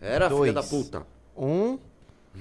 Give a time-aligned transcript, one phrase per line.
[0.00, 0.50] Era, Dois.
[0.50, 1.02] filha da puta.
[1.36, 1.78] Um.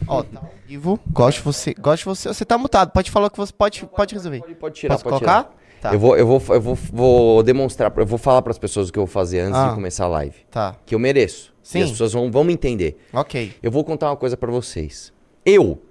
[0.08, 1.00] Ó, tá ao vivo.
[1.12, 1.74] Gosto de você.
[1.74, 2.28] Gosto você.
[2.30, 2.92] Você tá mutado.
[2.92, 4.40] Pode falar o que você pode, pode resolver.
[4.40, 5.44] Pode, pode tirar, Posso pode colocar?
[5.44, 5.60] tirar.
[5.82, 5.94] Tá.
[5.94, 9.00] Eu, vou, eu, vou, eu vou, vou demonstrar, eu vou falar pras pessoas o que
[9.00, 9.70] eu vou fazer antes Ah.
[9.70, 10.36] de começar a live.
[10.52, 10.76] Tá.
[10.86, 11.54] Que eu mereço.
[11.64, 11.80] Sim.
[11.80, 12.98] E as pessoas vão, vão me entender.
[13.14, 13.54] Ok.
[13.64, 15.14] Eu vou contar uma coisa pra vocês.
[15.46, 15.82] Eu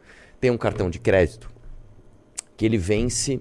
[0.40, 1.50] tenho um cartão de crédito
[2.56, 3.40] que ele vence.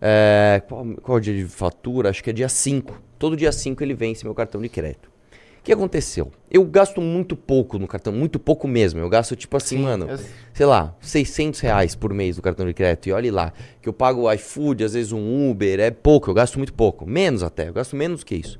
[0.00, 2.10] é, qual, qual é o dia de fatura?
[2.10, 3.02] Acho que é dia 5.
[3.18, 5.07] Todo dia 5 ele vence meu cartão de crédito.
[5.68, 6.32] O que aconteceu?
[6.50, 9.00] Eu gasto muito pouco no cartão, muito pouco mesmo.
[9.00, 10.18] Eu gasto tipo assim, Sim, mano, eu-
[10.54, 13.06] sei lá, 600 reais por mês do cartão de crédito.
[13.06, 16.34] E olhe lá, que eu pago o iFood, às vezes um Uber, é pouco, eu
[16.34, 17.04] gasto muito pouco.
[17.04, 18.58] Menos até, eu gasto menos que isso.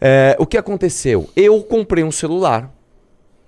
[0.00, 1.28] É, o que aconteceu?
[1.34, 2.72] Eu comprei um celular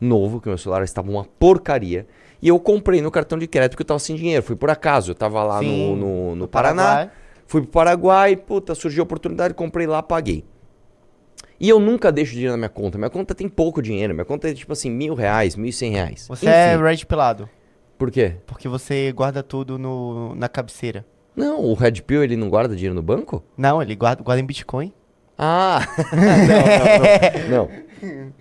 [0.01, 2.05] novo, que meu celular estava uma porcaria.
[2.43, 4.43] E eu comprei no cartão de crédito porque eu tava sem dinheiro.
[4.43, 5.13] Foi por acaso.
[5.13, 6.83] Eu tava lá Sim, no, no, no no Paraná.
[6.83, 7.11] Paraguai.
[7.47, 10.45] Fui pro Paraguai, puta, surgiu a oportunidade, comprei lá, paguei.
[11.61, 12.97] E eu nunca deixo dinheiro na minha conta.
[12.97, 14.15] Minha conta tem pouco dinheiro.
[14.15, 16.27] Minha conta é tipo assim, mil reais, mil e cem reais.
[16.27, 17.49] Você é Enfim, red pelado.
[17.99, 18.37] Por quê?
[18.47, 21.05] Porque você guarda tudo no, na cabeceira.
[21.37, 23.45] Não, o Red Pill ele não guarda dinheiro no banco?
[23.59, 24.91] Não, ele guarda, guarda em Bitcoin.
[25.37, 25.81] Ah!
[27.49, 28.33] não, não, não.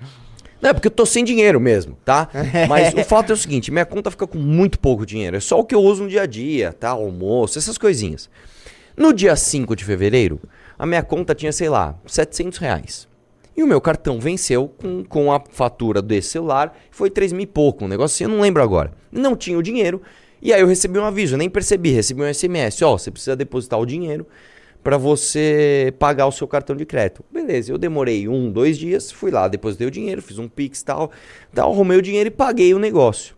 [0.62, 2.30] Não, é porque eu tô sem dinheiro mesmo, tá?
[2.68, 5.36] Mas o fato é o seguinte, minha conta fica com muito pouco dinheiro.
[5.36, 6.90] É só o que eu uso no dia a dia, tá?
[6.90, 8.30] Almoço, essas coisinhas.
[8.96, 10.40] No dia 5 de fevereiro,
[10.78, 13.09] a minha conta tinha, sei lá, 700 reais.
[13.60, 17.46] E o meu cartão venceu com, com a fatura desse celular, foi 3 mil e
[17.46, 18.94] pouco, um negócio assim, eu não lembro agora.
[19.12, 20.02] Não tinha o dinheiro,
[20.42, 23.36] e aí eu recebi um aviso, eu nem percebi, recebi um SMS, ó, você precisa
[23.36, 24.26] depositar o dinheiro
[24.82, 27.22] para você pagar o seu cartão de crédito.
[27.30, 31.12] Beleza, eu demorei um, dois dias, fui lá, depositei o dinheiro, fiz um pix tal,
[31.54, 33.36] tal, arrumei o dinheiro e paguei o negócio.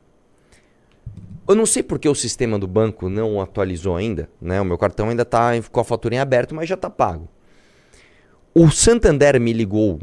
[1.49, 4.61] Eu não sei porque o sistema do banco não atualizou ainda, né?
[4.61, 7.27] O meu cartão ainda tá com a fatura em aberto, mas já tá pago.
[8.53, 9.99] O Santander me ligou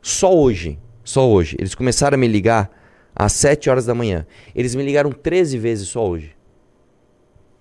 [0.00, 1.56] só hoje, só hoje.
[1.58, 2.70] Eles começaram a me ligar
[3.14, 4.26] às 7 horas da manhã.
[4.54, 6.34] Eles me ligaram 13 vezes só hoje.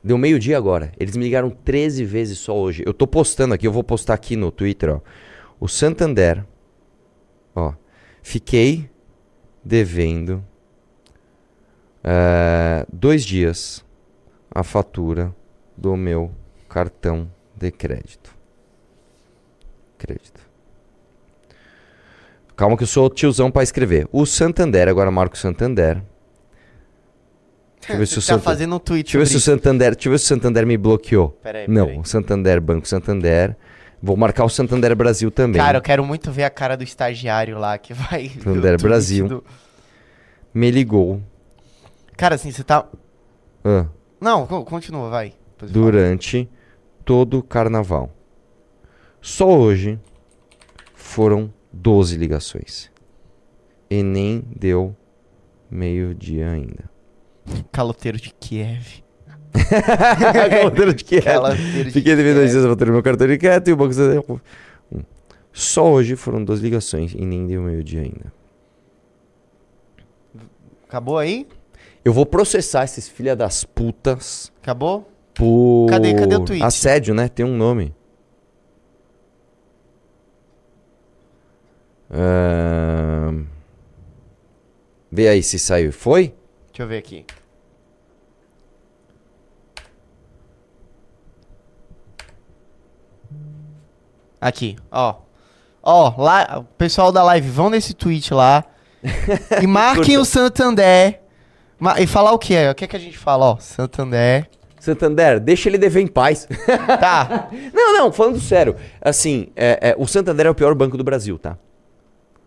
[0.01, 0.93] Deu meio-dia agora.
[0.97, 2.83] Eles me ligaram 13 vezes só hoje.
[2.85, 5.01] Eu tô postando aqui, eu vou postar aqui no Twitter, ó.
[5.59, 6.45] O Santander,
[7.53, 7.73] ó.
[8.23, 8.89] Fiquei
[9.63, 10.41] devendo
[12.01, 13.83] é, dois dias
[14.49, 15.35] a fatura
[15.75, 16.31] do meu
[16.69, 18.38] cartão de crédito.
[19.99, 20.41] Crédito.
[22.55, 24.07] Calma que eu sou tiozão pra escrever.
[24.11, 26.01] O Santander, agora marco Santander.
[27.79, 28.43] Deixa eu ver se o tá Santander...
[28.43, 30.65] fazendo um tweet Deixa eu ver se o Santander, deixa eu ver se o Santander
[30.65, 31.29] me bloqueou.
[31.41, 31.99] Peraí, Não, peraí.
[31.99, 33.55] o Santander, Banco Santander.
[34.01, 35.61] Vou marcar o Santander Brasil também.
[35.61, 38.29] Cara, eu quero muito ver a cara do estagiário lá que vai.
[38.29, 39.27] Santander Brasil.
[39.27, 39.43] do-
[40.53, 41.21] Me ligou
[42.17, 42.85] Cara, assim, você tá.
[43.63, 43.85] ah,
[44.19, 45.33] Não, co- continua, vai.
[45.61, 46.49] Durante
[47.05, 48.09] todo o carnaval.
[49.21, 49.99] Só hoje
[50.93, 52.89] foram 12 ligações.
[53.89, 54.95] E nem deu
[55.69, 56.89] meio-dia ainda.
[57.71, 59.03] Caloteiro de Kiev.
[60.51, 61.23] Caloteiro de Kiev.
[61.23, 63.75] Caloteiro de Fiquei devendo dois dias a fatura do meu cartão de crédito e o
[63.75, 64.41] Banco.
[65.51, 68.31] Só hoje foram 12 ligações e nem deu meio-dia ainda.
[70.87, 71.47] Acabou aí?
[72.03, 75.11] Eu vou processar esses filha das putas Acabou?
[75.33, 75.87] por.
[75.89, 76.63] Cadê- cadê o tweet?
[76.63, 77.27] Assédio, né?
[77.27, 77.93] Tem um nome.
[85.11, 85.91] Vê aí se saiu.
[85.91, 86.33] Foi?
[86.71, 87.25] Deixa eu ver aqui.
[94.39, 95.15] Aqui, ó.
[95.81, 98.63] Ó, lá, o pessoal da live, vão nesse tweet lá
[99.61, 101.19] e marquem o Santander.
[101.79, 102.69] Ma- e falar o que é?
[102.69, 103.57] O que é que a gente fala, ó?
[103.57, 104.49] Santander.
[104.79, 106.47] Santander, deixa ele dever em paz.
[106.99, 107.49] Tá.
[107.73, 108.75] não, não, falando sério.
[109.01, 111.57] Assim, é- é, o Santander é o pior banco do Brasil, tá?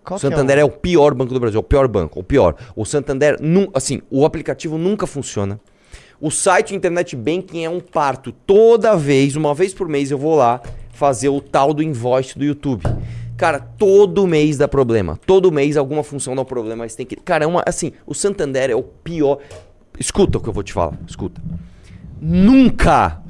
[0.04, 0.70] Qual o é Santander é o...
[0.70, 2.56] pior banco do Brasil, o pior banco, o pior.
[2.74, 5.60] O Santander, nu- assim, o aplicativo nunca funciona.
[6.20, 8.32] O site Internet Banking é um parto.
[8.32, 10.60] Toda vez, uma vez por mês, eu vou lá
[10.92, 12.84] fazer o tal do invoice do YouTube.
[13.36, 15.18] Cara, todo mês dá problema.
[15.26, 17.16] Todo mês alguma função dá um problema, mas tem que.
[17.16, 19.38] Cara, é uma, assim, o Santander é o pior.
[19.98, 21.42] Escuta o que eu vou te falar, escuta.
[22.20, 23.20] Nunca,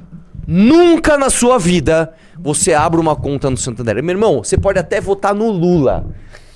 [0.47, 4.03] nunca na sua vida você abre uma conta no Santander.
[4.03, 6.05] Meu irmão, você pode até votar no Lula,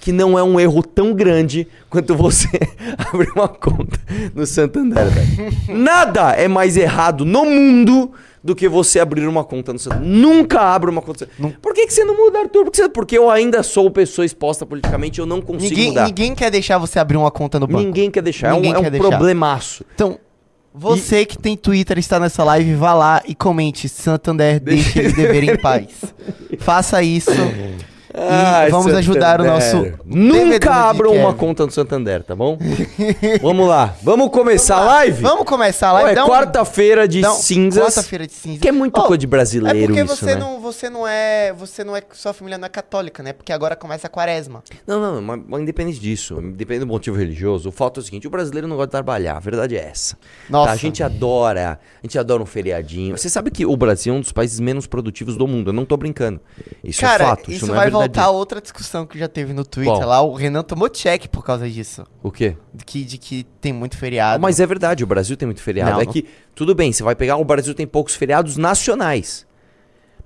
[0.07, 2.49] que não é um erro tão grande quanto você
[3.13, 3.99] abrir uma conta
[4.37, 5.53] no Santander, velho.
[5.77, 10.07] Nada é mais errado no mundo do que você abrir uma conta no Santander.
[10.09, 11.59] Nunca abra uma conta no Santander.
[11.61, 12.63] Por que, que você não muda, Arthur?
[12.63, 16.07] Porque, você- porque eu ainda sou pessoa exposta politicamente, eu não consigo Ninguém, mudar.
[16.07, 17.81] ninguém quer deixar você abrir uma conta no banco.
[17.83, 18.53] Ninguém quer deixar.
[18.53, 19.09] Ninguém é um, é quer um deixar.
[19.09, 19.85] problemaço.
[19.93, 20.21] Então,
[20.73, 25.15] você que tem Twitter e está nessa live, vá lá e comente Santander, deixe eles
[25.17, 25.89] deverem em paz.
[26.61, 27.33] Faça isso.
[28.17, 29.93] e vamos ajudar o nosso.
[30.05, 32.57] Nunca abram uma conta no Santander, tá bom?
[33.43, 33.95] vamos lá.
[34.03, 35.23] Vamos começar a live?
[35.23, 36.11] Vamos começar a live.
[36.11, 37.85] é Dá um- quarta-feira de um- cinzas.
[37.85, 38.61] Quarta-feira de cinza.
[38.61, 40.37] Que é muito Ó, coisa de brasileiro É porque isso, você né?
[40.37, 43.33] não, você não é, você não é, sua família não é católica, né?
[43.33, 44.63] Porque agora começa a quaresma.
[44.87, 48.27] Não, não, mas, mas independente disso, independente do motivo religioso, o fato é o seguinte,
[48.27, 50.17] o brasileiro não gosta de trabalhar, a verdade é essa.
[50.49, 50.69] Nossa.
[50.69, 53.17] Tá, a gente adora, a gente adora um feriadinho.
[53.17, 55.85] Você sabe que o Brasil é um dos países menos produtivos do mundo, eu não
[55.85, 56.41] tô brincando.
[56.83, 58.06] Isso Cara, é fato, isso, isso não é verdade.
[58.07, 60.09] Voltar a outra discussão que já teve no Twitter Qual?
[60.09, 60.21] lá.
[60.21, 62.05] O Renan tomou check por causa disso.
[62.23, 62.57] O quê?
[62.75, 64.41] De que, de que tem muito feriado.
[64.43, 65.93] Mas é verdade, o Brasil tem muito feriado.
[65.93, 69.46] Não, é que, tudo bem, você vai pegar, o Brasil tem poucos feriados nacionais.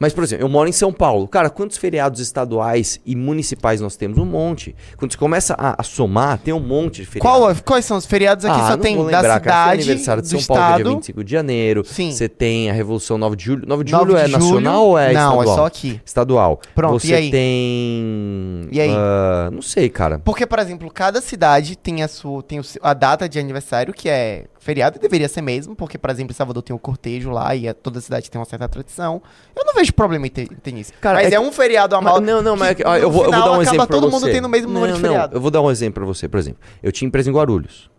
[0.00, 1.28] Mas, por exemplo, eu moro em São Paulo.
[1.28, 4.16] Cara, quantos feriados estaduais e municipais nós temos?
[4.16, 4.74] Um monte.
[4.96, 7.40] Quando você começa a, a somar, tem um monte de feriados.
[7.40, 8.58] Qual, quais são os feriados aqui?
[8.58, 9.72] Ah, Só não tem vou da lembrar, cara.
[9.72, 10.94] Tem cidade, aniversário de São Paulo, que é dia estado.
[10.96, 11.84] 25 de janeiro.
[11.84, 12.12] Sim.
[12.12, 13.64] Você tem a Revolução 9 de julho.
[13.66, 14.44] 9 de 9 julho é de julho.
[14.44, 15.42] nacional ou é Não, estadual?
[15.42, 16.00] é só aqui.
[16.02, 16.60] Estadual.
[16.74, 17.30] Pronto, Você e aí?
[17.30, 18.68] tem...
[18.72, 18.90] E aí?
[18.90, 20.18] ah, não sei, cara.
[20.18, 24.46] Porque, por exemplo, cada cidade tem a sua tem a data de aniversário, que é
[24.60, 27.66] feriado, e deveria ser mesmo, porque, por exemplo, em Salvador tem o cortejo lá e
[27.66, 29.20] é- toda cidade tem uma certa tradição.
[29.56, 30.92] Eu não vejo problema em ter, ter nisso.
[31.00, 32.20] Cara, mas é é, um feriado a mal.
[32.20, 33.86] não, não, mas é que, ó, eu, vou, eu vou final dar um exemplo pra
[33.86, 34.26] todo você.
[34.26, 35.36] mundo tendo o mesmo número não, de não, feriado.
[35.36, 36.28] eu vou dar um exemplo pra você.
[36.28, 37.90] Por exemplo, eu tinha empresa em Guarulhos.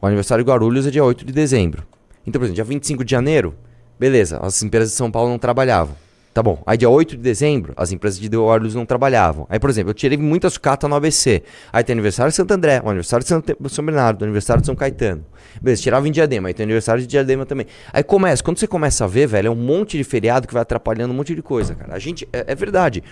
[0.00, 1.84] O aniversário de Guarulhos é dia 8 de dezembro.
[2.26, 3.54] Então, por exemplo, dia 25 de janeiro,
[3.98, 5.96] beleza, as empresas de São Paulo não trabalhavam.
[6.36, 6.62] Tá bom.
[6.66, 9.46] Aí dia 8 de dezembro, as empresas de Guarulhos não trabalhavam.
[9.48, 11.42] Aí, por exemplo, eu tirei muita sucata no ABC.
[11.72, 14.66] Aí tem aniversário de Santo André, o aniversário de Santa- São Bernardo, o aniversário de
[14.66, 15.24] São Caetano.
[15.62, 17.64] Beleza, tirava em Diadema, aí tem aniversário de Diadema também.
[17.90, 20.60] Aí começa, quando você começa a ver, velho, é um monte de feriado que vai
[20.60, 21.94] atrapalhando um monte de coisa, cara.
[21.94, 23.02] A gente, é, é verdade.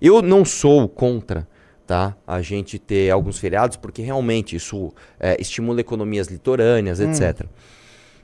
[0.00, 1.46] Eu não sou contra,
[1.86, 2.16] tá?
[2.26, 7.44] A gente ter alguns feriados, porque realmente isso é, estimula economias litorâneas, etc.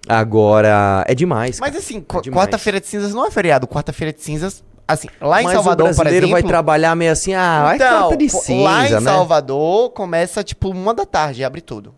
[0.08, 1.58] Agora, é demais.
[1.58, 1.78] Mas cara.
[1.82, 3.66] assim, É quarta-feira de cinzas não é feriado.
[3.66, 7.62] Quarta-feira de cinzas, assim, lá em Mas Salvador, o brasileiro vai trabalhar meio assim, ah,
[7.64, 9.00] vai então, quarta de cinza, lá em né?
[9.00, 11.94] Salvador começa tipo uma da tarde, abre tudo.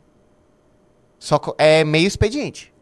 [1.19, 2.73] Só é meio expediente.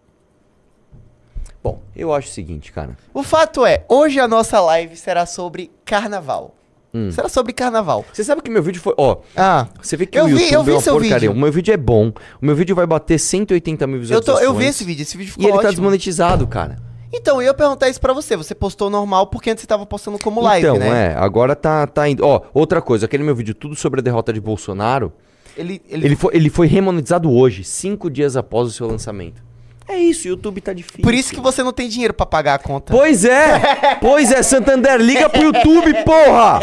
[1.62, 2.96] Bom, eu acho o seguinte, cara.
[3.12, 6.55] O fato é, hoje a nossa live será sobre carnaval.
[6.94, 7.11] Hum.
[7.11, 8.05] Será sobre carnaval.
[8.12, 10.53] Você sabe que meu vídeo foi, ó, Ah, você vê que Eu o vi- YouTube
[10.53, 11.29] eu vi é uma seu porcaria.
[11.29, 11.33] vídeo.
[11.33, 12.09] O meu vídeo é bom.
[12.41, 14.38] O meu vídeo vai bater 180 mil eu, visualizações.
[14.38, 15.73] tô, eu vi esse vídeo, esse vídeo E ficou ele tá ótimo.
[15.73, 16.79] desmonetizado, cara.
[17.12, 18.37] Então, eu ia perguntar isso pra você.
[18.37, 21.12] Você postou normal porque antes você tava postando como live, então, né?
[21.12, 22.25] é, agora tá, tá indo.
[22.25, 25.12] Ó, outra coisa, aquele meu vídeo tudo sobre a derrota de Bolsonaro,
[25.56, 29.43] Ele, ele, ele foi, ele foi remonetizado hoje, cinco dias após o seu lançamento.
[29.88, 31.03] É isso, o YouTube tá difícil.
[31.03, 32.93] Por isso que você não tem dinheiro pra pagar a conta.
[32.93, 33.97] Pois é!
[34.00, 36.61] Pois é, Santander, liga pro YouTube, porra!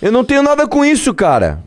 [0.00, 1.62] Eu não tenho nada com isso, cara.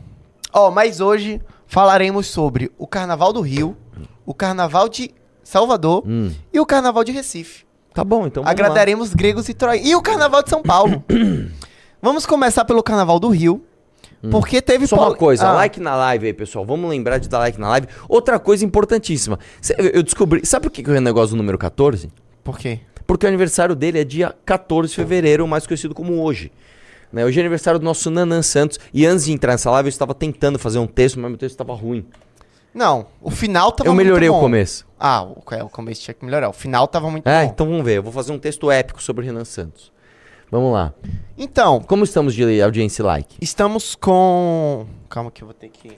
[0.52, 3.76] Ó, mas hoje falaremos sobre o Carnaval do Rio,
[4.24, 5.10] o Carnaval de
[5.44, 7.64] Salvador Hum, e o Carnaval de Recife.
[7.94, 8.50] tá bom, então vamos lá.
[8.50, 9.88] Agradaremos gregos e troianos.
[9.88, 11.04] E o Carnaval de São Paulo.
[12.02, 13.64] Vamos começar pelo Carnaval do Rio,
[14.30, 14.84] porque teve...
[14.84, 14.88] Hum.
[14.88, 16.64] Só uma pol- coisa, Ah, like na live aí, pessoal.
[16.64, 17.86] Vamos lembrar de dar like na live.
[18.08, 19.38] Outra coisa importantíssima.
[19.78, 20.44] Eu descobri.
[20.46, 22.08] Sabe por que eu ia no negócio do número 14?
[22.44, 22.80] Por quê?
[23.06, 26.50] Porque o aniversário dele é dia 14 de fevereiro, mais conhecido como hoje.
[27.12, 27.24] Né?
[27.24, 28.78] Hoje é aniversário do nosso Nanan Santos.
[28.92, 31.52] E antes de entrar nessa live, eu estava tentando fazer um texto, mas meu texto
[31.54, 32.04] estava ruim.
[32.74, 34.84] Não, o final tava eu melhorei o começo.
[35.00, 36.48] Ah, o, é, o começo tinha que melhorar.
[36.48, 37.50] O final tava muito É, bom.
[37.52, 37.98] então vamos ver.
[37.98, 39.90] Eu vou fazer um texto épico sobre o Renan Santos.
[40.50, 40.92] Vamos lá.
[41.36, 43.36] Então, Como estamos de audiência e like?
[43.40, 44.86] estamos com...
[45.08, 45.96] Calma que eu vou ter que...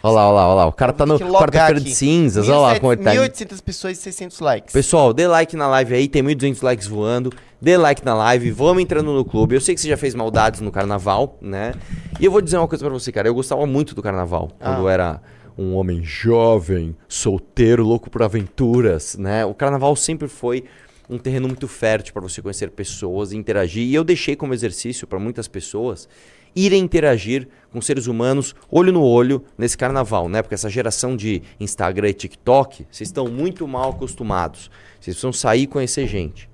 [0.00, 0.66] Olha lá, olha lá, olha lá.
[0.66, 2.48] O cara tá no quarta-feira de cinzas.
[2.48, 3.12] Olha lá como ele tá.
[3.12, 4.72] 1.800 pessoas e 600 likes.
[4.72, 7.32] Pessoal, dê like na live aí, tem 1.200 likes voando.
[7.60, 9.56] Dê like na live, vamos entrando no clube.
[9.56, 11.74] Eu sei que você já fez maldades no carnaval, né?
[12.20, 13.26] E eu vou dizer uma coisa pra você, cara.
[13.26, 14.52] Eu gostava muito do carnaval.
[14.60, 14.66] Ah.
[14.66, 15.20] Quando eu era
[15.58, 19.44] um homem jovem, solteiro, louco por aventuras, né?
[19.44, 20.64] O carnaval sempre foi
[21.08, 23.84] um terreno muito fértil pra você conhecer pessoas e interagir.
[23.84, 26.08] E eu deixei como exercício pra muitas pessoas
[26.54, 30.42] irem interagir com seres humanos olho no olho nesse carnaval, né?
[30.42, 34.70] Porque essa geração de Instagram e TikTok, vocês estão muito mal acostumados.
[34.94, 36.48] Vocês precisam sair e conhecer gente.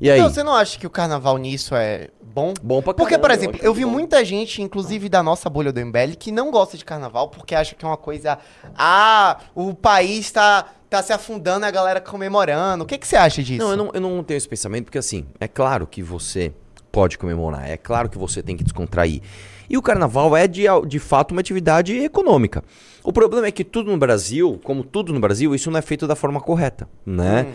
[0.00, 0.20] E aí?
[0.20, 2.52] Não, você não acha que o carnaval nisso é bom?
[2.62, 3.90] Bom pra Porque, por caramba, exemplo, acho eu vi bom.
[3.92, 7.74] muita gente, inclusive da nossa bolha do MBL, que não gosta de carnaval porque acha
[7.74, 8.38] que é uma coisa.
[8.76, 12.84] Ah, o país tá, tá se afundando a galera comemorando.
[12.84, 13.64] O que, que você acha disso?
[13.64, 16.52] Não eu, não, eu não tenho esse pensamento, porque assim, é claro que você
[16.92, 19.22] pode comemorar, é claro que você tem que descontrair.
[19.68, 22.62] E o carnaval é de, de fato uma atividade econômica.
[23.02, 26.06] O problema é que tudo no Brasil, como tudo no Brasil, isso não é feito
[26.06, 27.46] da forma correta, né?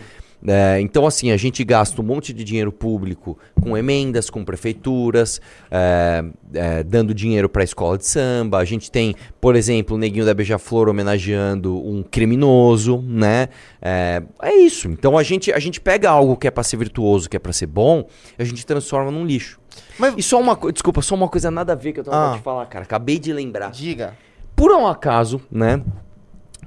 [0.46, 5.40] É, então, assim, a gente gasta um monte de dinheiro público com emendas, com prefeituras,
[5.70, 8.58] é, é, dando dinheiro para a escola de samba.
[8.58, 13.48] A gente tem, por exemplo, o Neguinho da Beija-Flor homenageando um criminoso, né?
[13.80, 14.88] É, é, isso.
[14.88, 17.52] Então, a gente, a gente pega algo que é para ser virtuoso, que é para
[17.52, 18.06] ser bom,
[18.38, 19.60] a gente transforma num lixo.
[19.98, 20.14] Mas...
[20.16, 22.36] E só uma coisa, desculpa, só uma coisa nada a ver que eu tava ah.
[22.36, 22.84] te falar, cara.
[22.84, 23.70] Acabei de lembrar.
[23.70, 24.14] Diga.
[24.56, 25.82] Por um acaso, né?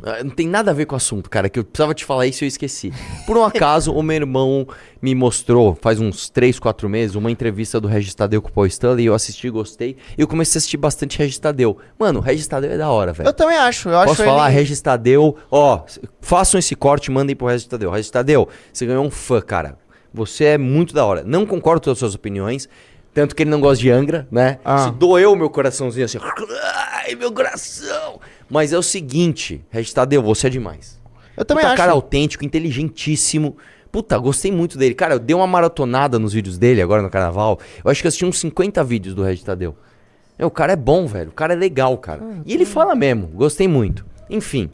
[0.07, 2.27] Ah, não tem nada a ver com o assunto, cara, que eu precisava te falar
[2.27, 2.93] isso e eu esqueci.
[3.25, 4.67] Por um acaso, o meu irmão
[5.01, 8.67] me mostrou, faz uns 3, 4 meses, uma entrevista do Regis Tadeu com o Paul
[8.67, 11.79] Stanley, eu assisti, gostei, e eu comecei a assistir bastante Regis Tadeu.
[11.97, 13.27] Mano, o Regis Tadeu é da hora, velho.
[13.27, 14.59] Eu também acho, eu Posso acho falar, ele...
[14.59, 15.81] Regis Tadeu, ó,
[16.21, 17.89] façam esse corte, mandem pro Regis Tadeu.
[17.89, 19.75] Regis Tadeu, você ganhou um fã, cara.
[20.13, 21.23] Você é muito da hora.
[21.25, 22.69] Não concordo com todas as suas opiniões,
[23.11, 24.59] tanto que ele não gosta de Angra, né?
[24.63, 24.81] Ah.
[24.81, 26.19] Isso doeu o meu coraçãozinho assim.
[26.21, 28.19] Ai, meu coração!
[28.49, 30.99] Mas é o seguinte, Tadeu, você é demais.
[31.35, 31.77] Eu também Puta acho.
[31.81, 33.57] cara autêntico, inteligentíssimo.
[33.91, 34.93] Puta, gostei muito dele.
[34.93, 37.59] Cara, eu dei uma maratonada nos vídeos dele agora no carnaval.
[37.83, 39.75] Eu acho que eu assisti uns 50 vídeos do Tadeu.
[40.37, 41.29] É, o cara é bom, velho.
[41.29, 42.21] O cara é legal, cara.
[42.23, 43.27] Ah, e ele fala mesmo.
[43.27, 44.05] Gostei muito.
[44.29, 44.69] Enfim.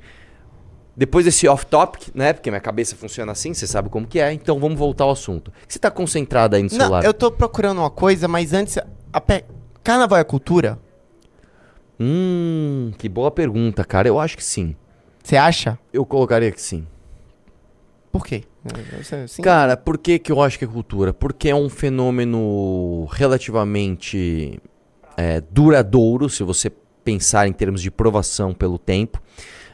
[0.96, 2.34] Depois desse off-topic, né?
[2.34, 4.34] Porque minha cabeça funciona assim, você sabe como que é.
[4.34, 5.52] Então vamos voltar ao assunto.
[5.68, 7.06] Você tá concentrado aí no Não, celular?
[7.06, 8.78] Eu tô procurando uma coisa, mas antes...
[9.26, 9.46] Pe...
[9.84, 10.78] Carnaval é cultura?
[12.04, 14.08] Hum, que boa pergunta, cara.
[14.08, 14.76] Eu acho que sim.
[15.24, 15.78] Você acha?
[15.94, 16.88] Eu colocaria que sim.
[18.12, 18.44] Por quê?
[19.28, 19.44] Sim.
[19.44, 21.14] Cara, por que, que eu acho que é cultura?
[21.14, 24.60] Porque é um fenômeno relativamente
[25.16, 26.72] é, duradouro, se você
[27.04, 29.22] pensar em termos de provação pelo tempo.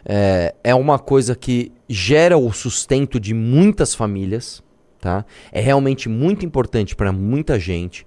[0.06, 4.62] É, é uma coisa que gera o sustento de muitas famílias,
[5.00, 5.26] tá?
[5.52, 8.06] É realmente muito importante para muita gente.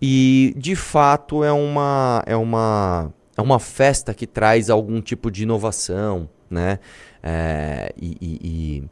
[0.00, 5.44] E de fato é uma, é uma, é uma festa que traz algum tipo de
[5.44, 6.80] inovação, né?
[7.22, 8.84] É, e, e,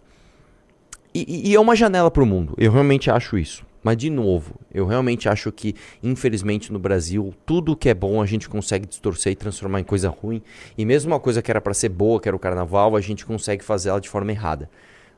[1.12, 2.54] e, e, é uma janela para o mundo.
[2.56, 3.66] Eu realmente acho isso.
[3.82, 8.26] Mas, de novo, eu realmente acho que, infelizmente, no Brasil, tudo que é bom a
[8.26, 10.40] gente consegue distorcer e transformar em coisa ruim.
[10.78, 13.26] E mesmo uma coisa que era para ser boa, que era o carnaval, a gente
[13.26, 14.70] consegue fazer ela de forma errada.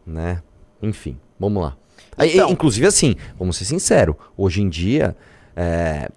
[0.07, 0.43] Né?
[0.83, 1.77] Enfim, vamos lá.
[2.19, 5.15] Então, Inclusive, assim, vamos ser sinceros, hoje em dia,
[5.55, 6.09] é,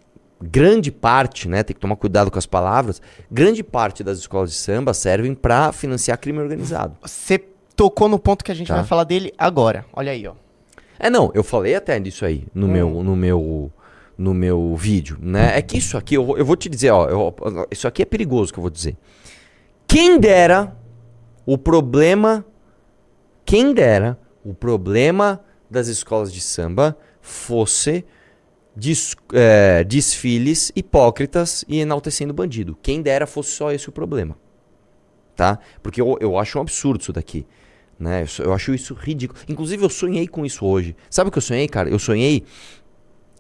[0.41, 4.57] grande parte, né, tem que tomar cuidado com as palavras, grande parte das escolas de
[4.57, 6.98] samba servem para financiar crime organizado.
[7.01, 7.38] Você
[7.75, 8.75] tocou no ponto que a gente tá.
[8.75, 9.86] vai falar dele agora.
[9.93, 10.33] Olha aí, ó.
[11.00, 12.71] É, não, eu falei até disso aí no, hum.
[12.71, 13.71] meu, no meu
[14.17, 15.57] no meu vídeo, né?
[15.57, 17.36] É que isso aqui, eu, eu vou te dizer, ó, eu,
[17.71, 18.95] isso aqui é perigoso que eu vou dizer.
[19.88, 20.77] Quem dera
[21.43, 22.45] o problema,
[23.43, 28.05] quem dera o problema das escolas de samba fosse
[28.75, 32.78] des, é, desfiles hipócritas e enaltecendo bandido.
[32.82, 34.38] Quem dera fosse só esse o problema,
[35.36, 35.60] tá?
[35.82, 37.46] Porque eu, eu acho um absurdo isso daqui.
[38.00, 38.24] Né?
[38.24, 39.40] Eu, eu acho isso ridículo.
[39.48, 40.96] Inclusive, eu sonhei com isso hoje.
[41.10, 41.90] Sabe o que eu sonhei, cara?
[41.90, 42.44] Eu sonhei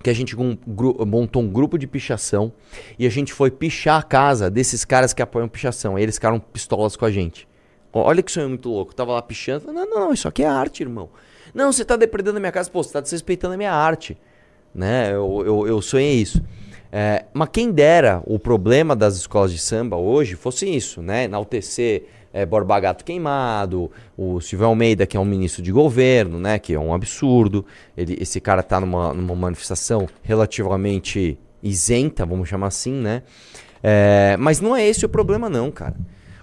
[0.03, 2.51] que a gente montou um grupo de pichação
[2.97, 5.97] e a gente foi pichar a casa desses caras que apoiam pichação.
[5.97, 7.47] E eles ficaram pistolas com a gente.
[7.93, 8.91] Olha que sonho muito louco.
[8.91, 9.71] Eu tava lá pichando.
[9.71, 11.09] Não, não, não, isso aqui é arte, irmão.
[11.53, 12.69] Não, você tá depredando a minha casa.
[12.69, 14.17] Pô, você tá desrespeitando a minha arte.
[14.73, 15.11] Né?
[15.11, 16.41] Eu, eu, eu sonhei isso.
[16.91, 21.23] É, mas quem dera o problema das escolas de samba hoje fosse isso, né?
[21.23, 26.59] Enaltecer é, Borba Gato queimado, o Silvio Almeida, que é um ministro de governo, né,
[26.59, 27.65] que é um absurdo.
[27.95, 33.23] Ele, esse cara está numa, numa manifestação relativamente isenta, vamos chamar assim, né?
[33.83, 35.95] É, mas não é esse o problema, não, cara.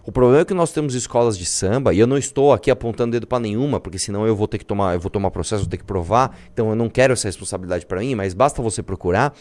[0.08, 3.12] O problema é que nós temos escolas de samba, e eu não estou aqui apontando
[3.12, 5.70] dedo para nenhuma, porque senão eu vou ter que tomar, eu vou tomar processo, vou
[5.70, 9.34] ter que provar, então eu não quero essa responsabilidade para mim, mas basta você procurar.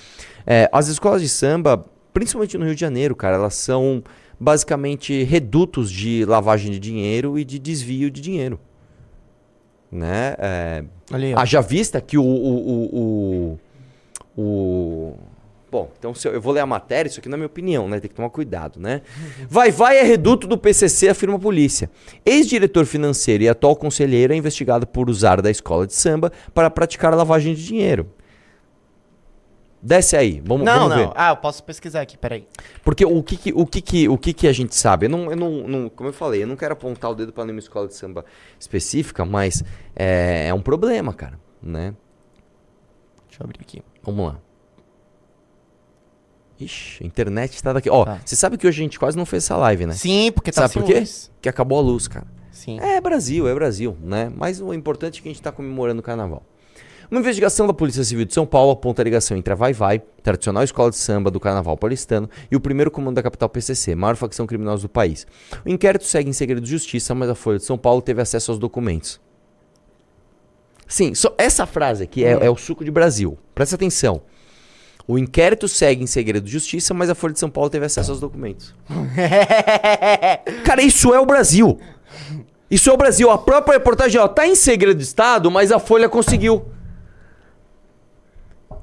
[0.45, 4.03] É, as escolas de samba, principalmente no Rio de Janeiro, cara, elas são
[4.38, 8.59] basicamente redutos de lavagem de dinheiro e de desvio de dinheiro.
[9.89, 10.36] Né?
[10.38, 10.83] É,
[11.13, 13.57] Ali, haja vista que o, o,
[14.36, 15.17] o, o,
[15.77, 18.00] Bom, então eu, eu vou ler a matéria, isso aqui não é minha opinião, né?
[18.00, 19.03] Tem que tomar cuidado, né?
[19.48, 21.88] Vai, vai é reduto do PCC, afirma a polícia.
[22.25, 27.13] Ex-diretor financeiro e atual conselheiro é investigado por usar da escola de samba para praticar
[27.13, 28.10] lavagem de dinheiro.
[29.79, 31.07] Desce aí, vamos, não, vamos não.
[31.10, 31.13] ver.
[31.15, 32.48] Ah, eu posso pesquisar aqui, peraí.
[32.84, 35.05] Porque o que, que o que, que, o que, que a gente sabe?
[35.05, 37.46] Eu não, eu não, não, como eu falei, eu não quero apontar o dedo para
[37.46, 38.25] nenhuma escola de samba
[38.60, 39.63] específica, mas
[39.96, 41.93] é, é um problema, cara, né?
[43.27, 43.84] Deixa eu abrir aqui.
[44.01, 44.47] Vamos lá.
[46.60, 47.90] Ixi, a internet está daqui.
[47.90, 48.20] Ó, tá.
[48.26, 49.94] você sabe que hoje a gente quase não fez essa live, né?
[49.94, 51.00] Sim, porque tá Sabe por quê?
[51.00, 51.32] Luz.
[51.42, 52.26] Que acabou a luz, cara.
[52.52, 52.80] Sim.
[52.80, 54.32] É Brasil, é Brasil, né?
[54.36, 56.44] Mas o importante é que a gente está comemorando o carnaval.
[57.10, 60.00] Uma investigação da Polícia Civil de São Paulo aponta a ligação entre a Vai Vai,
[60.22, 64.18] tradicional escola de samba do Carnaval paulistano, e o primeiro comando da capital PCC, maior
[64.18, 65.26] facção criminosa do país.
[65.66, 68.52] O inquérito segue em segredo de justiça, mas a Folha de São Paulo teve acesso
[68.52, 69.22] aos documentos.
[70.86, 73.38] Sim, só essa frase aqui é, é o suco de Brasil.
[73.56, 74.22] Presta atenção.
[75.08, 78.12] O inquérito segue em segredo de justiça, mas a Folha de São Paulo teve acesso
[78.12, 78.76] aos documentos.
[80.66, 81.80] Cara, isso é o Brasil.
[82.70, 83.32] Isso é o Brasil.
[83.32, 86.66] A própria reportagem, ó, tá em segredo de Estado, mas a Folha conseguiu.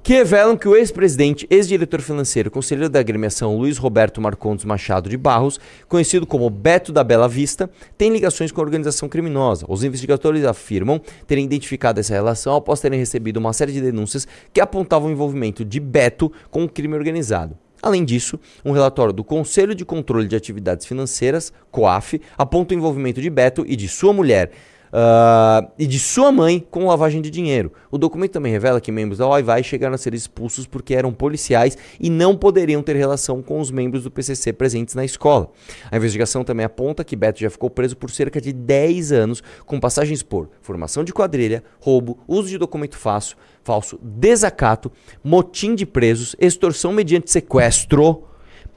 [0.05, 5.17] Que revelam que o ex-presidente, ex-diretor financeiro, conselheiro da agremiação Luiz Roberto Marcondes Machado de
[5.17, 5.59] Barros,
[5.89, 9.65] conhecido como Beto da Bela Vista, tem ligações com a organização criminosa.
[9.67, 14.61] Os investigadores afirmam terem identificado essa relação após terem recebido uma série de denúncias que
[14.61, 17.57] apontavam o envolvimento de Beto com o crime organizado.
[17.83, 23.23] Além disso, um relatório do Conselho de Controle de Atividades Financeiras, COAF, aponta o envolvimento
[23.23, 24.51] de Beto e de sua mulher
[24.95, 27.73] uh, e de sua mãe com lavagem de dinheiro.
[27.91, 31.77] O documento também revela que membros da OIVAI chegaram a ser expulsos porque eram policiais
[31.99, 35.51] e não poderiam ter relação com os membros do PCC presentes na escola.
[35.91, 39.81] A investigação também aponta que Beto já ficou preso por cerca de 10 anos, com
[39.81, 46.37] passagens por formação de quadrilha, roubo, uso de documento falso, falso, desacato, motim de presos,
[46.39, 48.25] extorsão mediante sequestro,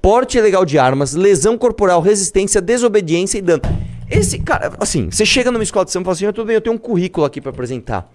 [0.01, 3.61] porte ilegal de armas, lesão corporal, resistência, desobediência e dano.
[4.09, 6.61] Esse cara, assim, você chega numa escola de samba e fala assim: eu, bem, eu
[6.61, 8.09] tenho um currículo aqui para apresentar.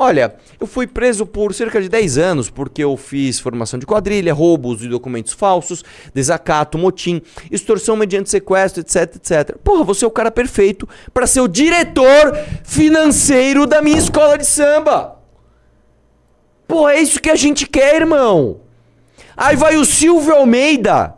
[0.00, 4.32] Olha, eu fui preso por cerca de 10 anos porque eu fiz formação de quadrilha,
[4.32, 5.84] roubos de documentos falsos,
[6.14, 7.20] desacato, motim,
[7.50, 9.56] extorsão mediante sequestro, etc, etc.
[9.56, 12.32] Porra, você é o cara perfeito para ser o diretor
[12.62, 15.16] financeiro da minha escola de samba.
[16.68, 18.60] Porra, é isso que a gente quer, irmão.
[19.36, 21.14] Aí vai o Silvio Almeida,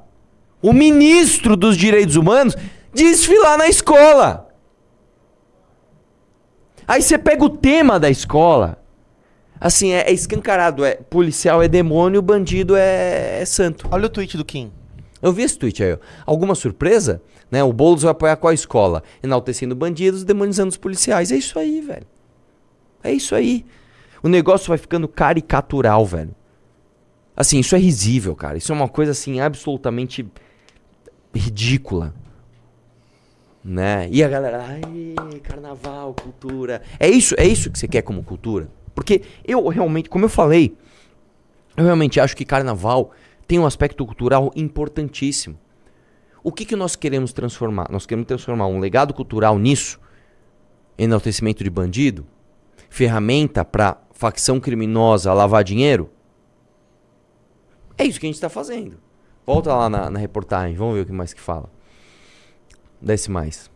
[0.63, 2.57] o ministro dos direitos humanos,
[2.93, 4.49] desfilar na escola.
[6.87, 8.83] Aí você pega o tema da escola.
[9.61, 10.85] Assim, é, é escancarado.
[10.85, 13.87] É policial é demônio, bandido é, é, santo.
[13.91, 14.73] Olha o tweet do Kim.
[15.23, 15.99] Eu vi esse tweet aí.
[16.27, 17.23] Alguma surpresa?
[17.51, 17.63] Né?
[17.63, 19.03] O Boulos vai apoiar qual escola?
[19.23, 21.31] Enaltecendo bandidos, demonizando os policiais.
[21.31, 22.07] É isso aí, velho.
[23.05, 23.65] É isso aí.
[24.23, 26.35] O negócio vai ficando caricatural, velho.
[27.37, 28.59] Assim, isso é risível, cara.
[28.59, 30.27] Isso é uma coisa assim absolutamente
[31.35, 32.15] ridícula
[33.71, 34.09] né?
[34.11, 34.83] E a galera, ai,
[35.41, 36.83] carnaval, cultura.
[36.99, 38.69] É isso, é isso que você quer como cultura?
[38.95, 40.77] Porque eu realmente, como eu falei,
[41.77, 43.13] eu realmente acho que carnaval
[43.47, 45.57] tem um aspecto cultural importantíssimo.
[46.43, 47.87] O que, que nós queremos transformar?
[47.91, 50.01] Nós queremos transformar um legado cultural nisso,
[50.99, 52.27] enaltecimento de bandido,
[52.89, 56.11] ferramenta para facção criminosa lavar dinheiro?
[57.97, 58.99] É isso que a gente está fazendo.
[59.47, 61.71] Volta lá na, na reportagem, vamos ver o que mais que fala.
[63.01, 63.71] Desce mais.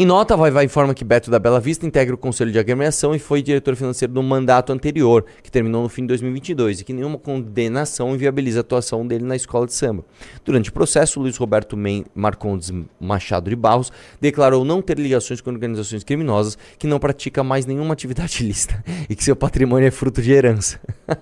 [0.00, 3.16] Em nota, Vai Vai informa que Beto da Bela Vista integra o Conselho de Agremiação
[3.16, 6.92] e foi diretor financeiro do mandato anterior, que terminou no fim de 2022, e que
[6.92, 10.04] nenhuma condenação inviabiliza a atuação dele na escola de samba.
[10.44, 15.50] Durante o processo, Luiz Roberto Men Marcondes Machado de Barros declarou não ter ligações com
[15.50, 20.22] organizações criminosas, que não pratica mais nenhuma atividade ilícita e que seu patrimônio é fruto
[20.22, 20.78] de herança.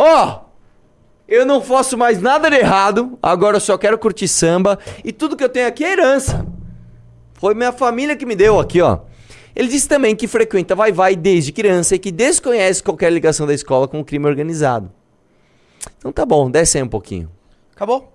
[0.00, 0.47] Oh!
[1.28, 5.36] Eu não faço mais nada de errado, agora eu só quero curtir samba e tudo
[5.36, 6.46] que eu tenho aqui é herança.
[7.34, 9.00] Foi minha família que me deu aqui, ó.
[9.54, 13.52] Ele disse também que frequenta Vai Vai desde criança e que desconhece qualquer ligação da
[13.52, 14.90] escola com o crime organizado.
[15.98, 17.30] Então tá bom, desce aí um pouquinho.
[17.76, 18.10] Acabou?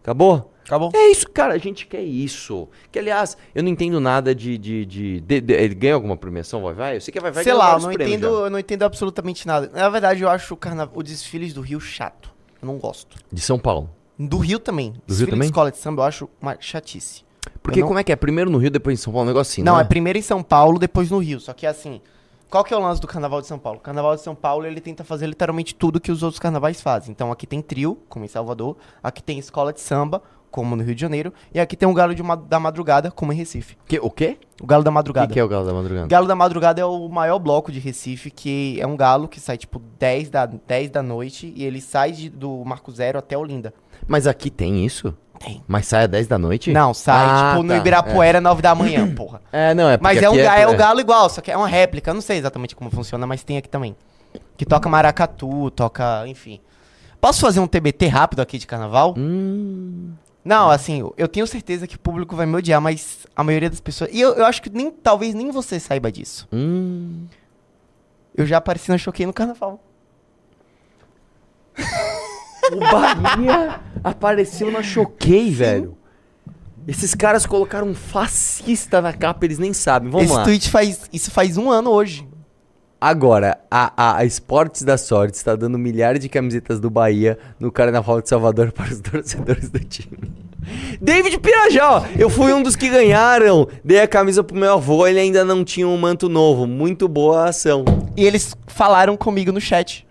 [0.00, 0.52] Acabou?
[0.64, 0.92] Acabou.
[0.94, 2.68] É isso, cara, a gente quer isso.
[2.92, 4.56] Que aliás, eu não entendo nada de.
[4.56, 6.96] de, de, de, de ele ganha alguma premiação, vai, vai?
[6.96, 9.68] Eu sei que vai, vai Sei lá, eu não, entendo, eu não entendo absolutamente nada.
[9.72, 10.88] Na verdade, eu acho o, carna...
[10.94, 12.35] o desfiles do Rio chato.
[12.60, 13.16] Eu não gosto.
[13.30, 13.90] De São Paulo.
[14.18, 14.94] Do Rio também.
[15.06, 15.40] Do Rio também?
[15.40, 17.24] De escola de samba eu acho uma chatice.
[17.62, 17.88] Porque não...
[17.88, 18.16] como é que é?
[18.16, 19.82] Primeiro no Rio, depois em São Paulo, um negócio assim, Não, é?
[19.82, 21.38] é primeiro em São Paulo, depois no Rio.
[21.40, 22.00] Só que assim,
[22.48, 23.78] qual que é o lance do Carnaval de São Paulo?
[23.78, 27.10] O Carnaval de São Paulo, ele tenta fazer literalmente tudo que os outros carnavais fazem.
[27.10, 30.22] Então aqui tem trio, como em Salvador, aqui tem escola de samba,
[30.56, 33.36] como no Rio de Janeiro, e aqui tem o Galo ma da Madrugada, como em
[33.36, 33.76] Recife.
[33.86, 34.38] Que, o quê?
[34.58, 35.26] O Galo da Madrugada.
[35.26, 36.06] O que, que, é o Galo da Madrugada?
[36.06, 39.58] Galo da Madrugada é o maior bloco de Recife, que é um galo que sai
[39.58, 43.74] tipo 10 da, 10 da noite e ele sai de, do Marco Zero até Olinda.
[44.08, 45.14] Mas aqui tem isso?
[45.38, 45.62] Tem.
[45.68, 46.72] Mas sai às 10 da noite?
[46.72, 47.74] Não, sai ah, tipo tá.
[47.74, 48.40] no Ibirapuera, é.
[48.40, 49.42] 9 da manhã, porra.
[49.52, 51.68] É, não, é Mas é, um, é, é o galo igual, só que é uma
[51.68, 52.10] réplica.
[52.10, 53.94] Eu não sei exatamente como funciona, mas tem aqui também.
[54.56, 56.60] Que toca maracatu, toca, enfim.
[57.20, 59.14] Posso fazer um TBT rápido aqui de carnaval?
[59.18, 60.12] Hum.
[60.46, 63.80] Não, assim, eu tenho certeza que o público vai me odiar, mas a maioria das
[63.80, 64.10] pessoas.
[64.12, 66.46] E eu, eu acho que nem, talvez nem você saiba disso.
[66.52, 67.26] Hum.
[68.32, 69.82] Eu já apareci no Choquei no carnaval.
[72.70, 75.98] o Bahia apareceu na Choquei, velho.
[76.86, 80.08] Esses caras colocaram um fascista na capa, eles nem sabem.
[80.08, 80.42] Vamos Esse lá.
[80.42, 81.10] Esse tweet faz.
[81.12, 82.24] Isso faz um ano hoje.
[83.00, 87.70] Agora, a, a, a Esportes da Sorte está dando milhares de camisetas do Bahia no
[87.70, 90.16] Carnaval de Salvador para os torcedores do time.
[91.00, 92.04] David Pirajá, ó.
[92.18, 93.68] Eu fui um dos que ganharam.
[93.84, 96.66] Dei a camisa pro meu avô, ele ainda não tinha um manto novo.
[96.66, 97.84] Muito boa a ação.
[98.16, 100.06] E eles falaram comigo no chat.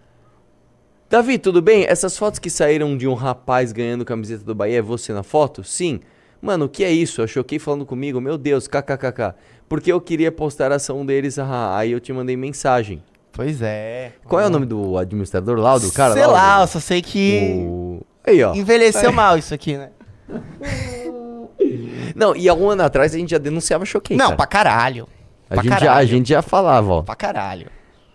[1.10, 1.86] Davi, tudo bem?
[1.86, 5.64] Essas fotos que saíram de um rapaz ganhando camiseta do Bahia é você na foto?
[5.64, 6.00] Sim.
[6.46, 7.22] Mano, o que é isso?
[7.22, 8.22] Eu choquei falando comigo.
[8.22, 9.34] Meu Deus, kkkk.
[9.68, 13.02] Porque eu queria postar a ação deles, ah, aí eu te mandei mensagem.
[13.32, 14.14] Pois é.
[14.26, 16.14] Qual é o nome do administrador lá, do cara?
[16.14, 18.02] Sei lá, eu só sei que o...
[18.26, 18.54] Aí, ó.
[18.54, 19.90] envelheceu mal isso aqui, né?
[22.16, 24.38] Não, e há um ano atrás a gente já denunciava choquei, Não, cara.
[24.38, 25.08] pra caralho.
[25.50, 26.08] a, pra gente já, a caralho.
[26.08, 27.02] gente já falava, ó.
[27.02, 27.68] Pra caralho.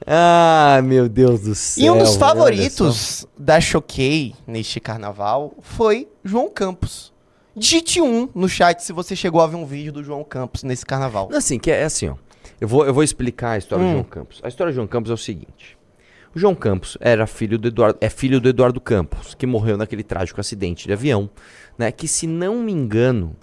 [0.07, 1.85] Ah, meu Deus do céu.
[1.85, 7.13] E um dos favoritos da Choquei neste carnaval foi João Campos.
[7.57, 10.85] Digite um no chat se você chegou a ver um vídeo do João Campos nesse
[10.87, 11.29] carnaval.
[11.35, 12.15] Assim, que é assim, ó.
[12.61, 13.89] Eu vou, eu vou explicar a história Hum.
[13.89, 14.41] do João Campos.
[14.43, 15.77] A história do João Campos é o seguinte.
[16.35, 20.05] O João Campos era filho do Eduardo, é filho do Eduardo Campos, que morreu naquele
[20.05, 21.29] trágico acidente de avião,
[21.77, 21.91] né?
[21.91, 23.35] Que se não me engano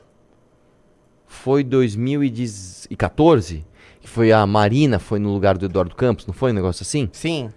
[1.26, 3.66] foi 2014,
[4.00, 7.10] que foi a Marina foi no lugar do Eduardo Campos, não foi um negócio assim?
[7.12, 7.52] Sim.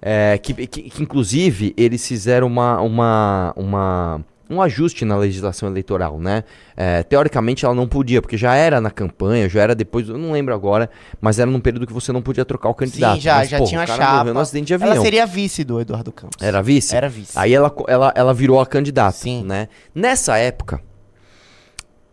[0.00, 6.18] É, que, que- que, inclusive eles fizeram uma, uma, uma- um ajuste na legislação eleitoral,
[6.18, 6.44] né?
[6.76, 10.32] É, teoricamente ela não podia, porque já era na campanha, já era depois, eu não
[10.32, 10.88] lembro agora,
[11.20, 13.16] mas era num período que você não podia trocar o candidato.
[13.16, 14.32] Sim, já, Mas, já pô, tinha o a chapa.
[14.32, 14.92] num acidente de avião.
[14.92, 16.40] Ela seria vice do Eduardo Campos.
[16.40, 16.94] Era vice?
[16.94, 17.32] Era vice.
[17.34, 19.44] Aí ela, ela, ela virou a candidata, Sim.
[19.44, 19.68] né?
[19.94, 20.80] Nessa época,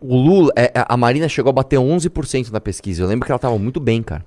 [0.01, 3.03] o Lula, é, é, a Marina chegou a bater 11% na pesquisa.
[3.03, 4.25] Eu lembro que ela tava muito bem, cara.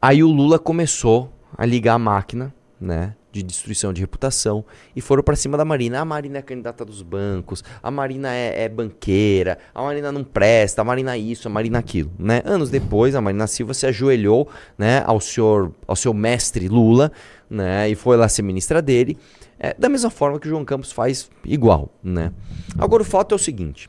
[0.00, 3.14] Aí o Lula começou a ligar a máquina, né?
[3.32, 4.64] De destruição de reputação.
[4.94, 6.00] E foram pra cima da Marina.
[6.00, 7.64] A Marina é candidata dos bancos.
[7.82, 9.58] A Marina é, é banqueira.
[9.74, 10.82] A Marina não presta.
[10.82, 12.42] A Marina isso, a Marina aquilo, né?
[12.44, 15.02] Anos depois, a Marina Silva se ajoelhou, né?
[15.06, 17.10] Ao senhor, ao seu mestre Lula,
[17.48, 17.88] né?
[17.88, 19.16] E foi lá ser ministra dele.
[19.58, 22.32] É, da mesma forma que o João Campos faz igual, né?
[22.76, 23.88] Agora o fato é o seguinte.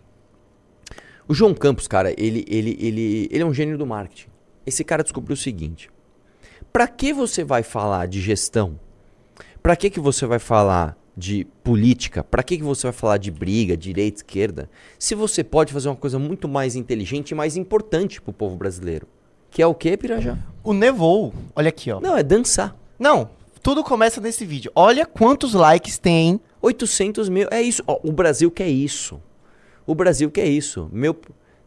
[1.27, 4.27] O João Campos, cara, ele, ele, ele, ele é um gênio do marketing.
[4.65, 5.89] Esse cara descobriu o seguinte.
[6.71, 8.79] Pra que você vai falar de gestão?
[9.63, 12.21] Pra que, que você vai falar de política?
[12.21, 14.69] Pra que, que você vai falar de briga, direita, esquerda?
[14.99, 19.07] Se você pode fazer uma coisa muito mais inteligente e mais importante pro povo brasileiro.
[19.49, 20.37] Que é o quê, Pirajá?
[20.61, 22.01] O Nevou, olha aqui, ó.
[22.01, 22.75] Não, é dançar.
[22.99, 23.29] Não,
[23.61, 24.69] tudo começa nesse vídeo.
[24.75, 26.41] Olha quantos likes tem.
[26.61, 27.47] 800 mil.
[27.49, 27.81] É isso.
[27.87, 29.21] Ó, o Brasil quer isso.
[29.87, 30.89] O Brasil quer isso.
[30.91, 31.15] Meu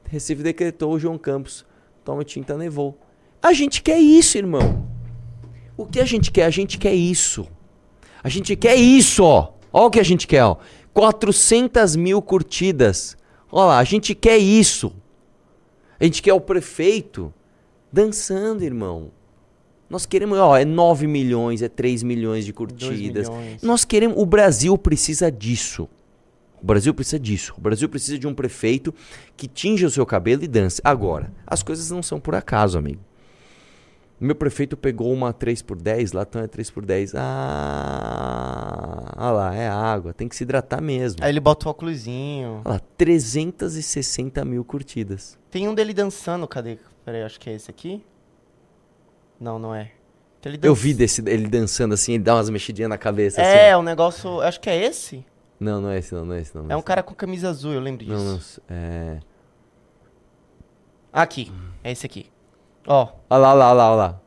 [0.07, 1.65] Recife decretou o João Campos.
[2.05, 2.99] Toma tinta, nevou.
[3.43, 4.87] A gente quer isso, irmão.
[5.79, 6.45] O que a gente quer?
[6.45, 7.49] A gente quer isso.
[8.27, 9.53] A gente quer isso, ó.
[9.73, 10.57] Ó o que a gente quer, ó.
[10.93, 13.17] 400 mil curtidas.
[13.53, 14.93] Ó lá, a gente quer isso.
[16.01, 17.33] A gente quer o prefeito
[17.93, 19.13] dançando, irmão.
[19.89, 23.29] Nós queremos, ó, é 9 milhões, é 3 milhões de curtidas.
[23.29, 23.63] milhões.
[23.63, 25.89] Nós queremos, o Brasil precisa disso.
[26.61, 27.55] O Brasil precisa disso.
[27.57, 28.93] O Brasil precisa de um prefeito
[29.37, 30.81] que tinja o seu cabelo e dance.
[30.83, 33.06] Agora, as coisas não são por acaso, amigo.
[34.19, 37.13] Meu prefeito pegou uma 3x10, latão é 3x10.
[37.17, 41.23] Ah, olha lá, é água, tem que se hidratar mesmo.
[41.23, 42.63] Aí ele bota o óculosinho.
[42.65, 45.39] Olha lá, 360 mil curtidas.
[45.51, 46.79] Tem um dele dançando, cadê?
[47.05, 48.03] Peraí, acho que é esse aqui.
[49.39, 49.93] Não, não é.
[50.47, 53.81] Ele Eu vi desse, ele dançando assim, ele dá umas mexidinhas na cabeça É, assim.
[53.81, 54.41] um negócio.
[54.41, 55.27] Acho que é esse.
[55.59, 56.63] Não, não é esse não, não é esse não.
[56.63, 58.17] não É um esse cara com camisa azul, eu lembro disso.
[58.17, 58.41] Não, não,
[58.77, 59.19] é...
[61.13, 61.51] Aqui,
[61.83, 62.27] é esse aqui.
[62.87, 64.21] Ó, Olha lá, olha lá, olha lá, olha lá.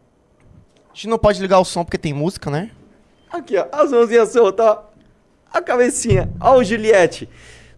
[0.92, 2.72] a gente não pode ligar o som porque tem música, né?
[3.32, 4.90] Aqui, ó, as mãozinhas soltas, ó.
[5.52, 6.32] A cabecinha.
[6.40, 7.28] Ó o Juliette.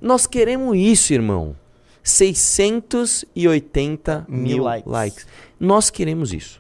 [0.02, 1.56] Nós queremos isso, irmão.
[2.04, 4.92] 680 Mil mil likes.
[4.92, 5.28] likes.
[5.60, 6.60] Nós queremos isso.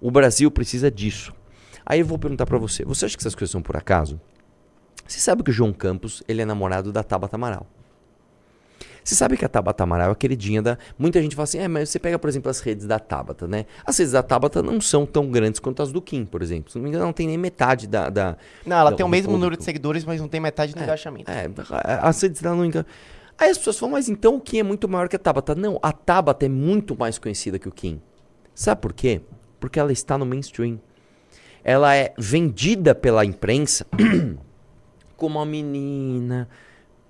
[0.00, 1.32] O Brasil precisa disso.
[1.84, 2.84] Aí eu vou perguntar pra você.
[2.84, 4.20] Você acha que essas coisas são por acaso?
[5.06, 7.66] Você sabe que o João Campos, ele é namorado da Tabata Amaral.
[9.04, 10.78] Você sabe que a Tabata Amaral é a queridinha da...
[10.98, 13.66] Muita gente fala assim, é, mas você pega, por exemplo, as redes da Tabata, né?
[13.84, 16.70] As redes da Tabata não são tão grandes quanto as do Kim, por exemplo.
[16.70, 18.08] Se não me engano, não tem nem metade da...
[18.08, 18.36] da...
[18.64, 21.30] Não, ela Não, tem o mesmo número de seguidores, mas não tem metade do engajamento.
[21.30, 21.48] É,
[22.00, 22.86] as redes dela não engan-
[23.38, 25.54] Aí as pessoas falam, mas então o Kim é muito maior que a Tabata.
[25.54, 28.00] Não, a Tabata é muito mais conhecida que o Kim.
[28.54, 29.20] Sabe por quê?
[29.58, 30.78] Porque ela está no mainstream.
[31.64, 33.86] Ela é vendida pela imprensa
[35.16, 36.48] como uma menina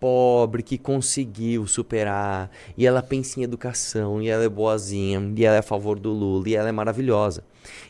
[0.02, 2.50] pobre que conseguiu superar.
[2.76, 6.10] E ela pensa em educação, e ela é boazinha, e ela é a favor do
[6.10, 7.44] Lula, e ela é maravilhosa.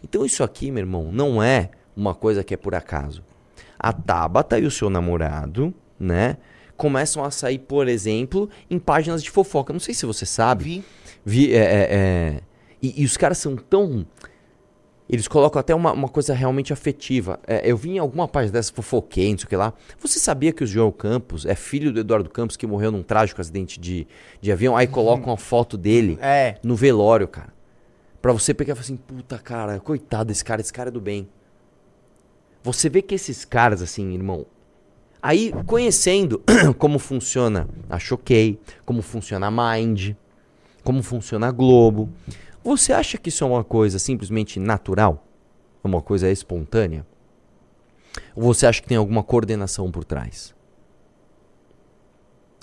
[0.04, 3.24] Então isso aqui, meu irmão, não é uma coisa que é por acaso.
[3.78, 6.36] A Tabata e o seu namorado, né?
[6.76, 9.72] Começam a sair, por exemplo, em páginas de fofoca.
[9.72, 10.64] Não sei se você sabe.
[10.64, 10.84] Vi.
[11.24, 12.40] Vi, é, é, é,
[12.82, 14.04] e, e os caras são tão.
[15.12, 17.38] Eles colocam até uma, uma coisa realmente afetiva.
[17.46, 19.74] É, eu vi em alguma página dessa fofoquei, não sei o que lá.
[20.00, 23.38] Você sabia que o João Campos é filho do Eduardo Campos que morreu num trágico
[23.38, 24.06] acidente de,
[24.40, 24.74] de avião?
[24.74, 26.56] Aí colocam uma foto dele É.
[26.62, 27.52] no velório, cara.
[28.22, 31.00] Pra você pegar e falar assim, puta cara, coitado desse cara, esse cara é do
[31.00, 31.28] bem.
[32.62, 34.46] Você vê que esses caras, assim, irmão.
[35.20, 36.42] Aí, conhecendo
[36.78, 40.12] como funciona a Choquei, como funciona a Mind,
[40.82, 42.08] como funciona a Globo,
[42.64, 45.26] você acha que isso é uma coisa simplesmente natural?
[45.82, 47.06] Uma coisa espontânea?
[48.34, 50.54] Ou você acha que tem alguma coordenação por trás?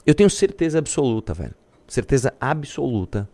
[0.06, 1.56] Eu tenho certeza absoluta, velho.
[1.88, 3.28] Certeza absoluta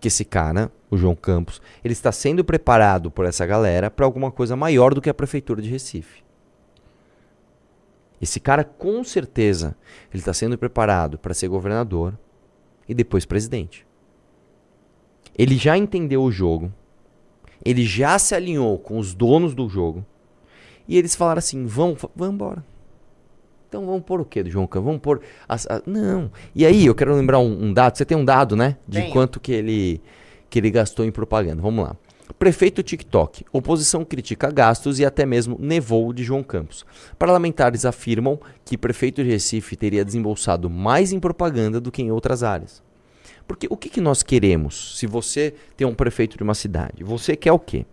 [0.00, 4.30] que esse cara, o João Campos, ele está sendo preparado por essa galera para alguma
[4.30, 6.22] coisa maior do que a prefeitura de Recife.
[8.20, 9.76] Esse cara, com certeza,
[10.12, 12.18] ele está sendo preparado para ser governador
[12.88, 13.86] e depois presidente.
[15.38, 16.72] Ele já entendeu o jogo,
[17.64, 20.04] ele já se alinhou com os donos do jogo
[20.86, 22.64] e eles falaram assim: vamos, vamos embora.
[23.68, 24.84] Então vamos pôr o quê do João Campos?
[24.86, 25.22] Vamos pôr.
[25.48, 26.30] as- a- não.
[26.54, 27.96] E aí, eu quero lembrar um, um dado.
[27.96, 28.76] Você tem um dado, né?
[28.86, 29.12] De Tenho.
[29.12, 30.02] quanto que ele,
[30.50, 31.62] que ele gastou em propaganda.
[31.62, 31.96] Vamos lá.
[32.38, 33.46] Prefeito TikTok.
[33.50, 36.84] Oposição critica gastos e até mesmo nevou de João Campos.
[37.18, 42.42] Parlamentares afirmam que prefeito de Recife teria desembolsado mais em propaganda do que em outras
[42.42, 42.82] áreas.
[43.52, 47.04] Porque o que, que nós queremos se você tem um prefeito de uma cidade?
[47.04, 47.84] Você quer o quê?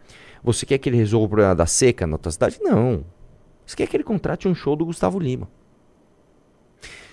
[0.41, 2.58] Você quer que ele resolva o problema da seca na tua cidade?
[2.62, 3.04] Não.
[3.65, 5.50] Você quer que ele contrate um show do Gustavo Lima.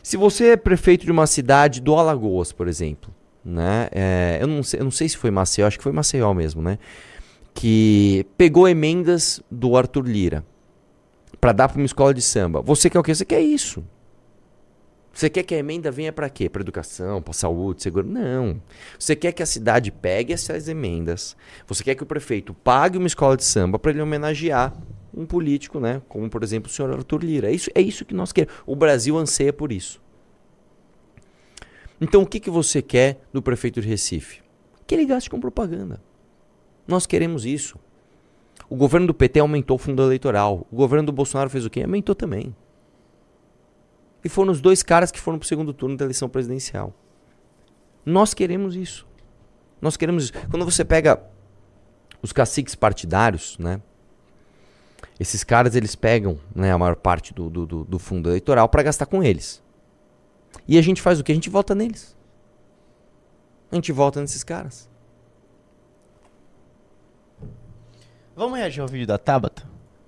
[0.00, 3.12] Se você é prefeito de uma cidade do Alagoas, por exemplo,
[3.44, 3.88] né?
[3.90, 6.62] é, eu, não sei, eu não sei se foi Maceió, acho que foi Maceió mesmo,
[6.62, 6.78] né?
[7.52, 10.46] Que pegou emendas do Arthur Lira
[11.40, 12.62] para dar para uma escola de samba.
[12.62, 13.12] Você quer o quê?
[13.12, 13.84] Você quer isso.
[15.16, 16.46] Você quer que a emenda venha para quê?
[16.46, 18.06] Para educação, para saúde, seguro?
[18.06, 18.60] Não.
[18.98, 21.34] Você quer que a cidade pegue essas emendas.
[21.66, 24.76] Você quer que o prefeito pague uma escola de samba para ele homenagear
[25.16, 26.02] um político, né?
[26.06, 27.48] Como por exemplo o senhor Arthur Lira.
[27.48, 28.54] É isso, é isso que nós queremos.
[28.66, 30.02] O Brasil anseia por isso.
[31.98, 34.42] Então o que, que você quer do prefeito de Recife?
[34.86, 35.98] Que ele gaste com propaganda.
[36.86, 37.78] Nós queremos isso.
[38.68, 40.66] O governo do PT aumentou o fundo eleitoral.
[40.70, 41.84] O governo do Bolsonaro fez o quê?
[41.84, 42.54] Aumentou também.
[44.26, 46.92] E foram os dois caras que foram pro segundo turno da eleição presidencial.
[48.04, 49.06] Nós queremos isso.
[49.80, 50.32] Nós queremos isso.
[50.50, 51.22] Quando você pega
[52.20, 53.80] os caciques partidários, né?
[55.20, 58.82] Esses caras, eles pegam né, a maior parte do, do, do- do fundo eleitoral para
[58.82, 59.62] gastar com eles.
[60.66, 61.30] E a gente faz o quê?
[61.30, 62.16] A gente vota neles.
[63.70, 64.88] A gente vota nesses caras.
[68.34, 69.62] Vamos reagir ao vídeo da Tabata?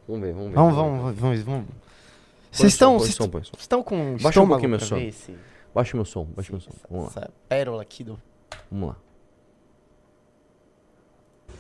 [0.09, 0.55] Vamos ver, vamos ver.
[0.57, 1.67] Vamos, vamos, vamos, vamos.
[1.67, 1.88] Põe
[2.51, 2.99] Vocês estão.
[3.01, 3.53] som, põe som.
[3.59, 4.97] estão com um estômago pouquinho meu som.
[4.99, 5.35] esse-
[5.75, 6.71] Baixa meu som, baixa meu som.
[6.75, 8.19] essa, Vamos lá, essa pérola aqui do.
[8.71, 8.97] vamos lá.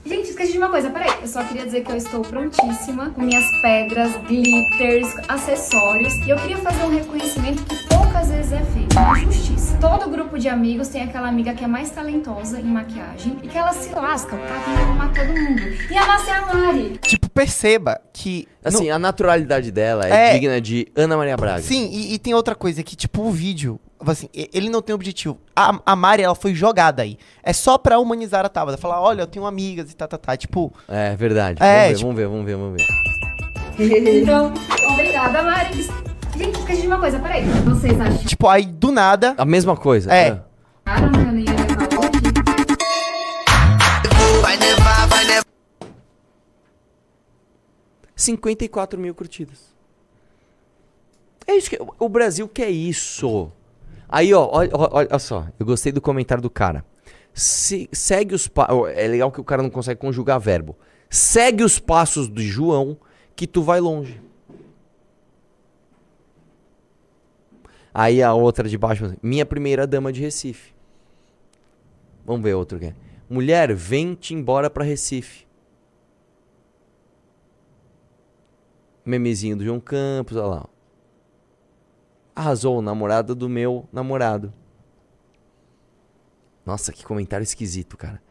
[0.07, 1.11] Gente, esqueci de uma coisa, peraí.
[1.20, 6.14] Eu só queria dizer que eu estou prontíssima com minhas pedras, glitters, acessórios.
[6.27, 8.88] E eu queria fazer um reconhecimento que poucas vezes é feito.
[9.20, 9.76] Justiça.
[9.80, 13.56] Todo grupo de amigos tem aquela amiga que é mais talentosa em maquiagem e que
[13.56, 14.37] ela se lasca?
[14.37, 15.62] Tem que arrumar todo mundo.
[15.90, 16.98] E a nossa é a Mari.
[17.02, 18.46] Tipo, perceba que.
[18.64, 20.32] Assim, no- a naturalidade dela é, É.
[20.34, 21.62] digna de Ana Maria Braga.
[21.62, 23.78] Sim, e, e tem outra coisa que, tipo, o vídeo.
[24.06, 25.38] Assim, ele não tem objetivo.
[25.56, 27.18] A, a Mari, ela foi jogada aí.
[27.42, 28.78] É só pra humanizar a Tabata.
[28.78, 30.37] Falar, olha, eu tenho amigas e tá, tá, tá.
[30.37, 31.61] Tipo, É verdade.
[31.62, 34.22] É, vamos, ver, vamos ver, vamos ver, vamos ver.
[34.22, 34.52] Então,
[34.92, 35.87] obrigada, Mari.
[36.38, 37.44] Gente, esqueci de uma coisa, peraí.
[37.64, 39.35] Vocês acham tipo, aí do nada.
[39.37, 40.12] A mesma coisa.
[40.12, 40.40] É.
[40.87, 41.44] levar hoje?
[44.40, 45.44] Vai nevar, vai nevar.
[48.14, 49.74] 54 mil curtidas.
[51.46, 51.79] É isso que.
[51.98, 53.51] O Brasil quer isso.
[54.09, 55.46] Aí, ó, olha, olha, só.
[55.59, 56.85] Eu gostei do comentário do cara.
[57.35, 58.88] Se- segue os passos.
[58.94, 60.77] É legal que o cara não consegue conjugar verbo.
[61.11, 62.96] Segue os passos do João
[63.35, 64.20] que tu vai longe.
[67.92, 70.74] Aí a outra de baixo, minha primeira dama de Recife.
[72.24, 72.94] Vamos ver outro aqui.
[73.29, 75.46] Mulher, vem-te embora pra Recife.
[79.05, 80.68] Memezinho do João Campos, olha lá.
[82.35, 84.53] Arrasou, namorada do meu namorado.
[86.64, 88.22] Nossa, que comentário esquisito, cara.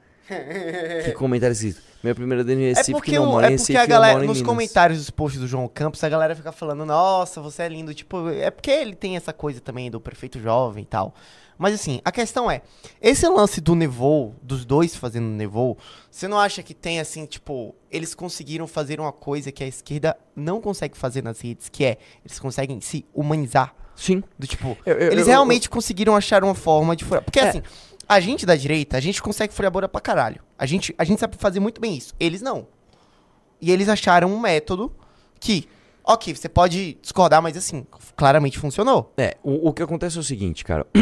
[1.06, 1.82] Que comentário esquisito.
[2.04, 3.86] Minha primeira dama em É Recife porque, que não mora é em porque Recife, a
[3.86, 4.42] galera, nos Minas.
[4.44, 7.94] comentários dos posts do João Campos, a galera fica falando, nossa, você é lindo.
[7.94, 11.14] Tipo, é porque ele tem essa coisa também do prefeito jovem e tal.
[11.58, 12.62] Mas assim, a questão é,
[13.02, 15.76] esse lance do Nevou, dos dois fazendo Nevou,
[16.12, 20.16] você não acha que tem assim, tipo, eles conseguiram fazer uma coisa que a esquerda
[20.36, 23.74] não consegue fazer nas redes, que é, eles conseguem se humanizar.
[23.96, 24.24] Sim.
[24.38, 27.24] Do tipo, Eu- eu- eles eu- realmente conseguiram achar uma forma de furar.
[27.24, 27.50] Porque É.
[27.50, 27.64] assim,
[28.08, 30.42] a gente da direita, a gente consegue furar a bolha pra caralho.
[30.58, 32.14] A gente, a gente sabe fazer muito bem isso.
[32.20, 32.68] Eles não.
[33.62, 34.92] E eles acharam um método
[35.40, 35.68] que,
[36.04, 39.14] ok, você pode discordar, mas assim, claramente funcionou.
[39.18, 40.86] É, o, o que acontece é o seguinte, cara.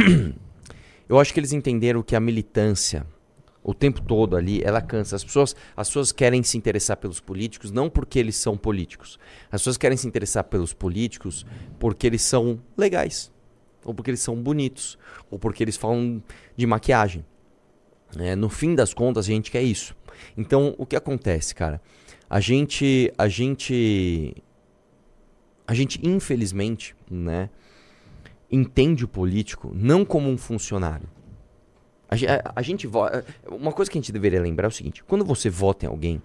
[1.07, 3.05] Eu acho que eles entenderam que a militância,
[3.61, 5.15] o tempo todo ali, ela cansa.
[5.15, 9.19] As pessoas, as pessoas querem se interessar pelos políticos não porque eles são políticos.
[9.51, 11.45] As pessoas querem se interessar pelos políticos
[11.77, 13.31] porque eles são legais,
[13.85, 14.97] ou porque eles são bonitos,
[15.29, 16.21] ou porque eles falam
[16.57, 17.23] de maquiagem.
[18.17, 19.95] É, no fim das contas, a gente quer isso.
[20.37, 21.81] Então, o que acontece, cara?
[22.29, 24.35] A gente, a gente,
[25.67, 27.49] a gente, infelizmente, né,
[28.51, 31.07] entende o político não como um funcionário.
[32.09, 33.25] A, a- a gente vota.
[33.49, 36.21] Uma coisa que a gente deveria lembrar é o seguinte: quando você vota em alguém,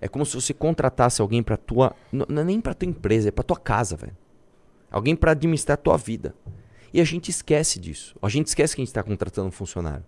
[0.00, 3.32] é como se você contratasse alguém para tua, não é nem para tua empresa, é
[3.32, 4.16] para tua casa, velho.
[4.90, 6.34] Alguém para administrar a tua vida.
[6.92, 8.14] E a gente esquece disso.
[8.20, 10.04] A gente esquece que a gente está contratando um funcionário.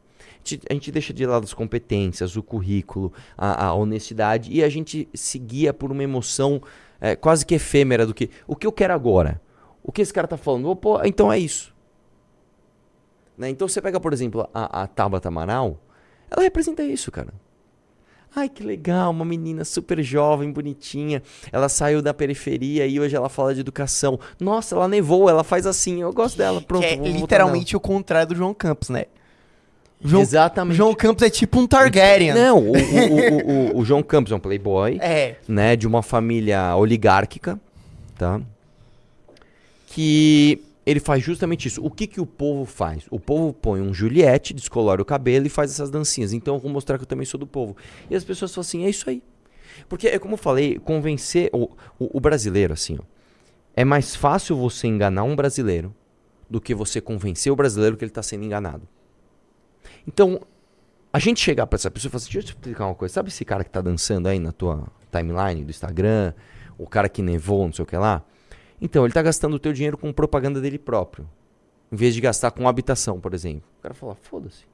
[0.68, 5.08] A gente, deixa de lado as competências, o currículo, a, a honestidade e a gente
[5.14, 6.60] se guia por uma emoção
[7.00, 9.40] é, quase que efêmera do que o que eu quero agora.
[9.82, 10.68] O que esse cara tá falando?
[10.68, 11.72] Oh, pô, então é isso.
[13.36, 13.50] Né?
[13.50, 15.80] Então você pega, por exemplo, a, a Tabata Amaral,
[16.30, 17.32] ela representa isso, cara.
[18.34, 21.22] Ai, que legal, uma menina super jovem, bonitinha.
[21.52, 24.18] Ela saiu da periferia e hoje ela fala de educação.
[24.40, 26.60] Nossa, ela nevou, ela faz assim, eu gosto dela.
[26.62, 29.04] Pronto, que é literalmente o contrário do João Campos, né?
[30.04, 30.76] João, Exatamente.
[30.76, 32.32] João Campos é tipo um Targaryen.
[32.34, 35.36] Não, o, o- o- o- o João Campos é um playboy, É.
[35.46, 35.76] né?
[35.76, 37.60] De uma família oligárquica,
[38.18, 38.40] tá?
[39.88, 41.84] Que ele faz justamente isso.
[41.84, 43.04] O que, que o povo faz?
[43.10, 46.32] O povo põe um Juliette, descolora o cabelo e faz essas dancinhas.
[46.32, 47.76] Então eu vou mostrar que eu também sou do povo.
[48.10, 49.22] E as pessoas falam assim, é isso aí.
[49.88, 53.04] Porque é como eu falei, convencer o, o, o brasileiro, assim, ó.
[53.74, 55.94] É mais fácil você enganar um brasileiro
[56.50, 58.86] do que você convencer o brasileiro que ele está sendo enganado.
[60.06, 60.42] Então,
[61.10, 63.14] a gente chegar pra essa pessoa e falar assim, deixa eu te explicar uma coisa.
[63.14, 66.34] Sabe esse cara que tá dançando aí na tua timeline do Instagram?
[66.76, 68.22] O cara que nevou, não sei o que lá?
[68.84, 71.30] Então, ele tá gastando o teu dinheiro com propaganda dele próprio.
[71.92, 73.62] Em vez de gastar com habitação, por exemplo.
[73.78, 74.64] O cara fala, foda-se.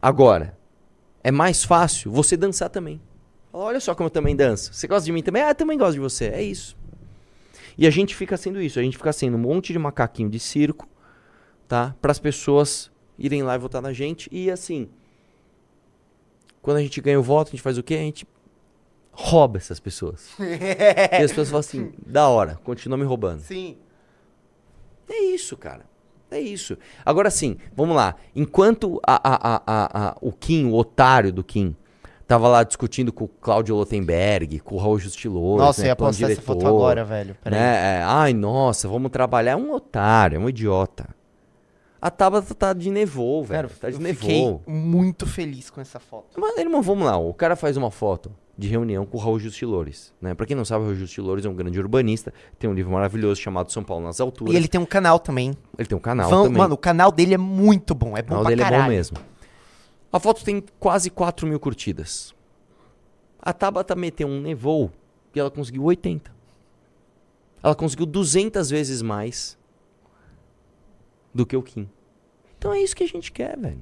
[0.00, 0.56] Agora,
[1.20, 3.00] é mais fácil você dançar também.
[3.50, 4.72] Fala, olha só como eu também danço.
[4.72, 5.42] Você gosta de mim também?
[5.42, 6.26] Ah, eu também gosto de você.
[6.26, 6.76] É isso.
[7.76, 8.78] E a gente fica sendo isso.
[8.78, 10.88] A gente fica sendo um monte de macaquinho de circo,
[11.66, 11.96] tá?
[12.00, 14.28] Para as pessoas irem lá e votar na gente.
[14.30, 14.88] E assim,
[16.62, 17.94] quando a gente ganha o voto, a gente faz o quê?
[17.94, 18.24] A gente
[19.16, 20.30] rouba essas pessoas.
[20.38, 23.40] e as pessoas falam assim, da hora, continua me roubando.
[23.40, 23.76] Sim.
[25.08, 25.82] É isso, cara.
[26.30, 26.76] É isso.
[27.04, 28.16] Agora sim, vamos lá.
[28.34, 29.62] Enquanto a, a,
[30.08, 31.76] a, o Kim, o otário do Kim,
[32.26, 35.96] tava lá discutindo com o Cláudio Lotenberg, com o Raul Justilores, Nossa, né, eu ia
[35.96, 37.36] postar essa foto diretor, agora, velho.
[37.42, 37.60] Peraí.
[37.60, 37.98] né?
[37.98, 39.52] É, ai, nossa, vamos trabalhar.
[39.52, 41.08] É um otário, é um idiota.
[42.00, 43.68] A Tabata tá de nevou, velho.
[43.68, 44.20] Cara, tá de eu nevou.
[44.20, 46.38] fiquei muito feliz com essa foto.
[46.38, 47.16] Mas, irmão, vamos lá.
[47.16, 50.32] O cara faz uma foto de reunião com o Raul Justilores, né?
[50.34, 52.32] Pra quem não sabe, o Raul Justilores é um grande urbanista.
[52.58, 54.54] Tem um livro maravilhoso chamado São Paulo nas Alturas.
[54.54, 55.54] E ele tem um canal também.
[55.76, 56.58] Ele tem um canal Vão- também.
[56.58, 58.16] Mano, o canal dele é muito bom.
[58.16, 58.84] É O bom canal pra dele é caralho.
[58.84, 59.16] bom mesmo.
[60.12, 62.32] A foto tem quase 4 mil curtidas.
[63.42, 64.90] A Tabata meteu um nevou
[65.34, 66.32] e ela conseguiu 80.
[67.62, 69.58] Ela conseguiu 200 vezes mais
[71.34, 71.88] do que o Kim.
[72.56, 73.80] Então é isso que a gente quer, velho.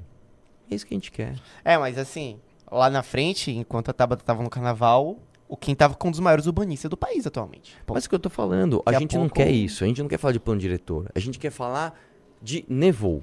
[0.71, 1.35] É isso que a gente quer.
[1.63, 2.39] É, mas assim,
[2.73, 6.19] lá na frente, enquanto a Tabata tava no carnaval, o Kim tava com um dos
[6.19, 7.77] maiores urbanistas do país atualmente.
[7.85, 9.83] Pô, Mas é o que eu tô falando, a a gente não pouco- quer isso.
[9.83, 11.09] A gente não quer falar de plano diretor.
[11.13, 11.97] A gente quer falar
[12.41, 13.21] de nevou.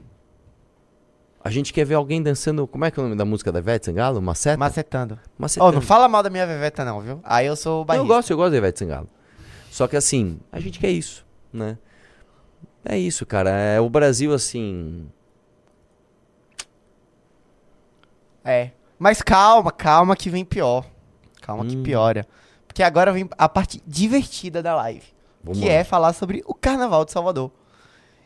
[1.43, 2.67] A gente quer ver alguém dançando.
[2.67, 4.21] Como é que é o nome da música da Ivete Sangalo?
[4.21, 4.59] Maceta?
[4.59, 5.19] macetando.
[5.39, 5.73] Macetando.
[5.73, 7.19] não fala mal da minha veveta não, viu?
[7.25, 9.09] Aí eu sou Não, eu gosto, eu gosto da Ivete Sangalo.
[9.71, 11.79] Só que assim, a gente quer isso, né?
[12.85, 13.51] É isso, cara.
[13.51, 15.09] É o Brasil, assim.
[18.45, 18.71] É.
[19.01, 20.85] Mas calma, calma que vem pior.
[21.41, 21.83] Calma que Hum.
[21.83, 22.27] piora.
[22.69, 25.03] Porque agora vem a parte divertida da live.
[25.43, 25.73] Vamos que lá.
[25.73, 27.51] é falar sobre o Carnaval de Salvador.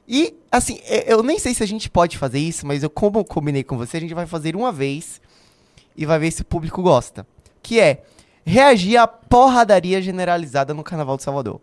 [0.06, 3.24] E, assim, eu nem sei se a gente pode fazer isso, mas eu, como eu
[3.24, 5.20] combinei com você, a gente vai fazer uma vez
[5.96, 7.24] e vai ver se o público gosta.
[7.62, 8.02] Que é
[8.44, 11.60] reagir à porradaria generalizada no Carnaval de Salvador.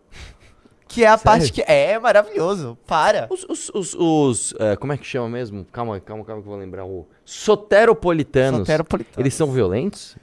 [0.92, 1.24] Que é a Sério?
[1.24, 1.62] parte que.
[1.62, 2.76] É maravilhoso.
[2.86, 3.26] Para.
[3.30, 3.44] Os.
[3.48, 5.64] os, os, os, é, como é que chama mesmo?
[5.72, 6.84] Calma, calma, calma que eu vou lembrar.
[6.84, 8.60] O soteropolitanos.
[8.60, 9.18] Soteropolitanos.
[9.18, 10.16] Eles são violentos?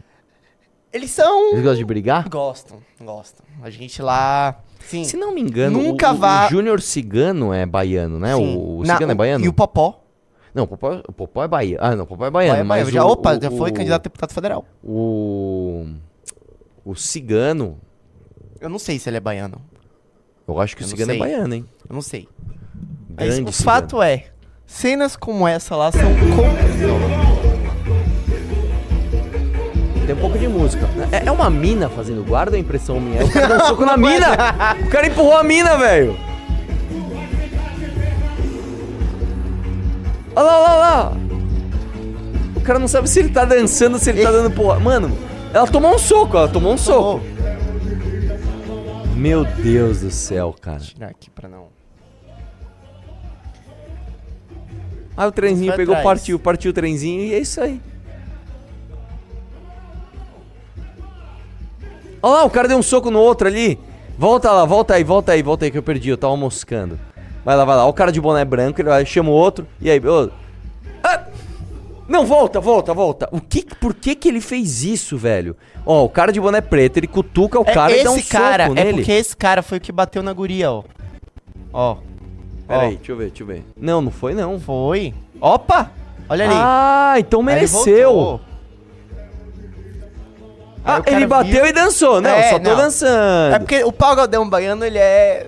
[0.94, 1.50] Eles são.
[1.52, 2.30] Eles gostam de brigar?
[2.30, 3.46] Gostam, gostam.
[3.64, 4.60] A gente lá.
[4.82, 5.04] Sim.
[5.04, 8.36] Se não me engano, Nunca o, o, vá- o Júnior Cigano é baiano, né?
[8.36, 8.56] sim.
[8.58, 9.46] O, o Na- Cigano é baiano?
[9.46, 10.04] E o Popó.
[10.54, 11.84] Não, o Popó, o Popó é baiano.
[11.84, 12.56] Ah, não, o Popó é baiano.
[12.58, 14.66] Vai, vai, mas já, o, opa, o- já foi o- candidato a deputado federal.
[14.84, 15.86] O.
[16.86, 17.78] O Cigano.
[18.60, 19.62] Eu não sei se ele é baiano.
[20.52, 21.20] Eu acho que Eu o Cigano é sei.
[21.20, 21.66] baiano, hein?
[21.88, 22.28] Eu não sei.
[23.16, 23.72] Mas Grande o Cigano.
[23.82, 24.26] fato é,
[24.66, 26.50] cenas como essa lá são com...
[30.06, 30.90] tem um pouco de música.
[31.12, 33.24] É, é uma mina fazendo guarda ou é impressão minha?
[33.24, 34.28] O cara deu um soco na mina!
[34.86, 36.18] O cara empurrou a mina, velho!
[40.36, 41.18] Olha lá, olha lá, olha lá!
[42.56, 44.80] O cara não sabe se ele tá dançando, se ele tá dando porra.
[44.80, 45.16] Mano,
[45.54, 47.22] ela tomou um soco, ela tomou um soco.
[49.20, 50.80] Meu Deus do céu, cara.
[50.80, 51.68] Tirar aqui pra não.
[55.18, 56.20] Aí o trenzinho pegou, atrás.
[56.20, 57.82] partiu, partiu o trenzinho e é isso aí.
[62.22, 63.78] Olha lá, o cara deu um soco no outro ali.
[64.18, 66.98] Volta lá, volta aí, volta aí, volta aí que eu perdi, eu tava moscando.
[67.44, 67.84] Vai lá, vai lá.
[67.84, 69.68] Olha o cara de boné branco, ele vai, chama o outro.
[69.82, 70.30] E aí, ô.
[71.04, 71.26] Ah!
[72.10, 73.30] Não, volta, volta, volta.
[73.32, 75.56] O que, por que que ele fez isso, velho?
[75.86, 78.28] Ó, o cara de boné preto, ele cutuca o cara é e dá um esse
[78.30, 78.98] cara, soco é nele.
[78.98, 80.84] porque esse cara foi o que bateu na guria, ó.
[81.72, 81.98] Ó.
[82.68, 82.86] Pera Ó.
[82.88, 83.64] aí, deixa eu ver, deixa eu ver.
[83.78, 84.60] Não, não foi não.
[84.60, 85.14] Foi.
[85.40, 85.92] Opa!
[86.28, 86.54] Olha ali.
[86.58, 88.40] Ah, então mereceu.
[90.84, 92.20] Ah, cara ele bateu viu- e dançou.
[92.22, 92.78] Não, É, só tô não.
[92.78, 93.54] dançando.
[93.56, 95.48] É porque o pau Galdão baiano, ele é.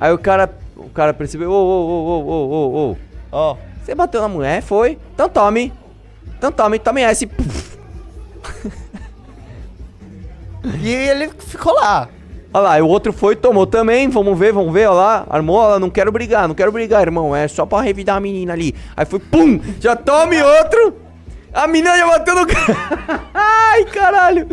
[0.00, 2.96] Aí o cara, o cara percebeu, ô, ô, ô, ô, ô, ô, ô.
[3.30, 3.56] Ó.
[3.86, 4.98] Você bateu na mulher, foi?
[5.14, 5.72] Então tome.
[6.36, 7.24] Então tome, tome essa
[10.82, 10.92] e...
[10.92, 12.08] ele ficou lá.
[12.52, 15.24] Olha lá, e o outro foi, tomou também, vamos ver, vamos ver, olha lá.
[15.30, 18.20] Armou, olha lá, não quero brigar, não quero brigar, irmão, é só pra revidar a
[18.20, 18.74] menina ali.
[18.96, 20.96] Aí foi, pum, já tome outro.
[21.54, 22.76] A menina já bateu no cara.
[23.32, 24.48] Ai, caralho.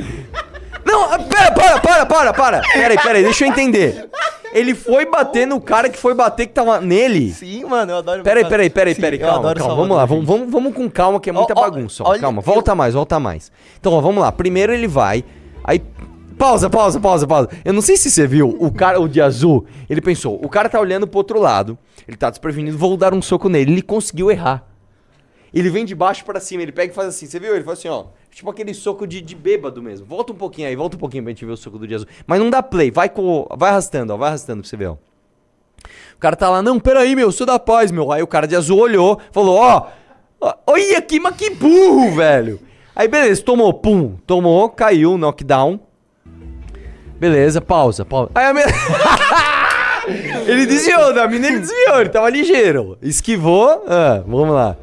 [0.86, 2.62] Não, pera, para, para, para, para.
[2.72, 4.12] Pera aí, pera aí, deixa eu entender.
[4.54, 7.32] Ele foi bater no cara que foi bater que tava nele.
[7.34, 8.24] Sim, mano, eu adoro.
[8.24, 11.34] Peraí, peraí, peraí, peraí, calma, calma, vamos lá, vamos, vamos, vamos com calma que é
[11.34, 13.52] muita Ó, bagunça, ó, olha, calma, eu- volta mais, volta mais.
[13.80, 15.24] Então, ó, vamos lá, primeiro ele vai,
[15.64, 15.82] aí,
[16.38, 19.66] pausa, pausa, pausa, pausa, eu não sei se você viu, o cara, o de azul,
[19.90, 21.78] ele pensou, o cara tá olhando pro outro lado,
[22.08, 24.68] ele tá desprevenido, vou dar um soco nele, ele conseguiu errar.
[25.54, 27.54] Ele vem de baixo pra cima, ele pega e faz assim, você viu?
[27.56, 30.06] Ele faz assim, ó, tipo aquele soco de, de bêbado mesmo.
[30.06, 32.08] Volta um pouquinho aí, volta um pouquinho pra gente ver o soco do azul.
[32.26, 34.98] Mas não dá play, vai com, vai arrastando, ó, vai arrastando pra você ver, ó.
[36.16, 38.12] O cara tá lá, não, peraí, meu, sou da paz, meu.
[38.12, 39.88] Aí o cara de azul olhou, falou, ó,
[40.40, 42.60] ó, olha aqui, mas que burro, velho.
[42.96, 45.80] Aí beleza, tomou, pum, tomou, caiu, knockdown.
[47.20, 48.32] Beleza, pausa, pausa.
[48.36, 48.68] Aí a mina...
[50.48, 52.98] ele desviou, da mina ele desviou, ele tava ligeiro.
[53.02, 54.78] Esquivou, ah, vamos lá.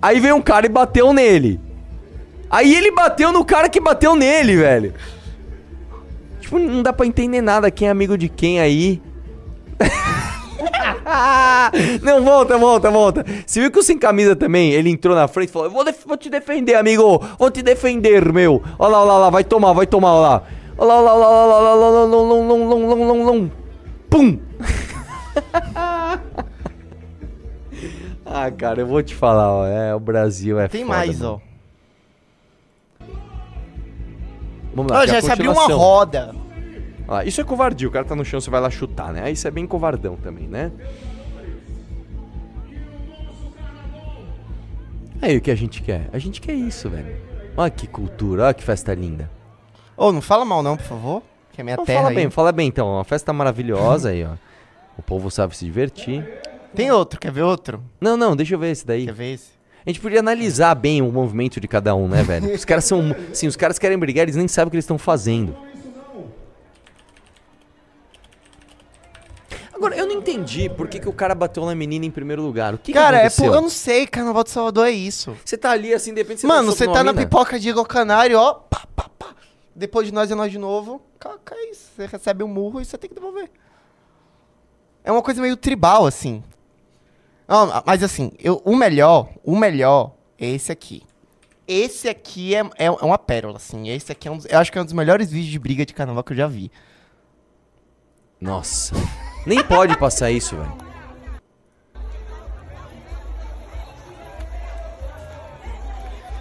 [0.00, 1.60] Aí veio um cara e bateu nele.
[2.50, 4.94] Aí ele bateu no cara que bateu nele, velho.
[6.40, 9.02] Tipo, não dá pra entender nada quem é amigo de quem aí.
[12.02, 13.24] não, volta, volta, volta.
[13.44, 16.16] Você viu que o Sem Camisa também, ele entrou na frente e falou: vou, vou,
[16.16, 17.22] te defender, amigo.
[17.38, 18.62] Vou te defender, meu.
[18.78, 20.42] Olha lá, olha lá, vai tomar, vai tomar, olha lá.
[20.78, 23.50] Olha lá, olha lá, olha lá, olha lá, olha lá, olha lá, olha
[24.08, 24.38] Pum!
[28.24, 31.40] ah, cara, eu vou te falar, ó, é, o Brasil é Tem foda, mais, mano.
[31.42, 31.45] ó.
[34.76, 36.34] Vamos lá, Ó, aqui é a já se abriu uma roda.
[37.08, 37.88] Ah, isso é covardia.
[37.88, 39.22] O cara tá no chão, você vai lá chutar, né?
[39.24, 40.70] Aí isso é bem covardão também, né?
[45.22, 46.08] Aí o que a gente quer?
[46.12, 47.16] A gente quer isso, velho.
[47.56, 49.30] Olha que cultura, olha que festa linda.
[49.96, 51.22] Ô, não fala mal não, por favor.
[51.52, 52.14] Que é minha Então, terra fala aí.
[52.14, 52.86] bem, fala bem então.
[52.86, 54.32] Uma festa maravilhosa aí, ó.
[54.98, 56.22] O povo sabe se divertir.
[56.74, 57.82] Tem outro, quer ver outro?
[57.98, 59.06] Não, não, deixa eu ver esse daí.
[59.06, 59.55] Quer ver esse?
[59.86, 62.52] A gente podia analisar bem o movimento de cada um, né, velho?
[62.52, 63.14] Os caras são.
[63.32, 65.56] Sim, os caras querem brigar, eles nem sabem o que eles estão fazendo.
[69.72, 72.74] Agora, eu não entendi por que, que o cara bateu na menina em primeiro lugar.
[72.74, 73.44] O que, Cara, que é aconteceu?
[73.50, 75.36] por, eu não sei, Carnaval de Salvador é isso.
[75.44, 77.24] Você tá ali assim, de repente você Mano, você tá na mina.
[77.26, 78.54] pipoca de Igor Canário, ó.
[78.54, 79.34] Pá, pá, pá.
[79.74, 81.00] Depois de nós é nós de novo.
[81.20, 81.90] Caca isso.
[81.94, 83.50] Você recebe um murro e você tem que devolver.
[85.04, 86.42] É uma coisa meio tribal, assim.
[87.48, 91.02] Não, mas assim, eu, o melhor, o melhor é esse aqui.
[91.66, 93.88] Esse aqui é, é, é uma pérola, assim.
[93.88, 95.84] Esse aqui é um dos, eu acho que é um dos melhores vídeos de briga
[95.84, 96.70] de carnaval que eu já vi.
[98.40, 98.94] Nossa.
[99.46, 100.86] Nem pode passar isso, velho.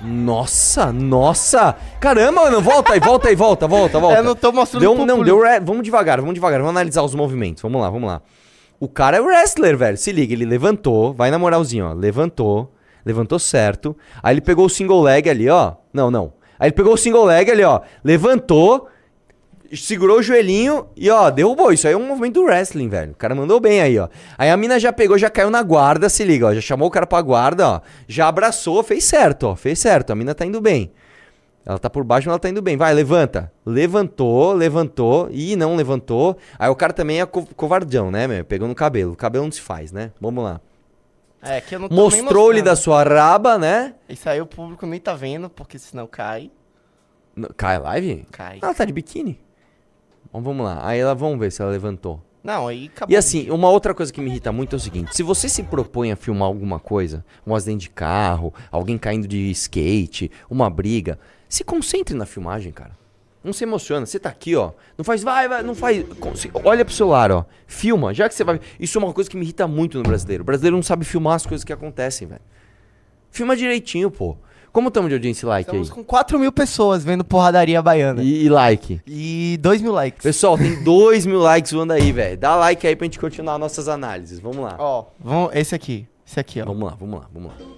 [0.01, 1.75] Nossa, nossa!
[1.99, 4.19] Caramba, mano, volta aí, volta aí, volta, volta, volta.
[4.19, 5.59] Eu não tô mostrando Deu, pro não, deu re...
[5.59, 7.63] Vamos devagar, vamos devagar, vamos analisar os movimentos.
[7.63, 8.21] Vamos lá, vamos lá.
[8.79, 9.97] O cara é wrestler, velho.
[9.97, 11.93] Se liga, ele levantou, vai na moralzinha, ó.
[11.93, 12.73] Levantou,
[13.05, 13.95] levantou certo.
[14.21, 15.73] Aí ele pegou o single leg ali, ó.
[15.93, 16.33] Não, não.
[16.59, 17.81] Aí ele pegou o single leg ali, ó.
[18.03, 18.87] Levantou,
[19.73, 21.71] segurou o joelhinho e, ó, derrubou.
[21.71, 23.11] Isso aí é um movimento do wrestling, velho.
[23.13, 24.07] O cara mandou bem aí, ó.
[24.37, 26.53] Aí a mina já pegou, já caiu na guarda, se liga, ó.
[26.53, 27.81] Já chamou o cara pra guarda, ó.
[28.07, 29.55] Já abraçou, fez certo, ó.
[29.55, 30.11] Fez certo.
[30.11, 30.91] A mina tá indo bem.
[31.65, 32.77] Ela tá por baixo, mas ela tá indo bem.
[32.77, 33.51] Vai, levanta.
[33.65, 35.27] Levantou, levantou.
[35.31, 36.37] Ih, não levantou.
[36.59, 38.45] Aí o cara também é co covardão, né, meu?
[38.45, 39.13] Pegou no cabelo.
[39.13, 40.11] O cabelo não se faz, né?
[40.21, 40.61] Vamos lá.
[41.41, 43.95] É, que eu não tô Mostrou-lhe da sua raba, né?
[44.07, 46.51] Isso aí o público nem tá vendo, porque senão cai.
[47.35, 48.25] N- Cai a live?
[48.31, 48.59] Cai.
[48.61, 49.39] Ela tá de biquíni.
[50.31, 50.79] Bom, vamos lá.
[50.87, 52.21] Aí ela, vamos ver se ela levantou.
[52.43, 53.11] Não, aí acabou.
[53.13, 55.63] E assim, uma outra coisa que me irrita muito é o seguinte: se você se
[55.63, 61.17] propõe a filmar alguma coisa, um acidente de carro, alguém caindo de skate, uma briga,
[61.49, 62.91] se concentre na filmagem, cara.
[63.43, 64.05] Não se emociona.
[64.07, 64.71] Você tá aqui, ó.
[64.97, 66.03] Não faz, vai, vai, não faz.
[66.63, 67.45] Olha pro celular, ó.
[67.67, 68.11] Filma.
[68.13, 68.59] Já que você vai.
[68.79, 70.41] Isso é uma coisa que me irrita muito no brasileiro.
[70.41, 72.41] O brasileiro não sabe filmar as coisas que acontecem, velho.
[73.29, 74.35] Filma direitinho, pô.
[74.71, 75.95] Como estamos de audiência e like Estamos aí?
[75.95, 78.21] com 4 mil pessoas vendo porradaria baiana.
[78.23, 78.99] E, E, e like.
[79.61, 80.23] 2 mil likes.
[80.23, 82.37] Pessoal, tem 2 mil likes voando aí, velho.
[82.37, 84.39] Dá like aí pra gente continuar nossas análises.
[84.39, 84.75] Vamos lá.
[84.79, 86.07] Ó, vamos, esse aqui.
[86.27, 86.65] Esse aqui, ó.
[86.65, 87.74] Vamos lá, vamos lá, vamos lá.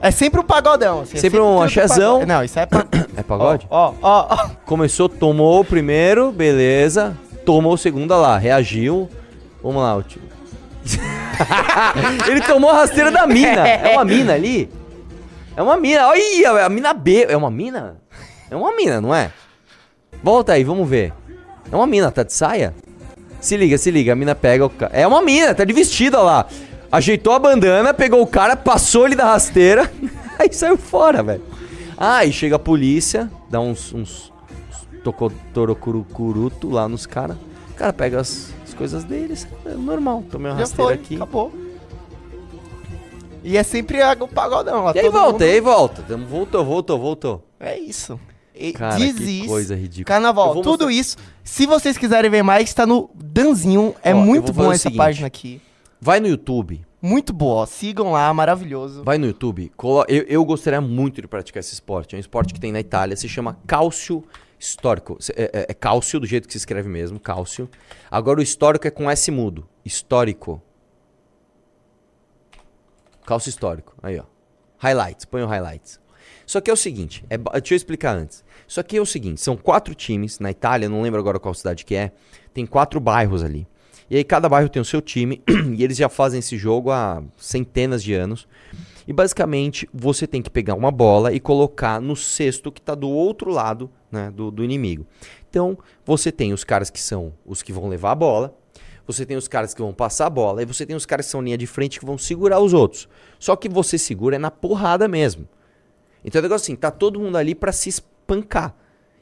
[0.00, 1.00] É sempre um pagodão.
[1.00, 2.20] assim, é Sempre um axézão.
[2.20, 2.26] pagode.
[2.26, 2.86] Não, isso é pa...
[3.16, 3.66] É pagode?
[3.70, 4.48] Ó, ó, ó.
[4.64, 7.16] Começou, tomou o primeiro, beleza.
[7.44, 9.08] Tomou o segundo, olha lá, reagiu.
[9.62, 10.22] Vamos lá, o tio.
[12.28, 13.66] Ele tomou a rasteira da mina.
[13.68, 14.70] É uma mina ali?
[15.56, 16.06] É uma mina.
[16.08, 17.26] Olha, a mina B.
[17.28, 17.96] É uma mina?
[18.50, 19.30] É uma mina, não é?
[20.22, 21.12] Volta aí, vamos ver.
[21.70, 22.74] É uma mina, tá de saia?
[23.40, 24.12] Se liga, se liga.
[24.12, 24.92] A mina pega o cara.
[24.94, 26.46] É uma mina, tá de vestido, olha lá.
[26.90, 29.90] Ajeitou a bandana, pegou o cara, passou ele da rasteira.
[30.38, 31.42] aí saiu fora, velho.
[31.96, 34.32] Ah, e chega a polícia, dá uns, uns,
[35.04, 37.36] tocou torocurucuruto lá nos caras.
[37.70, 39.46] O cara pega as, as coisas deles.
[39.66, 41.14] É normal, tomei uma Já rasteira foi, aqui.
[41.16, 41.52] acabou.
[43.44, 44.84] E é sempre a- o pagodão.
[44.84, 46.02] lá, E aí volta, mundo- e aí volta.
[46.16, 47.44] Voltou, voltou, voltou.
[47.60, 48.18] É isso.
[48.54, 49.46] E Cara, diz que isso.
[49.48, 50.04] coisa ridícula.
[50.16, 51.16] Carnaval, tudo mostrar- isso.
[51.44, 53.94] Se vocês quiserem ver mais, tá no Danzinho.
[54.02, 54.98] É Ó, muito bom essa seguinte.
[54.98, 55.60] página aqui.
[56.00, 56.84] Vai no YouTube.
[57.00, 57.66] Muito boa.
[57.66, 59.02] Sigam lá, maravilhoso.
[59.04, 59.72] Vai no YouTube.
[60.08, 62.14] Eu, eu gostaria muito de praticar esse esporte.
[62.14, 63.16] É um esporte que tem na Itália.
[63.16, 64.24] Se chama cálcio
[64.58, 65.18] histórico.
[65.36, 67.68] É, é- é cálcio, do jeito que se escreve mesmo, cálcio.
[68.10, 69.68] Agora o histórico é com S mudo.
[69.84, 70.60] Histórico.
[73.26, 73.94] Cálcio histórico.
[74.02, 74.24] Aí, ó.
[74.78, 75.24] Highlights.
[75.24, 76.00] Põe o highlights.
[76.46, 77.24] Só que é o seguinte.
[77.28, 78.44] É, deixa eu explicar antes.
[78.66, 79.40] Só que é o seguinte.
[79.40, 80.88] São quatro times na Itália.
[80.88, 82.12] Não lembro agora qual cidade que é.
[82.54, 83.66] Tem quatro bairros ali.
[84.10, 85.42] E aí cada bairro tem o seu time.
[85.76, 88.48] e eles já fazem esse jogo há centenas de anos.
[89.06, 93.08] E basicamente você tem que pegar uma bola e colocar no cesto que está do
[93.08, 95.06] outro lado né, do, do inimigo.
[95.48, 98.54] Então você tem os caras que são os que vão levar a bola,
[99.06, 101.32] você tem os caras que vão passar a bola, e você tem os caras que
[101.32, 103.08] são linha de frente que vão segurar os outros.
[103.38, 105.48] Só que você segura é na porrada mesmo.
[106.22, 108.76] Então é um negócio assim, tá todo mundo ali pra se espancar.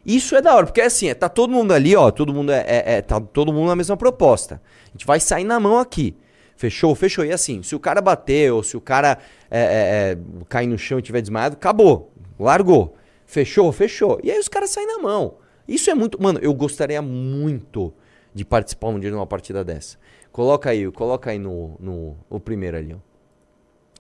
[0.07, 2.53] Isso é da hora, porque é assim, é, tá todo mundo ali, ó, todo mundo
[2.53, 4.63] é, é- é- tá todo mundo na mesma proposta.
[4.87, 6.17] A gente vai sair na mão aqui.
[6.57, 6.95] Fechou?
[6.95, 7.25] Fechou.
[7.25, 9.19] E assim, se o cara bater ou se o cara
[9.51, 12.13] é, é, é, cair no chão e tiver desmaiado, acabou.
[12.39, 12.95] Largou.
[13.27, 13.73] Fechou?
[13.73, 14.21] Fechou.
[14.23, 15.39] E aí os caras saem na mão.
[15.67, 16.23] Isso é muito.
[16.23, 17.93] Mano, eu gostaria muito
[18.33, 19.99] de participar um dia de uma partida dessa.
[20.31, 22.99] Coloca aí, coloca aí no, no o primeiro ali, ó.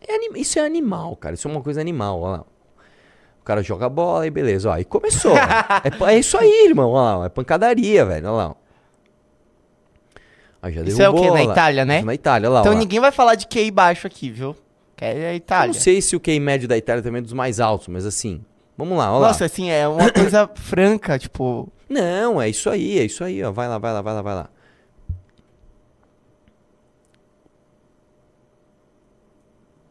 [0.06, 1.34] É isso é animal, cara.
[1.34, 2.44] Isso é uma coisa animal, ó lá.
[3.46, 4.72] O cara joga a bola e beleza, ó.
[4.72, 5.36] Aí começou.
[5.36, 6.90] é, é isso aí, irmão.
[6.90, 8.26] Ó é pancadaria, velho.
[8.26, 8.56] Olha lá.
[10.60, 11.52] Aí já Isso é o derrubou, Na.
[11.52, 12.02] Itália, né?
[12.02, 12.60] Na Itália, olha lá.
[12.62, 14.56] Então ó ninguém vai falar de QI baixo aqui, viu?
[14.96, 15.72] Que é a Eu Itália.
[15.72, 18.44] não sei se o QI médio da Itália também é dos mais altos, mas assim.
[18.76, 19.46] Vamos lá, olha Nossa, lá.
[19.46, 21.68] assim, é uma coisa franca, tipo.
[21.88, 23.52] Não, é isso aí, é isso aí, ó.
[23.52, 24.50] Vai lá, vai lá, vai lá, vai lá.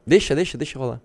[0.06, 0.99] Deixa, deixa, deixa rolar.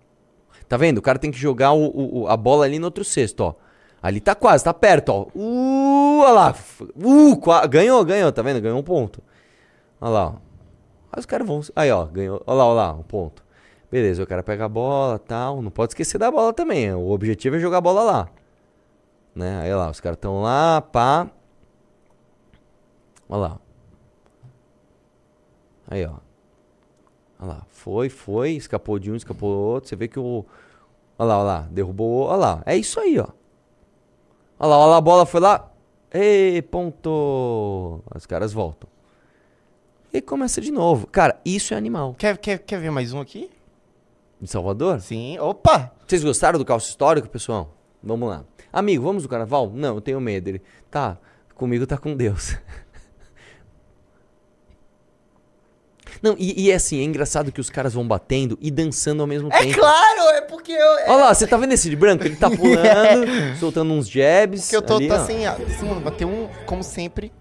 [0.71, 0.99] Tá vendo?
[0.99, 3.55] O cara tem que jogar o- o- a bola ali no outro cesto, ó.
[4.01, 5.27] Ali tá quase, tá perto, ó.
[5.35, 6.55] Uh, olha lá.
[6.97, 8.61] Uh, ganhou, ganhou, tá vendo?
[8.61, 9.21] Ganhou um ponto.
[10.01, 10.35] Olha lá, ó.
[11.13, 11.61] Aí os caras vão.
[11.75, 12.41] Aí, ó, ganhou.
[12.47, 13.43] Olha lá, olha lá, um ponto.
[13.91, 15.61] Beleza, o cara pega a bola tal.
[15.61, 16.95] Não pode esquecer da bola também.
[16.95, 18.29] O objetivo é jogar a bola lá.
[19.35, 19.63] Né?
[19.63, 21.27] Aí, lá, os caras estão lá, pá.
[23.29, 23.59] Olha lá.
[25.89, 26.15] Aí, ó.
[27.41, 27.67] Olha lá.
[27.71, 28.51] Foi, foi.
[28.53, 29.89] Escapou de um, escapou do outro.
[29.89, 30.45] Você vê que o.
[31.19, 31.69] Olha lá, olha lá.
[31.71, 32.27] Derrubou.
[32.27, 32.63] Olha lá.
[32.67, 33.29] É isso aí, ó.
[34.59, 34.97] Olha lá, olha lá.
[34.99, 35.73] A bola foi lá.
[36.13, 38.03] Ei, ponto.
[38.15, 38.89] Os caras voltam.
[40.13, 41.07] E começa de novo.
[41.07, 42.15] Cara, isso é animal.
[42.19, 43.49] Quer, quer, quer ver mais um aqui?
[44.41, 45.01] De Salvador?
[45.01, 45.39] Sim.
[45.39, 45.93] Opa!
[46.07, 47.77] Vocês gostaram do calço histórico, pessoal?
[48.03, 48.45] Vamos lá.
[48.73, 49.71] Amigo, vamos no carnaval?
[49.73, 50.49] Não, eu tenho medo.
[50.49, 51.17] Ele, tá,
[51.55, 52.57] comigo tá com Deus.
[56.23, 59.27] Não, e, e é assim, é engraçado que os caras vão batendo e dançando ao
[59.27, 59.79] mesmo É tempo.
[59.79, 60.99] claro, é porque eu.
[60.99, 62.25] É Olha lá, você tá vendo esse de branco?
[62.25, 64.63] Ele tá pulando, soltando uns jabs.
[64.63, 65.47] porque eu tô ali, sem.
[65.47, 65.61] ar.
[65.61, 67.33] Esse Mano, vai ter um, como sempre,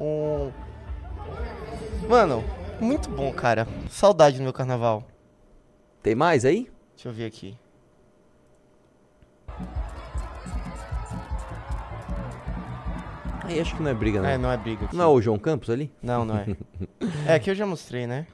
[0.00, 0.50] um.
[2.08, 2.44] Mano,
[2.80, 3.66] muito bom, cara.
[3.90, 5.04] Saudade do meu carnaval.
[6.02, 6.68] Tem mais aí?
[6.96, 7.56] Deixa eu ver aqui.
[13.50, 14.28] Aí acho que não é briga, não.
[14.28, 14.96] É, não é briga aqui.
[14.96, 15.90] Não é o João Campos ali?
[16.02, 16.46] Não, não é.
[17.26, 18.26] é que eu já mostrei, né?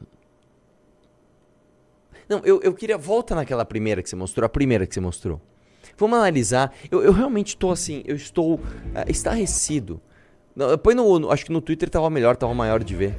[2.28, 2.98] Não, eu, eu queria.
[2.98, 5.40] Volta naquela primeira que você mostrou, a primeira que você mostrou.
[5.96, 6.72] Vamos analisar.
[6.90, 8.60] Eu, eu realmente estou assim, eu estou
[8.94, 10.00] é, estarrecido.
[10.54, 13.14] Não, Põe no, no- Acho que no Twitter tava melhor, tava maior de ver.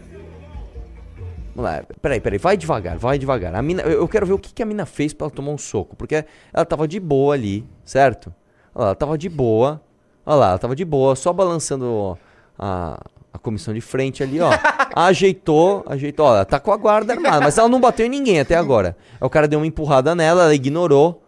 [1.56, 3.56] Vamos lá, peraí, peraí, vai devagar, vai devagar.
[3.56, 5.52] A mina, eu eu quero ver o que, que a mina fez pra ela tomar
[5.52, 5.95] um soco.
[5.95, 6.24] Porque
[6.54, 8.32] ela tava de boa ali, certo?
[8.76, 9.82] Ela tava de boa.
[10.30, 12.18] Olha lá, ela tava de boa, só balançando
[12.60, 13.02] a,
[13.32, 14.50] a comissão de frente ali, ó.
[14.94, 16.26] ajeitou, ajeitou.
[16.26, 18.98] Ó, ela tá com a guarda armada, mas ela não bateu em ninguém até agora.
[19.14, 21.24] Aí o cara deu uma empurrada nela, ela ignorou.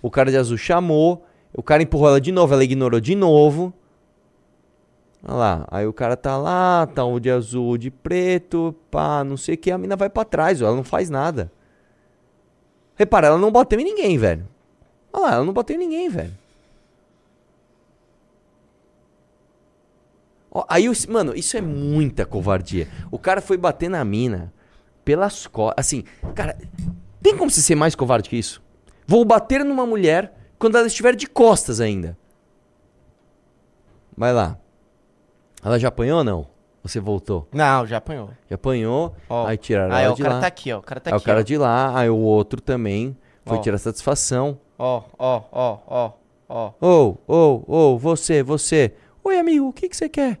[0.00, 1.26] O cara de azul chamou.
[1.52, 3.70] O cara empurrou ela de novo, ela ignorou de novo.
[5.22, 9.22] Olha lá, aí o cara tá lá, tá o de azul, o de preto, pá,
[9.24, 11.52] não sei o que, a mina vai pra trás, ó, ela não faz nada.
[12.94, 14.48] Repara, ela não bateu em ninguém, velho.
[15.12, 16.32] Olha lá, ela não bateu em ninguém, velho.
[20.58, 22.88] Ó, aí, mano, isso é muita covardia.
[23.12, 24.52] O cara foi bater na mina
[25.04, 25.86] pelas costas.
[25.86, 26.02] Assim,
[26.34, 26.58] cara,
[27.22, 28.60] tem como você ser mais covarde que isso?
[29.06, 32.18] Vou bater numa mulher quando ela estiver de costas ainda.
[34.16, 34.58] Vai lá.
[35.64, 36.46] Ela já apanhou ou não?
[36.82, 37.46] Você voltou?
[37.52, 38.30] Não, já apanhou.
[38.48, 39.46] Já apanhou, Ó.
[39.46, 40.40] aí tiraram Aí ela ó, o de cara lá.
[40.40, 40.78] tá aqui, ó.
[40.78, 41.22] O cara tá aí aqui.
[41.22, 41.42] o cara ó.
[41.42, 43.60] de lá, aí o outro também foi Ó.
[43.60, 44.58] tirar satisfação.
[44.76, 46.12] Ó, ó, ó, ó,
[46.48, 46.72] ó.
[46.80, 48.94] Ô, ô, ô, você, você.
[49.22, 50.40] Oi, amigo, o que, que você quer?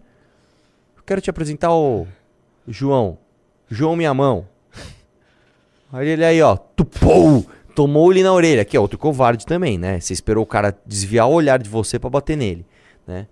[1.08, 2.06] Quero te apresentar o
[2.66, 3.16] João.
[3.66, 4.46] João Minha Mão.
[5.90, 6.54] Olha ele aí, ó.
[6.54, 7.46] Tupou!
[7.74, 8.62] Tomou-lhe na orelha.
[8.62, 9.98] Que é outro covarde também, né?
[9.98, 12.66] Você esperou o cara desviar o olhar de você pra bater nele,
[13.06, 13.26] né?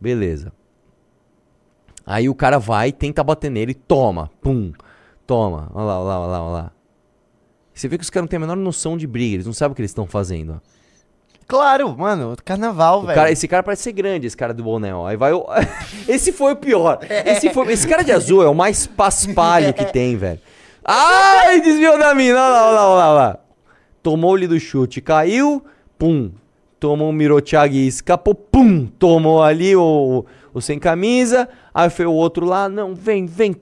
[0.00, 0.52] Beleza.
[2.06, 4.72] Aí o cara vai, tenta bater nele, toma, pum,
[5.26, 5.72] toma.
[5.74, 6.72] Olha lá, olha lá, olha lá, olha lá.
[7.74, 9.72] Você vê que os caras não têm a menor noção de briga, eles não sabem
[9.72, 10.81] o que eles estão fazendo, ó.
[11.46, 13.14] Claro, mano, carnaval, O velho.
[13.14, 15.06] cara, esse cara parece ser grande, esse cara do boné, ó.
[15.06, 15.46] Aí vai o...
[16.08, 17.00] Esse foi o pior.
[17.08, 17.72] Esse, foi...
[17.72, 20.40] esse cara de azul é o mais paspalho que tem, velho.
[20.84, 22.38] Ai, desviou da mina.
[22.38, 23.38] Olha lá, olha lá, olha lá.
[24.02, 25.64] Tomou-lhe do chute, caiu,
[25.98, 26.32] pum.
[26.80, 28.86] Tomou um Mirochag e escapou, pum.
[28.98, 31.48] Tomou ali o, o sem camisa.
[31.72, 33.54] Aí foi o outro lá, não, vem, vem.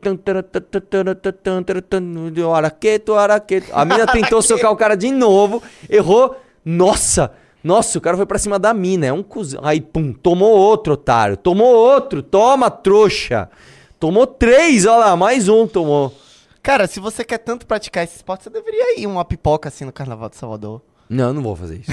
[2.55, 3.67] Araqueto, araqueto.
[3.73, 6.37] A mina tentou socar o cara de novo, errou.
[6.65, 7.33] Nossa,
[7.63, 9.61] nossa, o cara foi pra cima da mina, é um cuzão.
[9.63, 11.37] Aí, pum, tomou outro, otário.
[11.37, 13.51] Tomou outro, toma, trouxa.
[13.99, 16.15] Tomou três, olha lá, mais um tomou.
[16.63, 19.93] Cara, se você quer tanto praticar esse esporte, você deveria ir uma pipoca assim no
[19.93, 20.83] Carnaval de Salvador.
[21.09, 21.91] Não, não vou fazer isso.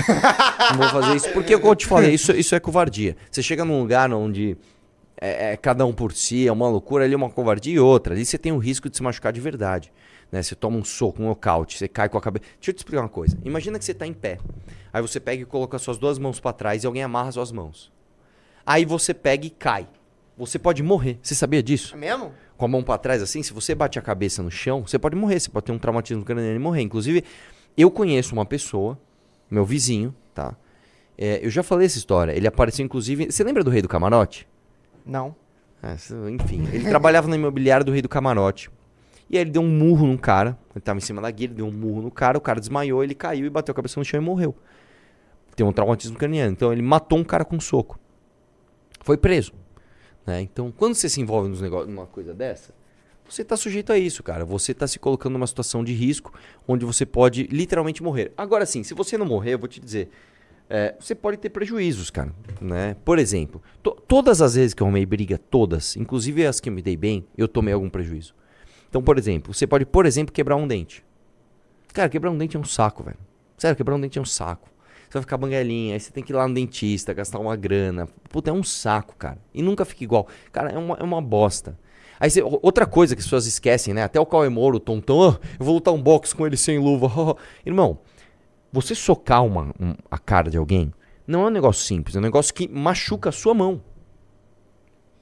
[0.71, 3.17] não vou fazer isso, porque como eu te falei, isso, isso é covardia.
[3.31, 4.55] Você chega num lugar onde
[5.19, 8.13] é, é cada um por si, é uma loucura, ali é uma covardia e outra.
[8.13, 9.91] Ali você tem o risco de se machucar de verdade.
[10.31, 10.43] Né?
[10.43, 12.45] Você toma um soco, um nocaute, você cai com a cabeça.
[12.59, 13.37] Deixa eu te explicar uma coisa.
[13.43, 14.37] Imagina que você tá em pé.
[14.97, 17.91] Aí você pega e coloca suas duas mãos pra trás e alguém amarra suas mãos.
[18.65, 19.87] Aí você pega e cai.
[20.37, 21.19] Você pode morrer.
[21.21, 21.95] Você sabia disso?
[21.95, 22.31] É mesmo?
[22.57, 25.15] com a mão pra trás assim, se você bate a cabeça no chão, você pode
[25.15, 26.81] morrer, você pode ter um traumatismo craniano e morrer.
[26.81, 27.23] Inclusive,
[27.77, 28.99] eu conheço uma pessoa,
[29.49, 30.55] meu vizinho, tá?
[31.17, 32.31] É, eu já falei essa história.
[32.31, 33.31] Ele apareceu, inclusive.
[33.31, 34.47] Você lembra do Rei do Camarote?
[35.05, 35.35] Não.
[35.81, 35.93] É,
[36.31, 38.71] enfim, ele trabalhava na imobiliária do Rei do Camarote.
[39.29, 40.57] E aí ele deu um murro num cara.
[40.75, 43.03] Ele tava em cima da guia, ele deu um murro no cara, o cara desmaiou,
[43.03, 44.55] ele caiu e bateu a cabeça no chão e morreu.
[45.57, 46.51] Tem um traumatismo craniano.
[46.53, 47.99] Então ele matou um cara com um soco.
[49.01, 49.51] Foi preso.
[50.25, 50.39] né?
[50.41, 52.73] Então, quando você se envolve nos negócios, numa coisa dessa,
[53.27, 54.45] você tá sujeito a isso, cara.
[54.45, 56.31] Você tá se colocando numa situação de risco
[56.67, 58.31] onde você pode literalmente morrer.
[58.37, 60.09] Agora sim, se você não morrer, eu vou te dizer,
[60.69, 62.31] é, você pode ter prejuízos, cara.
[62.61, 62.95] Né?
[63.03, 66.73] Por exemplo, to- todas as vezes que eu arrumei briga, todas, inclusive as que eu
[66.73, 68.35] me dei bem, eu tomei algum prejuízo.
[68.89, 71.03] Então, por exemplo, você pode, por exemplo, quebrar um dente.
[71.93, 73.17] Cara, quebrar um dente é um saco, velho.
[73.57, 74.69] Sério, quebrar um dente é um saco.
[75.09, 78.07] Você vai ficar banguelinha, aí você tem que ir lá no dentista, gastar uma grana.
[78.29, 79.37] Puta, é um saco, cara.
[79.53, 80.27] E nunca fica igual.
[80.51, 81.77] Cara, é uma, é uma bosta.
[82.19, 84.03] Aí você- outra coisa que as pessoas esquecem, né?
[84.03, 86.77] Até o Cauê Moro, o Tontão, "Ah, eu vou lutar um boxe com ele sem
[86.79, 87.07] luva.
[87.65, 87.99] Irmão,
[88.73, 90.91] você socar uma, um- a cara de alguém
[91.25, 93.81] não é um negócio simples, é um negócio que machuca a sua mão.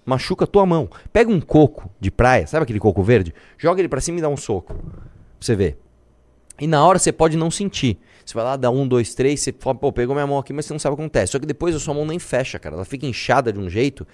[0.05, 0.87] Machuca a tua mão.
[1.11, 3.33] Pega um coco de praia, sabe aquele coco verde?
[3.57, 4.73] Joga ele pra cima e dá um soco.
[4.73, 4.83] Pra
[5.39, 5.79] você ver.
[6.59, 7.99] E na hora você pode não sentir.
[8.25, 10.65] Você vai lá, dá um, dois, três, você fala, pô, pegou minha mão aqui, mas
[10.65, 11.33] você não sabe o que acontece.
[11.33, 12.75] Só que depois a sua mão nem fecha, cara.
[12.75, 14.07] Ela fica inchada de um jeito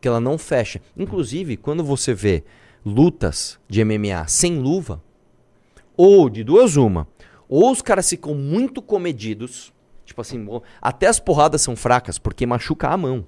[0.00, 0.80] que ela não fecha.
[0.96, 2.44] Inclusive, quando você vê
[2.84, 5.02] lutas de MMA sem luva,
[5.96, 7.06] ou de duas uma,
[7.48, 9.72] ou os caras ficam muito comedidos,
[10.04, 10.46] tipo assim,
[10.80, 13.26] até as porradas são fracas, porque machuca a mão.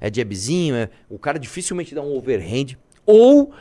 [0.00, 3.52] É jabzinho, é, o cara dificilmente dá um overhand, ou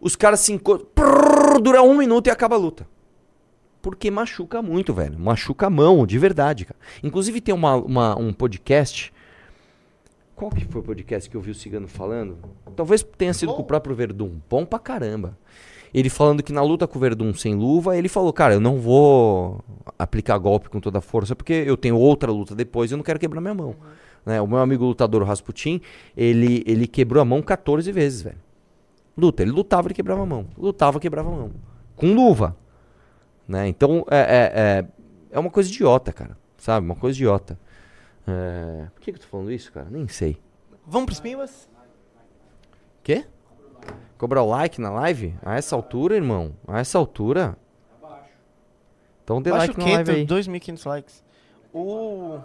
[0.00, 2.88] os caras se encostam, prrr, dura um minuto e acaba a luta.
[3.82, 5.18] Porque machuca muito, velho.
[5.18, 6.78] Machuca a mão, de verdade, cara.
[7.02, 9.12] Inclusive tem uma, uma- um podcast.
[10.36, 12.38] Qual que foi o podcast que eu vi o Cigano falando?
[12.76, 14.32] Talvez tenha sido com o próprio Verdun.
[14.48, 15.36] Bom pra caramba.
[15.92, 18.78] Ele falando que na luta com o Verdun sem luva, ele falou, cara, eu não
[18.78, 19.60] vou
[19.98, 23.02] aplicar golpe com toda a força, porque eu tenho outra luta depois e eu não
[23.04, 23.74] quero quebrar minha mão.
[24.24, 24.40] Né?
[24.40, 25.80] O meu amigo lutador o Rasputin,
[26.16, 28.38] ele, ele quebrou a mão 14 vezes, velho.
[29.16, 30.46] Luta, ele lutava e quebrava a mão.
[30.56, 31.50] Lutava, quebrava a mão.
[31.96, 32.56] Com luva.
[33.50, 33.66] Né?
[33.66, 34.86] Então, é, é, é,
[35.32, 36.38] é uma coisa idiota, cara.
[36.56, 36.86] Sabe?
[36.86, 37.58] Uma coisa idiota.
[38.24, 38.86] É...
[38.94, 39.88] Por que, que eu tô falando isso, cara?
[39.90, 40.38] Nem sei.
[40.86, 41.68] Vamos pros pimbas?
[43.02, 43.24] Quê?
[44.16, 45.34] Cobrar o like na live?
[45.42, 46.54] A essa altura, irmão?
[46.68, 47.58] A essa altura?
[49.24, 50.26] Então dê Baixa like na live aí.
[50.26, 51.24] 2.500 likes.
[51.74, 52.38] O...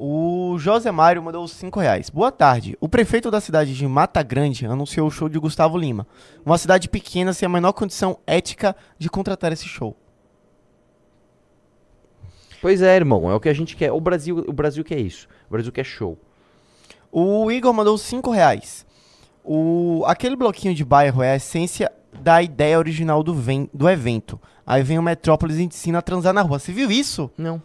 [0.00, 2.08] O José Mário mandou os 5 reais.
[2.08, 2.78] Boa tarde.
[2.80, 6.06] O prefeito da cidade de Mata Grande anunciou o show de Gustavo Lima.
[6.46, 9.96] Uma cidade pequena sem a menor condição ética de contratar esse show.
[12.62, 13.28] Pois é, irmão.
[13.28, 13.90] É o que a gente quer.
[13.90, 15.26] O Brasil, o Brasil quer isso.
[15.48, 16.16] O Brasil quer show.
[17.10, 18.86] O Igor mandou 5 reais.
[19.42, 20.04] O...
[20.06, 21.90] Aquele bloquinho de bairro é a essência
[22.20, 23.34] da ideia original do,
[23.74, 24.40] do evento.
[24.64, 26.60] Aí vem o Metrópolis e ensina a transar na rua.
[26.60, 27.28] Você viu isso?
[27.36, 27.60] Não.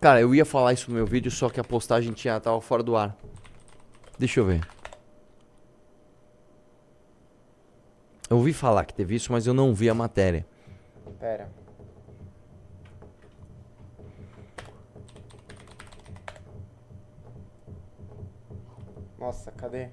[0.00, 2.82] Cara, eu ia falar isso no meu vídeo, só que a postagem tinha, tava fora
[2.82, 3.16] do ar.
[4.18, 4.60] Deixa eu ver.
[8.28, 10.46] Eu ouvi falar que teve isso, mas eu não vi a matéria.
[11.20, 11.50] Pera.
[19.18, 19.88] Nossa, cadê?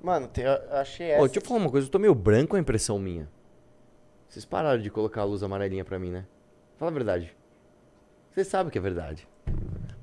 [0.00, 1.22] Mano, te- eu achei essa.
[1.22, 3.28] Ô, deixa eu falar uma coisa, eu tô meio branco a impressão minha.
[4.34, 6.24] Vocês pararam de colocar a luz amarelinha pra mim, né?
[6.76, 7.32] Fala a verdade.
[8.34, 9.28] Você sabe que é verdade.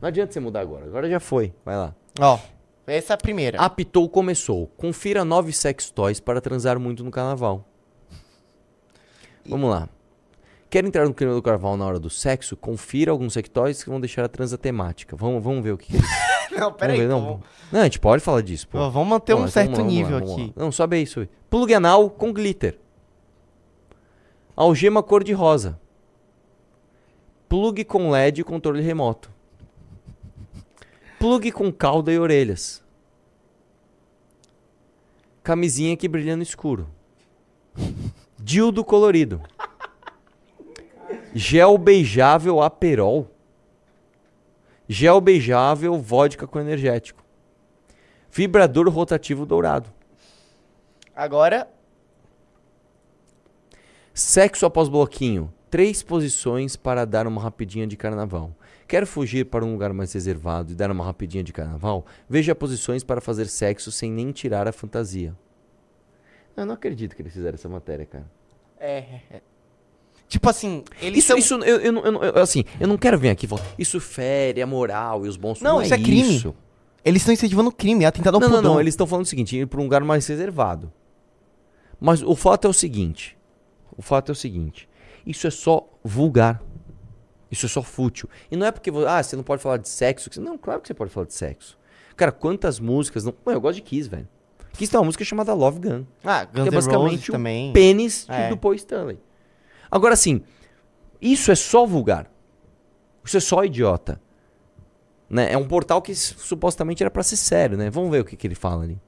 [0.02, 1.54] Não adianta você mudar agora, agora já foi.
[1.66, 1.94] Vai lá.
[2.18, 2.40] Ó,
[2.88, 3.60] essa é a primeira.
[3.60, 4.68] Apitou começou.
[4.78, 7.68] Confira nove sex toys para transar muito no carnaval.
[9.46, 9.90] Vamos lá.
[10.70, 12.56] Quer entrar no clima do carnaval na hora do sexo?
[12.56, 15.14] Confira alguns sex toys que vão deixar a transa temática.
[15.18, 16.32] Vamos, vamos ver o que, que é isso.
[16.58, 16.98] Não, peraí.
[16.98, 17.44] vamos ver, então não.
[17.72, 18.78] Não, a gente pode falar disso, pô.
[18.78, 20.60] vamos- Vamos manter um Vamos lá, certo vamos lá, nível vamos lá, vamos aqui.
[20.60, 21.30] Não, sobe aí, sobe.
[21.50, 22.78] Plug anal com glitter.
[24.56, 25.80] Algema cor de rosa.
[27.47, 29.32] Plug com LED e controle remoto.
[31.20, 32.84] Plug com cauda e orelhas.
[35.43, 36.88] Camisinha que brilha no escuro.
[38.38, 39.41] Dildo colorido.
[41.34, 43.30] Gel beijável aperol.
[44.88, 47.24] Gel beijável vodka com energético.
[48.30, 49.89] Vibrador rotativo dourado.
[51.16, 51.68] Agora,
[54.14, 55.51] Sexo após bloquinho.
[55.70, 58.51] Três posições para dar uma rapidinha de carnaval.
[58.88, 62.05] Quer fugir para um lugar mais reservado e dar uma rapidinha de carnaval?
[62.30, 65.34] Veja posições para fazer sexo sem nem tirar a fantasia.
[66.57, 68.30] Eu não acredito que eles fizeram essa matéria, cara.
[68.80, 68.97] é...
[69.32, 69.41] é-
[70.28, 71.38] Tipo assim, eles Isso, são...
[71.38, 73.66] isso eu, eu, não- eu, não- eu- assim, eu não quero vir aqui e falar,
[73.78, 76.38] isso fere a moral e os bons Não, isso é crime.
[76.38, 76.55] isso.
[77.03, 78.72] Eles estão incentivando o crime, é atentado ao Não, não, pudor.
[78.76, 80.89] não, eles estão falando o seguinte, ir para um lugar mais reservado.
[81.99, 83.38] Mas o fato é o seguinte,
[84.02, 84.89] o fato é o seguinte,
[85.26, 86.60] isso é só vulgar.
[87.52, 88.28] Isso é só fútil.
[88.49, 90.30] E não é porque, ah, você não pode falar de sexo.
[90.30, 91.78] que Não, claro que você pode falar de sexo.
[92.16, 93.34] Cara, quantas músicas não...
[93.45, 94.28] Mano, eu gosto de Kiss, velho.
[94.74, 96.06] Kiss tem uma música chamada Love Gun.
[96.24, 97.74] Ah, Que Guns é N' Roses basicamente o também.
[97.74, 98.47] pênis É.
[98.49, 99.20] do Paul Stanley.
[99.91, 100.41] Agora, assim,
[101.22, 102.32] isso é só vulgar.
[103.24, 104.20] Isso é só idiota.
[105.30, 105.52] Né?
[105.52, 107.89] É um portal que supostamente era pra ser sério, né?
[107.89, 108.99] Vamos ver o que, que ele fala ali.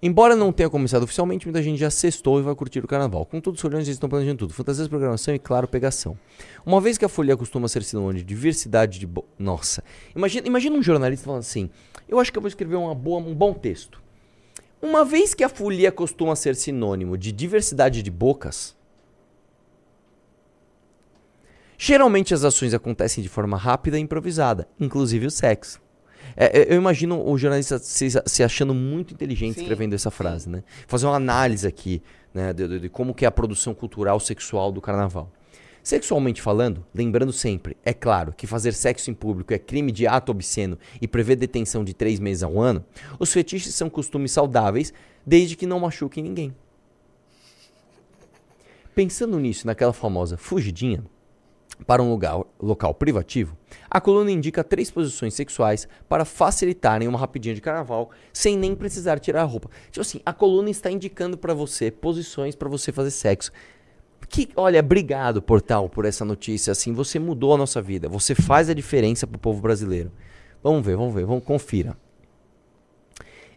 [0.00, 3.26] Embora não tenha começado oficialmente, muita gente já sextou e vai curtir o carnaval.
[3.26, 4.54] Contudo, os olhões já estão planejando tudo.
[4.54, 6.16] Fantasias, programação e, claro, pegação.
[6.64, 9.06] Uma vez que a folia costuma ser sinônimo de diversidade de...
[9.08, 9.24] Bo...
[9.36, 9.82] Nossa.
[10.14, 11.68] Imagina, imagina um jornalista falando assim,
[12.08, 14.00] eu acho que eu vou escrever uma boa, um bom texto.
[14.80, 18.76] Uma vez que a folia costuma ser sinônimo de diversidade de bocas,
[21.76, 25.80] geralmente as ações acontecem de forma rápida e improvisada, inclusive o sexo.
[26.40, 30.48] É, é, eu imagino o jornalista se, se achando muito inteligente Sim, escrevendo essa frase,
[30.48, 30.62] né?
[30.86, 32.00] Fazer uma análise aqui,
[32.32, 35.32] né, de, de- de como que é a produção cultural sexual do carnaval.
[35.82, 40.30] Sexualmente falando, lembrando sempre, é claro que fazer sexo em público é crime de ato
[40.30, 42.84] obsceno e prevê detenção de três meses a um ano,
[43.18, 44.92] os fetiches são costumes saudáveis
[45.26, 46.54] desde que não machuquem ninguém.
[48.94, 51.02] Pensando nisso, naquela famosa fugidinha
[51.86, 53.56] para um lugar, local privativo,
[53.90, 59.18] a coluna indica três posições sexuais para facilitarem uma rapidinha de carnaval sem nem precisar
[59.18, 59.70] tirar a roupa.
[59.90, 63.52] Tipo assim, a coluna está indicando para você posições para você fazer sexo.
[64.28, 66.70] Que, olha, obrigado, portal, por essa notícia.
[66.70, 68.08] Assim, você mudou a nossa vida.
[68.08, 70.12] Você faz a diferença pro povo brasileiro.
[70.62, 71.96] Vamos ver, vamos ver, vamos confira.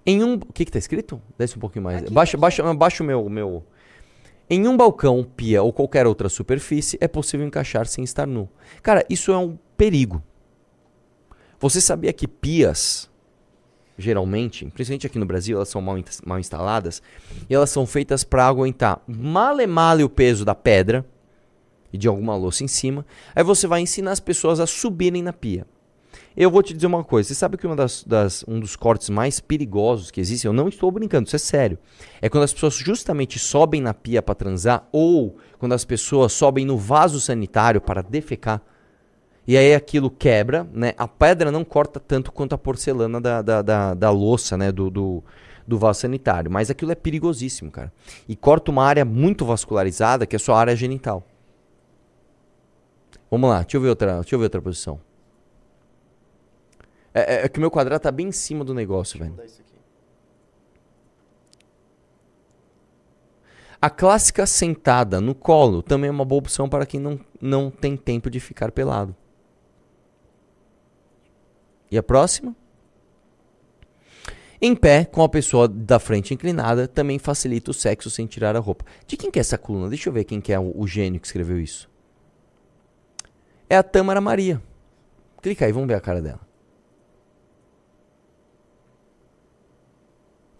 [0.05, 1.21] Em um, o que que tá escrito?
[1.37, 2.09] Desce um pouquinho mais.
[2.09, 3.63] baixa, baixa, baixa o meu, o meu.
[4.53, 8.49] Em um balcão, pia ou qualquer outra superfície é possível encaixar sem estar nu.
[8.83, 10.21] Cara, isso é um perigo.
[11.57, 13.09] Você sabia que pias
[13.97, 17.01] geralmente, principalmente aqui no Brasil, elas são mal, in- mal instaladas,
[17.49, 21.05] e elas são feitas para aguentar male male o peso da pedra
[21.93, 23.05] e de alguma louça em cima.
[23.33, 25.65] Aí você vai ensinar as pessoas a subirem na pia.
[26.35, 29.09] Eu vou te dizer uma coisa, você sabe que uma das, das- um dos cortes
[29.09, 31.77] mais perigosos que existem, eu não estou brincando, isso é sério,
[32.21, 36.65] é quando as pessoas justamente sobem na pia para transar ou quando as pessoas sobem
[36.65, 38.61] no vaso sanitário para defecar.
[39.45, 40.93] E aí aquilo quebra, né?
[40.97, 44.71] A pedra não corta tanto quanto a porcelana da, da, da, da louça, né?
[44.71, 45.23] Do, do,
[45.67, 46.49] do vaso sanitário.
[46.49, 47.91] Mas aquilo é perigosíssimo, cara.
[48.29, 51.25] E corta uma área muito vascularizada, que é a sua área genital.
[53.29, 54.99] Vamos lá, deixa eu ver outra, deixa eu ver outra posição.
[57.13, 59.35] É, é- é que o meu quadrado tá bem em cima do negócio, velho.
[63.81, 67.97] A clássica sentada no colo também é uma boa opção para quem não, não tem
[67.97, 69.15] tempo de ficar pelado.
[71.89, 72.55] E a próxima?
[74.61, 78.59] Em pé, com a pessoa da frente inclinada, também facilita o sexo sem tirar a
[78.59, 78.85] roupa.
[79.07, 79.89] De quem que é essa coluna?
[79.89, 81.89] Deixa eu ver quem que é o, o gênio que escreveu isso.
[83.67, 84.61] É a Tâmara Maria.
[85.41, 86.50] Clica aí, vamos ver a cara dela.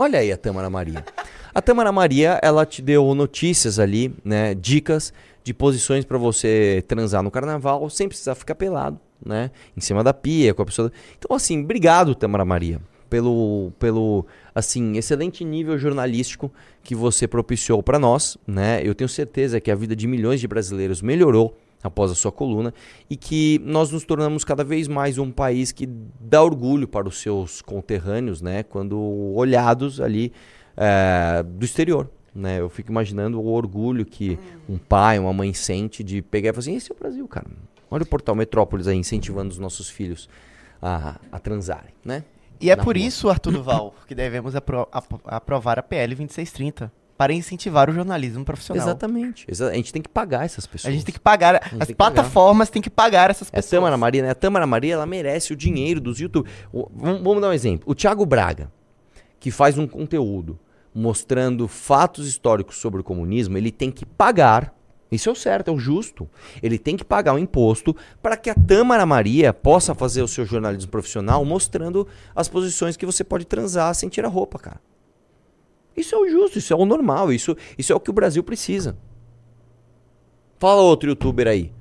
[0.01, 1.05] Olha aí a Tâmara Maria.
[1.53, 7.21] A Tâmara Maria, ela te deu notícias ali, né, dicas de posições para você transar
[7.21, 10.91] no carnaval sem precisar ficar pelado, né, em cima da pia com a pessoa.
[11.19, 12.81] Então assim, obrigado Tâmara Maria
[13.11, 14.25] pelo pelo
[14.55, 18.81] assim, excelente nível jornalístico que você propiciou para nós, né?
[18.83, 22.73] Eu tenho certeza que a vida de milhões de brasileiros melhorou após a sua coluna
[23.09, 25.87] e que nós nos tornamos cada vez mais um país que
[26.19, 28.63] dá orgulho para os seus conterrâneos, né?
[28.63, 28.99] Quando
[29.35, 30.31] olhados ali
[30.77, 32.09] é, do exterior.
[32.33, 32.59] Né?
[32.59, 36.59] Eu fico imaginando o orgulho que um pai, uma mãe sente de pegar e falar
[36.59, 37.47] assim: esse é o Brasil, cara.
[37.89, 40.29] Olha o portal Metrópolis aí incentivando os nossos filhos
[40.81, 42.23] a, a transarem, né?
[42.61, 43.05] E é por rua.
[43.05, 46.91] isso, Arthur Duval, que devemos apro- ap- aprovar a PL 2630
[47.21, 48.83] para incentivar o jornalismo profissional.
[48.83, 49.45] Exatamente.
[49.47, 50.91] Exa- A gente tem que pagar essas pessoas.
[50.91, 51.95] A gente tem que pagar, tem as pagar.
[51.95, 53.69] plataformas têm que pagar essas É a pessoas.
[53.69, 54.31] Tâmara Maria, né?
[54.31, 56.49] A Tâmara Maria, ela merece o dinheiro dos YouTube.
[56.73, 57.83] O- vamos, vamos dar um exemplo.
[57.85, 58.71] O Thiago Braga,
[59.39, 60.57] que faz um conteúdo
[60.95, 64.73] mostrando fatos históricos sobre o comunismo, ele tem que pagar.
[65.11, 66.27] Isso é o certo, é o justo.
[66.63, 70.43] Ele tem que pagar um imposto para que a Tâmara Maria possa fazer o seu
[70.43, 74.81] jornalismo profissional mostrando as posições que você pode transar sem tirar roupa, cara.
[75.95, 78.43] Isso é o justo, isso é o normal, isso, isso é o que o Brasil
[78.43, 78.97] precisa.
[80.59, 81.71] Fala outro youtuber aí.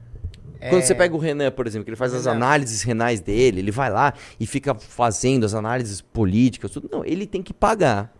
[0.58, 0.82] Quando É.
[0.82, 2.36] você pega o Renan, por exemplo, que ele faz as Renan.
[2.36, 6.88] análises renais dele, ele vai lá e fica fazendo as análises políticas, tudo.
[6.92, 8.14] Não, ele tem que pagar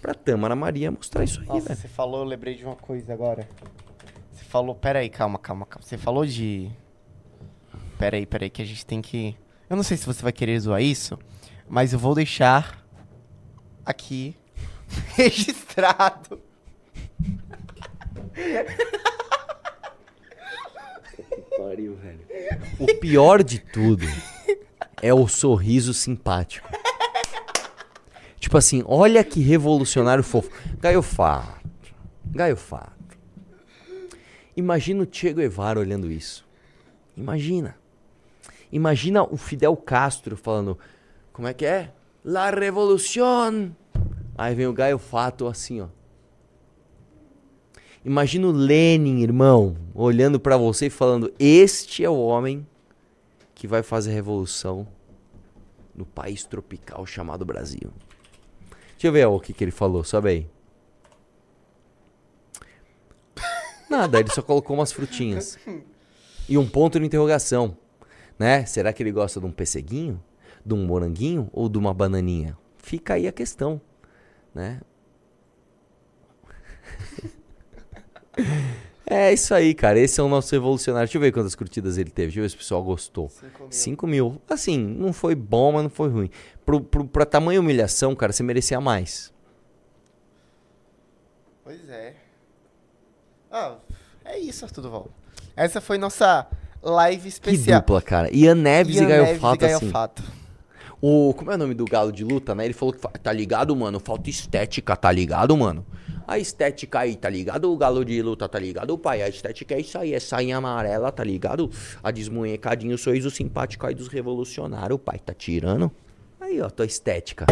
[0.00, 1.80] pra Tâmara Maria mostrar isso aí, Nossa, velho.
[1.80, 3.48] você falou, eu lembrei de uma coisa agora.
[4.32, 5.84] Você falou, peraí, calma, calma, calma.
[5.84, 6.70] Você falou de.
[7.98, 9.36] Peraí, peraí, que a gente tem que.
[9.68, 11.18] Eu não sei se você vai querer zoar isso,
[11.68, 12.86] mas eu vou deixar
[13.84, 14.36] aqui
[15.14, 16.40] registrado.
[21.56, 22.20] Pariu, velho.
[22.78, 24.06] O pior de tudo
[25.02, 26.68] é o sorriso simpático.
[28.38, 30.50] Tipo assim, olha que revolucionário fofo.
[30.80, 31.58] Gaiofato.
[32.24, 32.92] Gaiofato.
[34.56, 36.46] Imagina o Che Guevara olhando isso.
[37.16, 37.76] Imagina.
[38.70, 40.78] Imagina o Fidel Castro falando,
[41.32, 41.90] como é que é?
[42.24, 43.76] La revolución.
[44.38, 45.88] Aí vem o Gaiofato assim, ó.
[48.04, 52.64] Imagina o Lenin, irmão, olhando pra você e falando: Este é o homem
[53.52, 54.86] que vai fazer revolução
[55.92, 57.90] no país tropical chamado Brasil.
[58.92, 60.50] Deixa eu ver o que, que ele falou, sobe aí.
[63.90, 65.58] Nada, ele só colocou umas frutinhas.
[66.48, 67.76] E um ponto de interrogação.
[68.38, 68.64] Né?
[68.64, 70.22] Será que ele gosta de um pesseguinho?
[70.64, 71.50] De um moranguinho?
[71.52, 72.56] Ou de uma bananinha?
[72.78, 73.80] Fica aí a questão.
[74.54, 74.80] Né?
[79.10, 79.98] É isso aí, cara.
[79.98, 81.06] Esse é o nosso revolucionário.
[81.06, 82.26] Deixa eu ver quantas curtidas ele teve.
[82.26, 83.30] Deixa eu ver se o pessoal gostou.
[83.70, 84.40] 5 mil.
[84.50, 86.30] Assim, não foi bom, mas não foi ruim.
[86.64, 89.32] Pro, pro, pra tamanha humilhação, cara, você merecia mais.
[91.64, 92.16] Pois é.
[93.50, 93.78] Ah,
[94.26, 95.08] é isso, Arthur Duval.
[95.56, 96.46] Essa foi nossa
[96.82, 97.80] live Que especial.
[97.80, 98.30] dupla, cara.
[98.30, 99.86] Ian Neves Ian e Neves Gaiofato, assim.
[101.00, 102.64] O, como é o nome do galo de luta, né?
[102.64, 104.00] Ele falou que tá ligado, mano?
[104.00, 105.86] Falta estética, tá ligado, mano?
[106.26, 107.72] A estética aí, tá ligado?
[107.72, 109.22] O galo de luta, tá ligado, pai?
[109.22, 111.70] A estética é isso aí, é sainha amarela, tá ligado?
[112.02, 115.18] A desmunhecadinha, o sorriso simpático aí dos revolucionários, pai.
[115.18, 115.90] Tá tirando?
[116.40, 117.46] Aí, ó, tua estética.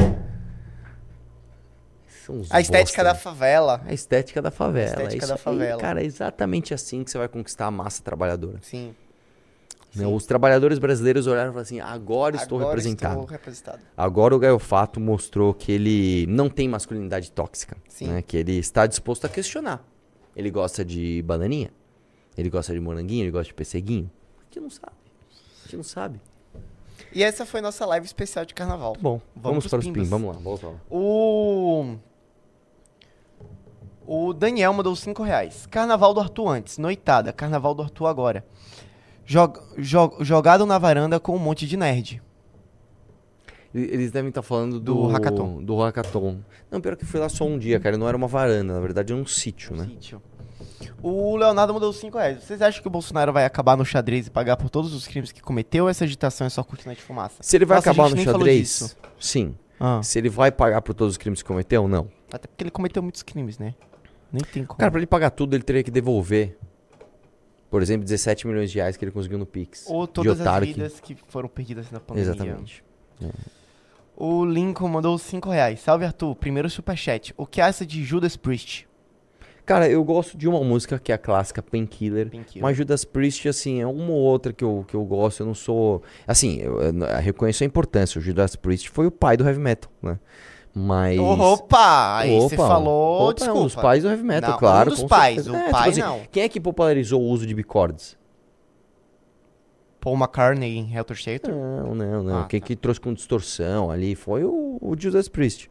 [2.50, 3.34] A estética da bosta, né?
[3.34, 3.82] favela.
[3.86, 4.88] A estética da favela.
[4.88, 5.80] A estética é da aí, favela.
[5.80, 8.58] cara, é exatamente assim que você vai conquistar a massa trabalhadora.
[8.62, 8.94] Sim.
[9.96, 10.06] Né?
[10.06, 13.20] Os trabalhadores brasileiros olharam e falaram assim: agora estou Agora representado.
[13.20, 13.82] estou representado.
[13.96, 17.76] Agora o Gaio Fato mostrou que ele não tem masculinidade tóxica.
[17.88, 18.08] Sim.
[18.08, 18.22] né?
[18.22, 19.84] Que ele está disposto a questionar.
[20.34, 21.70] Ele gosta de bananinha,
[22.36, 24.10] ele gosta de moranguinho, ele gosta de pesseguinho.
[24.40, 24.92] A gente não sabe.
[25.32, 26.20] A gente não sabe.
[27.12, 28.94] E essa foi nossa live especial de carnaval.
[29.00, 30.02] Bom, vamos, pros para os pimbas.
[30.02, 30.10] pins.
[30.10, 30.74] Vamos lá, volta lá.
[30.90, 31.96] O.
[34.06, 35.66] O Daniel mandou 5 reais.
[35.66, 37.32] Carnaval do Arthur antes, noitada.
[37.32, 38.44] Carnaval do Arthur agora.
[39.26, 42.22] Jog, jog- jogado na varanda com um monte de nerd.
[43.74, 45.62] Eles devem estar falando do, Do hackathon.
[45.62, 46.38] Do hackathon.
[46.70, 47.98] Não, pior que foi lá só um dia, cara.
[47.98, 49.84] Não era uma varanda, na verdade era um sítio, né?
[49.86, 50.22] Sítio.
[51.02, 52.42] O Leonardo mandou 5 reais.
[52.42, 55.30] Vocês acham que o Bolsonaro vai acabar no xadrez e pagar por todos os crimes
[55.30, 57.36] que cometeu ou essa agitação é só cortina de fumaça?
[57.42, 59.54] Se ele vai Nossa, acabar no xadrez, sim.
[59.78, 62.08] Ah, Se ele vai pagar por todos os crimes que cometeu, não.
[62.32, 63.74] até porque ele cometeu muitos crimes, né?
[64.32, 64.78] Nem tem como.
[64.78, 66.56] Cara, pra ele pagar tudo, ele teria que devolver.
[67.76, 69.84] Por exemplo, 17 milhões de reais que ele conseguiu no Pix.
[69.86, 72.30] ou todas as que- vidas que foram perdidas na pandemia.
[72.32, 72.82] Exatamente.
[74.16, 75.80] O Lincoln mandou 5 reais.
[75.80, 76.34] Salve, Arthur.
[76.36, 77.34] Primeiro superchat.
[77.36, 78.88] O que acha de Judas Priest?
[79.66, 82.30] Cara, eu gosto de uma música que é a clássica Painkiller.
[82.30, 82.62] Painkiller.
[82.62, 85.40] Mas Judas Priest, assim, é uma ou outra que eu, que eu gosto.
[85.40, 86.02] Eu não sou.
[86.26, 88.18] Assim, eu, eu reconheço a importância.
[88.18, 90.18] O Judas Priest foi o pai do heavy metal, né?
[90.78, 91.18] Mas.
[91.18, 92.18] Opa!
[92.18, 93.60] Aí você falou, opa, é desculpa.
[93.60, 94.90] um dos pais do heavy metal, Não, claro.
[94.90, 95.52] um dos pais, certeza.
[95.52, 96.20] o É, tipo pai assim, não.
[96.30, 98.14] Quem é que popularizou o uso de bicordes?
[99.98, 101.54] Paul McCartney em Helter Skelter?
[101.54, 102.38] Não, não, não.
[102.40, 102.66] Ah, Quem tá.
[102.66, 105.70] que trouxe com distorção ali foi o, o Judas Priest.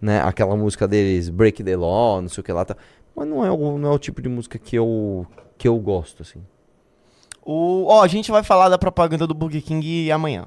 [0.00, 0.20] Né?
[0.22, 2.64] Aquela música deles, Break the Law, não sei o que lá.
[2.64, 2.74] Tá.
[3.14, 5.26] Mas não é, o, não é o tipo de música que eu,
[5.58, 6.42] que eu gosto, assim.
[7.44, 7.84] O...
[7.88, 10.46] Ó, a gente vai falar da propaganda do Burger King amanhã.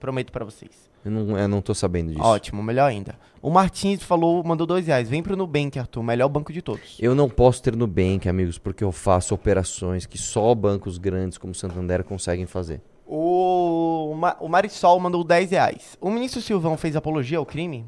[0.00, 0.90] Prometo pra vocês.
[1.04, 2.22] Eu não, eu não tô sabendo disso.
[2.22, 3.18] Ótimo, melhor ainda.
[3.42, 5.08] O Martins falou, mandou dois reais.
[5.08, 6.02] Vem pro Nubank, Arthur.
[6.02, 6.96] Melhor banco de todos.
[6.98, 11.54] Eu não posso ter Nubank, amigos, porque eu faço operações que só bancos grandes como
[11.54, 12.80] Santander conseguem fazer.
[13.06, 14.34] O, Ma...
[14.40, 15.98] o Marisol mandou 10 reais.
[16.00, 17.84] O ministro Silvão fez apologia ao crime?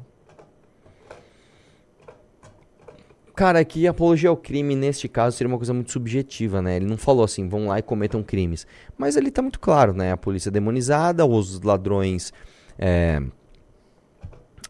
[3.35, 6.75] Cara, que apologia ao crime, neste caso, seria uma coisa muito subjetiva, né?
[6.75, 8.65] Ele não falou assim, vão lá e cometam crimes.
[8.97, 10.11] Mas ali tá muito claro, né?
[10.11, 12.33] A polícia demonizada, os ladrões
[12.77, 13.21] é,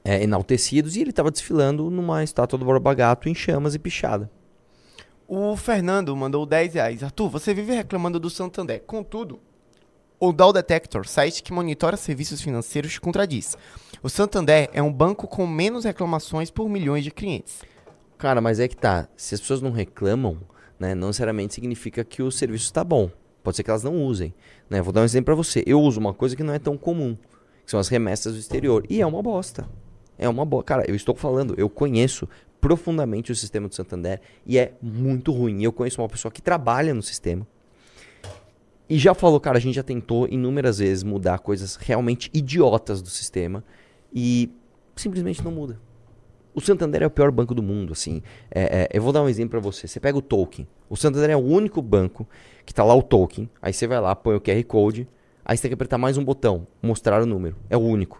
[0.03, 4.30] é, enaltecidos, e ele tava desfilando numa estátua do Borba Gato em chamas e pichada.
[5.28, 7.03] O Fernando mandou 10 reais.
[7.03, 8.82] Arthur, você vive reclamando do Santander.
[8.84, 9.41] Contudo,
[10.20, 13.58] o Dow Detector, site que monitora serviços financeiros, te contradiz.
[14.01, 17.62] O Santander é um banco com menos reclamações por milhões de clientes.
[18.18, 19.08] Cara, mas é que tá.
[19.16, 20.39] Se as pessoas não reclamam,
[20.80, 23.12] né, não necessariamente significa que o serviço está bom.
[23.43, 24.34] Pode ser que elas não usem.
[24.70, 24.82] Né?
[24.82, 25.64] Vou dar um exemplo pra você.
[25.68, 27.16] Eu uso uma coisa que não é tão comum,
[27.68, 28.86] que são as remessas do exterior.
[28.89, 29.68] E é uma bosta.
[30.18, 30.63] É uma boa.
[30.63, 32.26] Cara, eu estou falando, eu conheço
[32.61, 35.61] profundamente o sistema do Santander e é muito ruim.
[35.61, 37.45] Eu conheço uma pessoa que trabalha no sistema
[38.89, 43.09] e já falou, cara, a gente já tentou inúmeras vezes mudar coisas realmente idiotas do
[43.09, 43.61] sistema
[44.13, 44.49] e
[44.95, 45.78] simplesmente não muda.
[46.55, 48.24] O Santander é o pior banco do mundo, assim.
[48.49, 49.89] É, é, eu vou dar um exemplo pra você.
[49.89, 50.65] Você pega o token.
[50.89, 52.26] O Santander é o único banco
[52.65, 53.49] que tá lá o token.
[53.61, 55.05] Aí você vai lá, põe o QR Code.
[55.50, 57.56] Aí você tem que apertar mais um botão, mostrar o número.
[57.70, 58.20] É o único.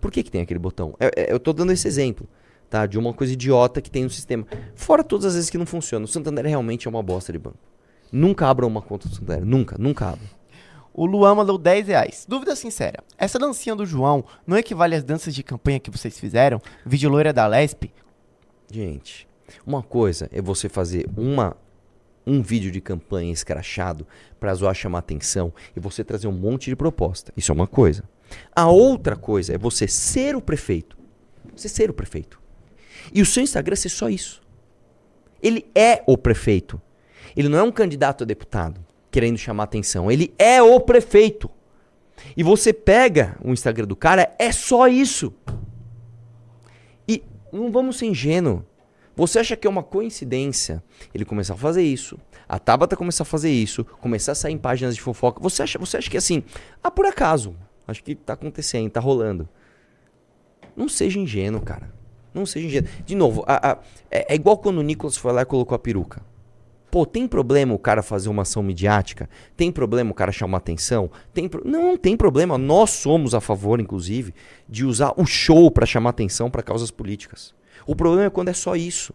[0.00, 0.94] Por que, que tem aquele botão?
[1.00, 2.28] É- é- eu tô dando esse exemplo,
[2.70, 2.86] tá?
[2.86, 4.46] De uma coisa idiota que tem no sistema.
[4.76, 6.04] Fora todas as vezes que não funciona.
[6.04, 7.58] O Santander realmente é uma bosta de banco.
[8.12, 9.44] Nunca abram uma conta do Santander.
[9.44, 10.28] Nunca, nunca abram.
[10.92, 12.24] O Luan mandou 10 reais.
[12.28, 13.02] Dúvida sincera.
[13.18, 16.62] Essa dancinha do João não equivale às danças de campanha que vocês fizeram?
[16.86, 17.90] Vídeo loira da Lesp?
[18.70, 19.26] Gente,
[19.66, 21.56] uma coisa é você fazer uma
[22.26, 24.06] um vídeo de campanha escrachado
[24.40, 27.32] pra zoar chamar atenção e você trazer um monte de proposta.
[27.36, 28.04] Isso é uma coisa.
[28.54, 30.96] A outra coisa é você ser o prefeito.
[31.54, 32.40] Você ser o prefeito.
[33.12, 34.42] E o seu Instagram ser só isso.
[35.42, 36.80] Ele é o prefeito.
[37.36, 40.10] Ele não é um candidato a deputado querendo chamar atenção.
[40.10, 41.50] Ele é o prefeito.
[42.36, 45.32] E você pega o Instagram do cara, é só isso.
[47.06, 47.22] E
[47.52, 48.62] não vamos ser ingênuos.
[49.16, 50.82] Você acha que é uma coincidência
[51.14, 54.58] ele começar a fazer isso, a Tabata começar a fazer isso, começar a sair em
[54.58, 55.40] páginas de fofoca?
[55.40, 56.42] Você acha, você acha que assim,
[56.82, 57.54] ah, por acaso,
[57.86, 59.48] acho que tá acontecendo, tá rolando.
[60.76, 61.92] Não seja ingênuo, cara.
[62.32, 62.88] Não seja ingênuo.
[63.06, 63.78] De novo, a- a-
[64.10, 66.20] é, é igual quando o Nicolas foi lá e colocou a peruca.
[66.90, 69.28] Pô, tem problema o cara fazer uma ação midiática?
[69.56, 71.10] Tem problema o cara chamar atenção?
[71.32, 72.56] Tem pro- Não, não tem problema.
[72.58, 74.34] Nós somos a favor, inclusive,
[74.68, 77.54] de usar o show para chamar atenção para causas políticas.
[77.86, 79.12] O problema é quando é só isso.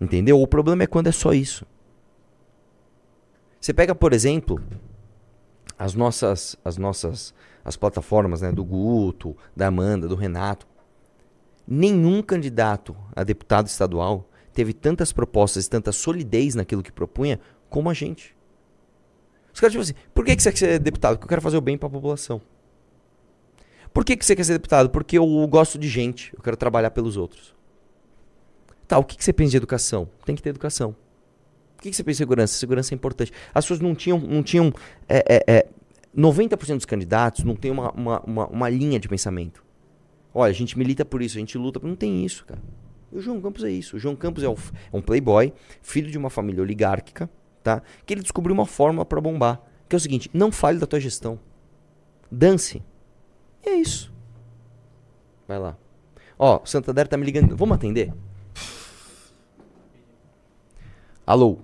[0.00, 0.40] Entendeu?
[0.40, 1.66] O problema é quando é só isso.
[3.60, 4.62] Você pega, por exemplo,
[5.78, 7.34] as nossas as nossas
[7.64, 10.68] as plataformas, né, do Guto, da Amanda, do Renato.
[11.66, 17.90] Nenhum candidato a deputado estadual teve tantas propostas e tanta solidez naquilo que propunha como
[17.90, 18.36] a gente.
[19.52, 21.14] Os caras, tipo assim, por que, que você quer ser deputado?
[21.14, 22.40] Porque eu quero fazer o bem pra população.
[23.96, 24.90] Por que, que você quer ser deputado?
[24.90, 27.54] Porque eu gosto de gente, eu quero trabalhar pelos outros.
[28.86, 30.06] Tá, o que, que você pensa de educação?
[30.26, 30.94] Tem que ter educação.
[31.78, 32.58] O que, que você pensa de segurança?
[32.58, 33.32] Segurança é importante.
[33.54, 34.18] As pessoas não tinham.
[34.18, 34.70] Não tinham
[35.08, 35.66] é, é, é,
[36.14, 39.64] 90% dos candidatos não tem uma, uma, uma, uma linha de pensamento.
[40.34, 41.86] Olha, a gente milita por isso, a gente luta por.
[41.86, 42.60] Não tem isso, cara.
[43.10, 43.96] E o João Campos é isso.
[43.96, 44.52] O João Campos é, o,
[44.92, 47.30] é um playboy, filho de uma família oligárquica,
[47.62, 47.80] tá?
[48.04, 49.58] Que ele descobriu uma forma para bombar.
[49.88, 51.40] Que é o seguinte: não fale da tua gestão.
[52.30, 52.82] Dance.
[53.66, 54.12] E é isso.
[55.46, 55.76] Vai lá.
[56.38, 57.56] Ó, o Santander tá me ligando.
[57.56, 58.12] Vamos atender?
[61.26, 61.58] Alô?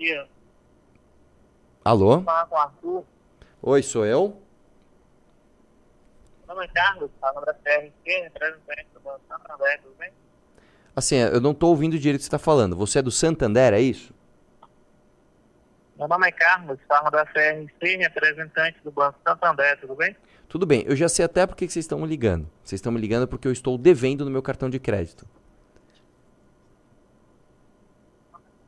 [0.00, 0.26] dia.
[1.84, 2.22] Alô?
[2.22, 3.04] Falar com o Arthur.
[3.62, 4.40] Oi, sou eu?
[6.46, 10.10] Meu nome é Carlos, fala da CRC, representante do Santander, tudo bem?
[10.96, 12.74] Assim, eu não tô ouvindo direito o que você tá falando.
[12.76, 14.12] Você é do Santander, é isso?
[16.00, 20.16] Meu nome é Carlos, fala da CRC, representante do Banco Santander, tudo bem?
[20.48, 22.48] Tudo bem, eu já sei até por que que vocês estão me ligando.
[22.64, 25.26] Vocês estão me ligando porque eu estou devendo no meu cartão de crédito.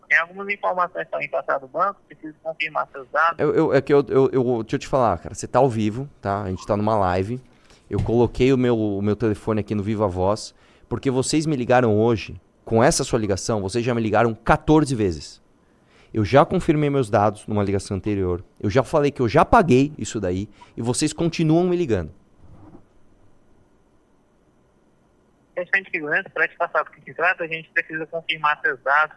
[0.07, 3.39] Tem algumas informações que estão em passado do banco, preciso confirmar seus dados.
[3.39, 5.35] Eu, eu- é que eu, eu, eu- Deixa eu te falar, cara.
[5.35, 6.43] Você tá ao vivo, tá?
[6.43, 7.41] A gente tá numa live.
[7.89, 10.55] Eu coloquei o meu, o meu telefone aqui no Viva Voz,
[10.87, 12.39] porque vocês me ligaram hoje.
[12.65, 15.42] Com essa sua ligação, vocês já me ligaram 14 vezes.
[16.13, 18.45] Eu já confirmei meus dados numa ligação anterior.
[18.61, 20.49] Eu já falei que eu já paguei isso daí.
[20.77, 22.13] E vocês continuam me ligando.
[25.55, 28.81] Questão de segurança, para te passar do que se trata, a gente precisa confirmar seus
[28.83, 29.17] dados.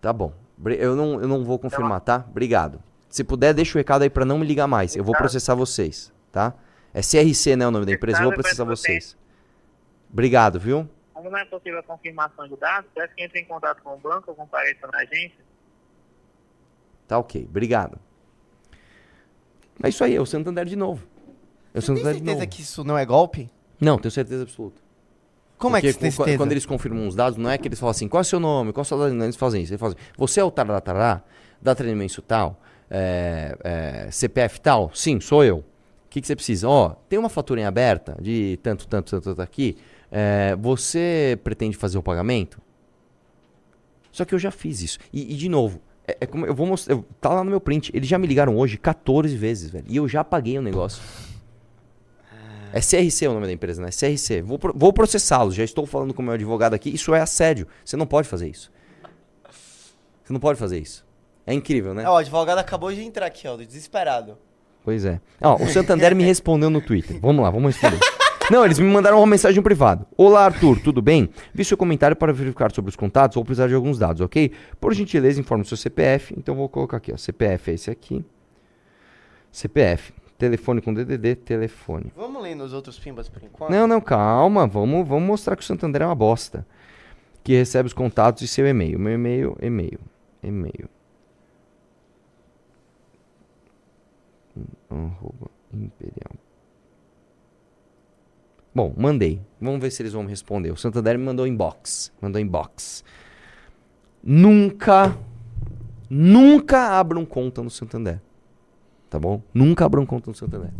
[0.00, 0.32] Tá bom.
[0.78, 2.24] Eu não, eu não vou confirmar, tá?
[2.28, 2.82] Obrigado.
[3.08, 4.96] Se puder, deixa o recado aí pra não me ligar mais.
[4.96, 5.18] Eu vou Tá.
[5.18, 6.54] processar vocês, tá?
[6.94, 8.18] É CRC, né, o nome da empresa.
[8.18, 9.16] Eu vou é processar vocês.
[10.12, 10.88] Obrigado, viu?
[11.12, 13.98] Como não é possível a confirmação de dados, peço que entre em contato com o
[13.98, 15.38] banco ou compareça na agência.
[17.06, 17.46] Tá ok.
[17.48, 17.98] Obrigado.
[19.82, 21.06] É isso aí, é o Santander de novo.
[21.74, 22.48] É o Você tem Santander de certeza novo.
[22.48, 23.50] que isso não é golpe?
[23.80, 24.80] Não, tenho certeza absoluta.
[25.58, 26.38] Como é que Porque você tem certeza?
[26.38, 28.40] Quando eles confirmam os dados, não é que eles falam assim, qual é o seu
[28.40, 29.72] nome, qual é o seu eles fazem isso.
[29.72, 31.22] Eles fazem, você é o tarará,
[31.60, 34.90] dá treinamento tal, é, é, CPF tal?
[34.94, 35.58] Sim, sou eu.
[35.58, 35.64] O
[36.10, 36.68] que, que você precisa?
[36.68, 39.76] Ó, tem uma fatura em aberta de tanto, tanto, tanto, tanto aqui.
[40.10, 42.60] é, você pretende fazer o pagamento?
[44.12, 44.98] Só que eu já fiz isso.
[45.10, 46.94] E, e, de novo, é, é como eu vou mostrar.
[46.94, 47.90] eu- Tá lá no meu print.
[47.94, 49.84] Eles já me ligaram hoje 14 vezes, velho.
[49.88, 51.02] E eu já paguei o negócio.
[52.74, 53.90] É CRC o nome da empresa, né?
[53.90, 54.40] CRC.
[54.40, 55.54] Vou, vou processá-los.
[55.54, 56.88] Já estou falando com o meu advogado aqui.
[56.88, 57.66] Isso é assédio.
[57.84, 58.72] Você não pode fazer isso.
[60.24, 61.04] Você não pode fazer isso.
[61.46, 62.04] É incrível, né?
[62.08, 64.38] Ó, o advogado acabou de entrar aqui, ó, desesperado.
[64.84, 65.20] Pois é.
[65.40, 67.20] Ó, o Santander me respondeu no Twitter.
[67.20, 68.00] Vamos lá, vamos responder.
[68.50, 70.06] Não, eles me mandaram uma mensagem privada.
[70.16, 71.30] Olá, Arthur, tudo bem?
[71.54, 74.52] Vi seu comentário para verificar sobre os contatos ou precisar de alguns dados, ok?
[74.80, 76.34] Por gentileza, informe seu CPF.
[76.36, 77.16] Então vou colocar aqui, ó.
[77.16, 78.24] CPF é esse aqui.
[79.50, 80.12] CPF.
[80.36, 82.12] Telefone com DDD, telefone.
[82.16, 83.70] Vamos ler nos outros pimbas por enquanto?
[83.70, 84.66] Não, não, calma.
[84.66, 86.66] Vamos, vamos mostrar que o Santander é uma bosta.
[87.44, 88.98] Que recebe os contatos e seu e-mail.
[88.98, 90.00] Meu e-mail, e-mail,
[90.42, 90.88] e-mail.
[94.90, 96.36] Arroba Imperial.
[98.74, 99.40] Bom, mandei.
[99.60, 100.70] Vamos ver se eles vão me responder.
[100.70, 102.10] O Santander me mandou inbox.
[102.20, 103.04] Mandou inbox.
[104.22, 105.16] Nunca,
[106.08, 108.20] nunca abram conta no Santander.
[109.10, 109.42] Tá bom?
[109.52, 110.70] Nunca abram conta no Santander.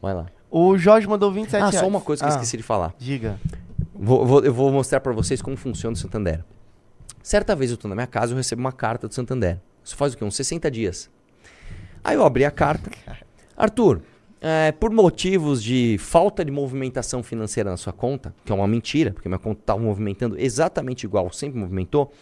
[0.00, 0.26] Vai lá.
[0.50, 1.76] O Jorge mandou 27 Ah, reais.
[1.76, 2.94] só uma coisa que eu Ah, esqueci de falar.
[2.98, 3.38] Diga.
[3.94, 6.44] Vou- vou- eu vou mostrar pra vocês como funciona o Santander.
[7.22, 9.60] Certa vez eu tô na minha casa e eu recebo uma carta do Santander.
[9.84, 10.24] Isso faz o quê?
[10.24, 11.10] Uns 60 dias.
[12.02, 12.90] Aí eu abri a carta.
[13.56, 14.02] Arthur,
[14.48, 19.10] é, por motivos de falta de movimentação financeira na sua conta, que é uma mentira,
[19.12, 22.12] porque minha conta estava movimentando exatamente igual sempre movimentou,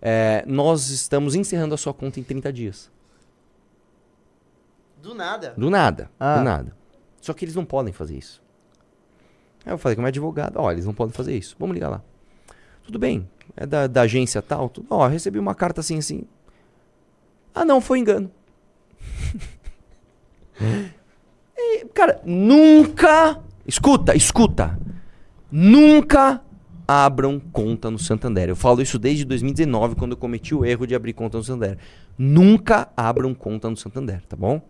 [0.00, 2.90] é, nós estamos encerrando a sua conta em 30 dias.
[5.00, 5.54] Do nada.
[5.56, 6.38] Do nada, Ah.
[6.38, 6.76] do nada.
[7.20, 8.42] Só que eles não podem fazer isso.
[9.64, 11.54] Aí eu falei com o meu advogado, ó, eles não podem fazer isso.
[11.60, 12.02] Vamos ligar lá.
[12.82, 14.68] Tudo bem, é da, da agência tal.
[14.68, 16.24] Tudo, ó, recebi uma carta assim, assim.
[17.54, 18.28] Ah, não, foi engano.
[21.94, 23.40] Cara, nunca.
[23.66, 24.78] Escuta, escuta.
[25.50, 26.40] Nunca
[26.86, 28.48] abram conta no Santander.
[28.48, 31.78] Eu falo isso desde 2019, quando eu cometi o erro de abrir conta no Santander.
[32.18, 34.60] Nunca abram conta no Santander, tá bom?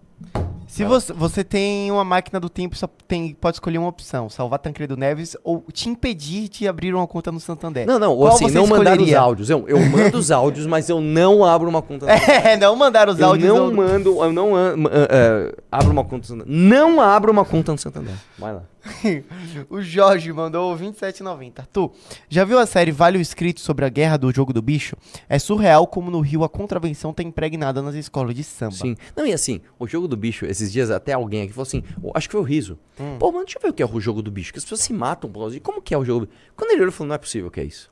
[0.73, 4.59] Se você, você tem uma máquina do tempo, só tem, pode escolher uma opção: salvar
[4.59, 7.87] Tancredo Neves ou te impedir de abrir uma conta no Santander.
[7.87, 9.51] Não, não, Qual assim, não mandar os áudios.
[9.51, 12.07] Eu, eu mando os áudios, mas eu não abro uma conta.
[12.07, 13.47] no É, não mandar os eu áudios.
[13.47, 14.73] não ou- mando, eu não ah,
[15.11, 16.47] ah, Abra uma conta no Santander.
[16.49, 18.15] Não abra uma conta no Santander.
[18.39, 18.63] Vai lá.
[19.71, 21.61] o Jorge mandou 27,90.
[21.61, 21.93] Arthur,
[22.29, 24.97] já viu a série Vale o Escrito sobre a guerra do jogo do bicho?
[25.29, 28.75] É surreal como no Rio a contravenção tá impregnada nas escolas de samba.
[28.75, 28.97] Sim.
[29.17, 32.11] Não, e assim, o jogo do bicho, esses dias até alguém aqui falou assim, "Ô,
[32.15, 32.79] acho que foi o Riso.
[32.99, 33.17] Hum.
[33.19, 34.81] Pô, mano, deixa eu ver o que é o jogo do bicho, que as pessoas
[34.81, 36.39] se matam por causa de como que é o jogo do bicho.
[36.57, 37.91] Quando ele olhou, ele falou, não é possível que é isso.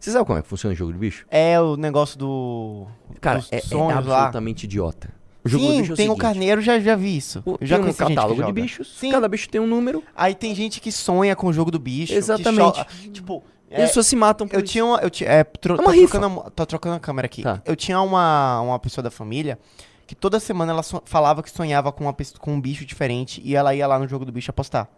[0.00, 1.26] Você sabe como é que funciona o jogo do bicho?
[1.28, 2.86] É o negócio do.
[3.20, 4.18] Cara, é, é sonhos lá.
[4.18, 5.12] absolutamente idiota.
[5.48, 7.42] Jogo do Sim, bicho é o tem o seguinte, carneiro, já, já vi isso.
[7.44, 8.52] o- Eu já tem um conheci gente que catálogo de joga.
[8.52, 9.10] bichos, Sim.
[9.10, 12.12] cada bicho tem um número, Aí tem gente que sonha com o jogo do bicho.
[12.12, 12.78] que Exatamente.
[12.78, 14.72] cho- Tipo, e é, as pessoas se matam por eu isso.
[14.72, 14.98] tinha uma.
[14.98, 16.18] Eu tinha, é, tro, É uma tô, rifa.
[16.18, 17.42] trocando a, tô trocando a câmera aqui.
[17.42, 17.60] Tá.
[17.64, 19.58] Eu tinha uma, uma pessoa da família
[20.06, 23.42] que toda semana ela so- falava que sonhava com, uma, pesso- com um bicho diferente
[23.44, 24.88] e ela ia lá no jogo do bicho apostar.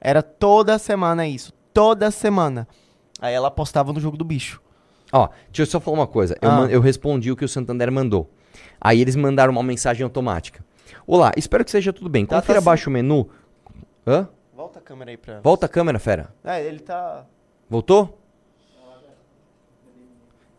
[0.00, 1.52] Era toda semana isso.
[1.74, 2.66] Toda semana.
[3.20, 4.60] Aí ela apostava no jogo do bicho.
[5.12, 6.36] Ó, deixa eu só falar uma coisa.
[6.40, 6.56] Eu, Ah.
[6.56, 8.30] man- eu respondi o que o Santander mandou.
[8.80, 10.64] Aí eles mandaram uma mensagem automática.
[11.06, 12.26] Olá, espero que seja tudo bem.
[12.26, 13.28] Tá, Confira tá abaixo o menu.
[14.06, 14.28] Hã?
[14.54, 15.40] Volta a câmera aí pra.
[15.40, 16.34] Volta a câmera, fera.
[16.44, 17.26] É, ele tá.
[17.68, 18.20] Voltou?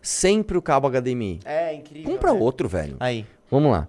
[0.01, 1.39] Sempre o cabo HDMI.
[1.43, 2.11] É, incrível.
[2.11, 2.39] Compra né?
[2.39, 2.95] outro, velho.
[2.99, 3.25] Aí.
[3.51, 3.87] Vamos lá.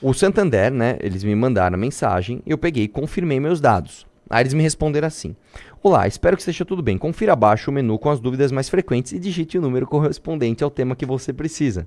[0.00, 0.98] O Santander, né?
[1.00, 4.06] Eles me mandaram a mensagem, eu peguei e confirmei meus dados.
[4.28, 5.36] Aí eles me responderam assim:
[5.82, 6.98] Olá, espero que esteja tudo bem.
[6.98, 10.70] Confira abaixo o menu com as dúvidas mais frequentes e digite o número correspondente ao
[10.70, 11.86] tema que você precisa.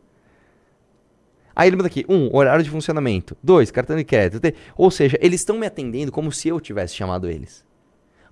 [1.56, 2.14] Aí ele manda aqui: 1.
[2.14, 3.36] Um, horário de funcionamento.
[3.44, 3.72] 2.
[3.72, 4.40] Cartão de crédito.
[4.42, 7.64] Te- Ou seja, eles estão me atendendo como se eu tivesse chamado eles.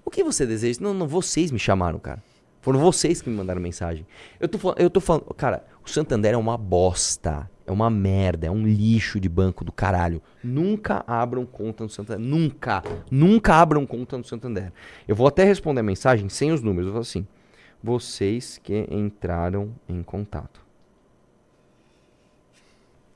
[0.06, 0.80] O que você deseja?
[0.82, 2.22] Não, não, vocês me chamaram, cara.
[2.62, 4.06] Foram vocês que me mandaram mensagem.
[4.40, 7.50] Eu tô falando, eu tô falando, cara, o Santander é uma bosta.
[7.66, 10.22] É uma merda, é um lixo de banco do caralho.
[10.44, 12.20] Nunca abram conta no Santander.
[12.26, 12.84] Nunca.
[13.10, 14.72] Nunca abram conta no Santander.
[15.08, 16.88] Eu vou até responder a mensagem sem os números.
[16.88, 17.26] Eu vou assim.
[17.82, 20.63] Vocês que entraram em contato.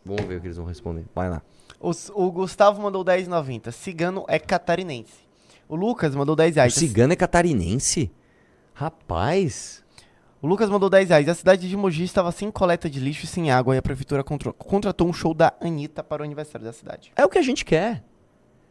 [0.07, 1.05] Vamos ver o que eles vão responder.
[1.13, 1.41] Vai lá.
[1.79, 3.71] Os- o Gustavo mandou 10,90.
[3.71, 5.13] Cigano é catarinense.
[5.69, 6.73] O Lucas mandou 10 O reais.
[6.73, 8.09] cigano é catarinense?
[8.73, 9.83] Rapaz.
[10.41, 11.27] O Lucas mandou 10 reais.
[11.27, 14.23] A cidade de Mogi estava sem coleta de lixo e sem água e a prefeitura
[14.23, 17.11] contratou um show da Anitta para o aniversário da cidade.
[17.15, 18.03] É o que a gente quer.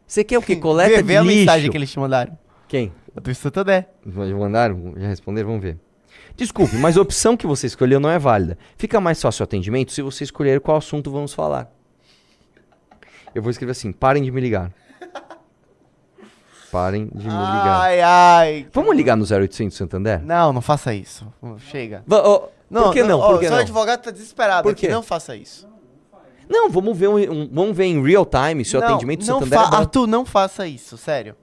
[0.07, 0.55] Você quer o que?
[0.57, 1.35] Coleta de vê a lixo?
[1.39, 2.37] mensagem que eles te mandaram.
[2.67, 2.93] Quem?
[3.15, 3.87] A do Santander.
[4.05, 4.93] Já mandaram?
[4.97, 5.49] Já responderam?
[5.49, 5.77] Vamos ver.
[6.37, 8.57] Desculpe, mas a opção que você escolheu não é válida.
[8.77, 11.69] Fica mais fácil o atendimento se você escolher qual assunto vamos falar.
[13.33, 14.71] Eu vou escrever assim: parem de me ligar.
[16.71, 17.81] Parem de me ligar.
[17.81, 18.67] Ai, ai.
[18.73, 20.21] Vamos ligar no 0800 Santander?
[20.23, 21.25] Não, não faça isso.
[21.59, 22.03] Chega.
[22.05, 23.19] Va- ó, Não, por que não?
[23.19, 23.61] ó, Por que seu não?
[23.61, 24.89] advogado tá desesperado Por quê?
[24.89, 25.67] Não faça isso.
[26.49, 29.27] Não, vamos ver, um, um- vamos ver em real time se o não, atendimento do
[29.27, 29.75] não Santander é bom.
[29.75, 31.35] Arthur, não faça isso, sério.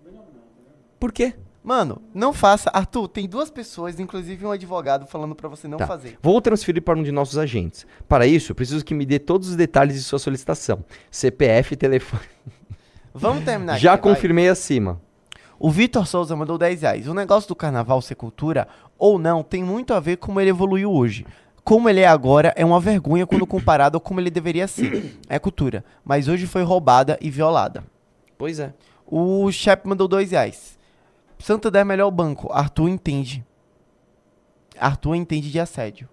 [1.01, 1.35] Por quê?
[1.65, 2.71] Mano, não faça.
[2.75, 5.87] Arthur, tem duas pessoas, inclusive um advogado, falando pra você não Tá.
[5.87, 6.19] fazer.
[6.23, 7.87] Vou transferir para um de nossos agentes.
[8.07, 10.85] Para isso, preciso que me dê todos os detalhes de sua solicitação.
[11.11, 12.23] CPF, telefone.
[13.15, 14.15] Vamos terminar Já aqui, vai.
[14.15, 15.01] confirmei acima.
[15.59, 17.09] O Vitor Souza mandou 10 reais.
[17.09, 18.69] O negócio do carnaval ser cultura
[18.99, 21.25] ou não tem muito a ver como ele evoluiu hoje.
[21.65, 25.19] Como ele é agora é uma vergonha quando comparado a como ele deveria ser.
[25.31, 25.83] É cultura.
[26.05, 27.83] Mas hoje foi roubada e violada.
[28.37, 28.75] Pois é.
[29.07, 30.79] O Shep mandou 2 reais.
[31.45, 32.51] Santander é melhor banco.
[32.51, 33.45] Arthur entende.
[34.79, 36.09] Arthur entende de assédio.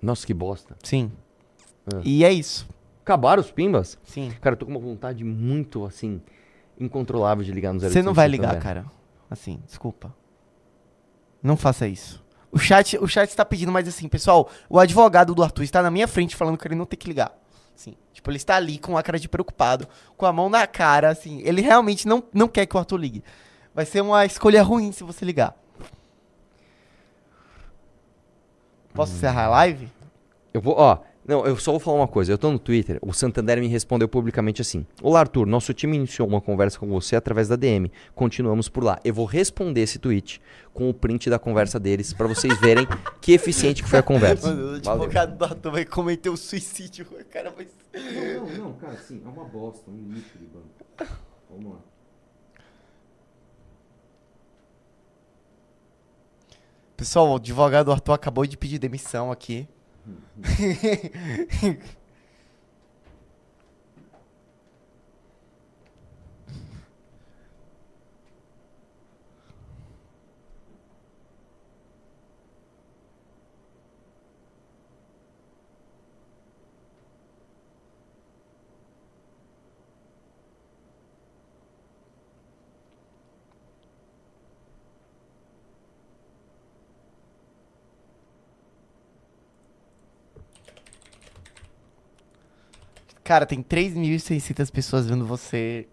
[0.00, 0.76] Nossa, que bosta.
[0.80, 1.10] Sim.
[1.92, 2.00] Ah.
[2.04, 2.68] E é isso.
[3.02, 3.98] Acabaram os pimbas?
[4.04, 4.32] Sim.
[4.40, 6.22] Cara, eu tô com uma vontade muito, assim,
[6.78, 8.86] incontrolável de ligar no 0800 Você não vai ligar, cara.
[9.28, 10.14] Assim, desculpa.
[11.42, 12.24] Não faça isso.
[12.52, 15.90] O chat, o chat está pedindo, mas assim, pessoal, o advogado do Arthur está na
[15.90, 17.36] minha frente falando que ele não tem que ligar.
[17.74, 21.10] Assim, tipo, ele está ali com a cara de preocupado, com a mão na cara,
[21.10, 21.40] assim.
[21.44, 23.24] Ele realmente não, não quer que o Arthur ligue.
[23.74, 25.56] Vai ser uma escolha ruim se você ligar.
[28.94, 29.90] Posso encerrar a live?
[30.52, 32.32] Eu vou, ó, não, eu só vou falar uma coisa.
[32.32, 36.28] Eu tô no Twitter, o Santander me respondeu publicamente assim: Olá, Arthur, nosso time iniciou
[36.28, 37.90] uma conversa com você através da DM.
[38.14, 39.00] Continuamos por lá.
[39.02, 40.40] Eu vou responder esse tweet
[40.74, 42.86] com o print da conversa deles pra vocês verem
[43.22, 44.48] que eficiente que foi a conversa.
[44.48, 47.06] Mano, o advogado do Arthur vai cometer o suicídio.
[47.10, 47.66] O cara vai.
[47.94, 50.68] Não, não, cara, sim, é uma bosta, um lixo de banco.
[51.48, 51.78] Vamos lá.
[56.96, 59.66] Pessoal, o advogado do Arthur acabou de pedir demissão aqui.
[60.44, 61.76] Heh.
[93.24, 95.88] Cara, tem 3.600 pessoas vendo você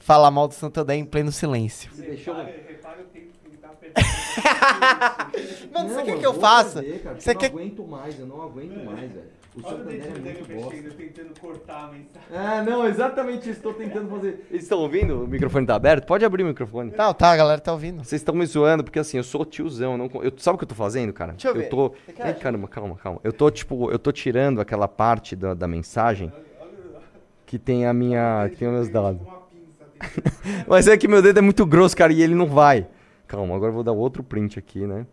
[0.00, 1.90] falar mal do Santander em pleno silêncio.
[1.90, 2.34] Você deixou...
[2.34, 4.04] Repara o tempo que ele tá perdendo.
[5.72, 6.82] Mano, você quer que eu faça?
[6.82, 9.24] Você Você não quer- aguento mais, eu não aguento mais, velho.
[9.56, 10.90] O Olha o Santander é dedinho dele muito bosta.
[10.96, 12.28] tentando cortar a mensagem.
[12.34, 14.46] Ah, não, exatamente isso, tô tentando fazer.
[14.50, 15.22] Eles estão ouvindo?
[15.22, 16.06] O microfone tá aberto?
[16.06, 16.92] Pode abrir o microfone.
[16.96, 17.98] Não, tá, a galera tá ouvindo.
[18.02, 19.92] Vocês estão me zoando, porque assim, eu sou tiozão.
[19.92, 21.32] eu Não, eu, sabe o que eu tô fazendo, cara?
[21.32, 21.68] Deixa eu ver.
[21.68, 21.94] tô.
[22.18, 22.40] Ai, achar?
[22.40, 23.20] caramba, calma, calma.
[23.22, 26.32] Eu tô, tipo, eu tô tirando aquela parte da, da mensagem
[27.46, 28.48] que tem a minha.
[28.50, 29.20] que tem os meus dados.
[29.20, 29.34] Tem
[30.66, 32.88] Mas é que meu dedo é muito grosso, cara, e ele não vai.
[33.28, 35.06] Calma, agora eu vou dar outro print aqui, né?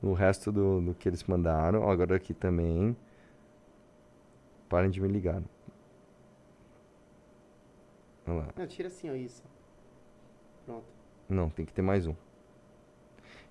[0.00, 1.82] No resto do, do que eles mandaram.
[1.82, 2.96] Ó, Agora aqui também.
[4.70, 5.42] Parem de me ligar.
[8.26, 8.48] Olha lá.
[8.56, 9.42] Não, tira assim, ó, isso.
[10.64, 10.86] Pronto.
[11.28, 12.14] Não, tem que ter mais um.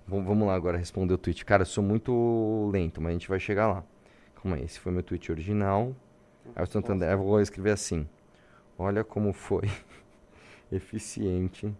[0.08, 1.44] Vom- Vamos lá agora responder o tweet.
[1.44, 3.84] Cara, eu sou muito lento, mas a gente vai chegar lá.
[4.34, 5.94] Calma aí, esse foi meu tweet original.
[6.56, 8.08] Aí o Santander, eu vou escrever assim.
[8.78, 9.68] Olha como foi
[10.72, 11.72] eficiente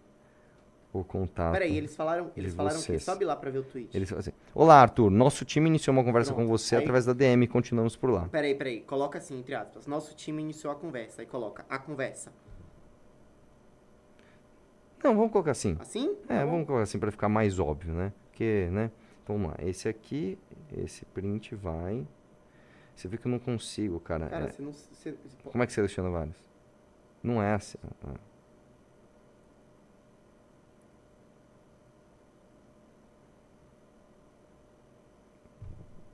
[0.93, 1.53] o contato.
[1.53, 3.95] Peraí, eles falaram, eles falaram que sobe lá pra ver o tweet.
[3.95, 5.09] Eles falam assim, Olá, Arthur.
[5.09, 7.47] Nosso time iniciou uma conversa Pronto, com você aí- através da DM.
[7.47, 8.27] Continuamos por lá.
[8.29, 9.87] Peraí, peraí, coloca assim, entre aspas.
[9.87, 11.21] Nosso time iniciou a conversa.
[11.21, 12.31] Aí coloca a conversa.
[15.03, 15.75] Não, vamos colocar assim.
[15.79, 16.15] Assim?
[16.29, 18.13] É, Tá vamos colocar assim pra ficar mais óbvio, né?
[18.29, 18.91] Porque, né?
[19.27, 19.55] Vamos lá.
[19.59, 20.37] Esse aqui,
[20.77, 22.05] esse print vai.
[22.95, 24.27] Você vê que eu não consigo, cara.
[24.27, 24.71] Cara, É, você não.
[24.73, 25.15] Você,
[25.45, 26.35] Como é que seleciona vários?
[27.23, 27.77] Não é assim.
[28.03, 28.13] ah.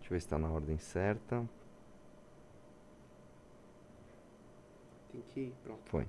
[0.07, 1.43] Deixa eu ver se tá na ordem certa.
[5.11, 5.53] tem que ir.
[5.65, 5.81] Pronto.
[5.83, 6.07] Foi.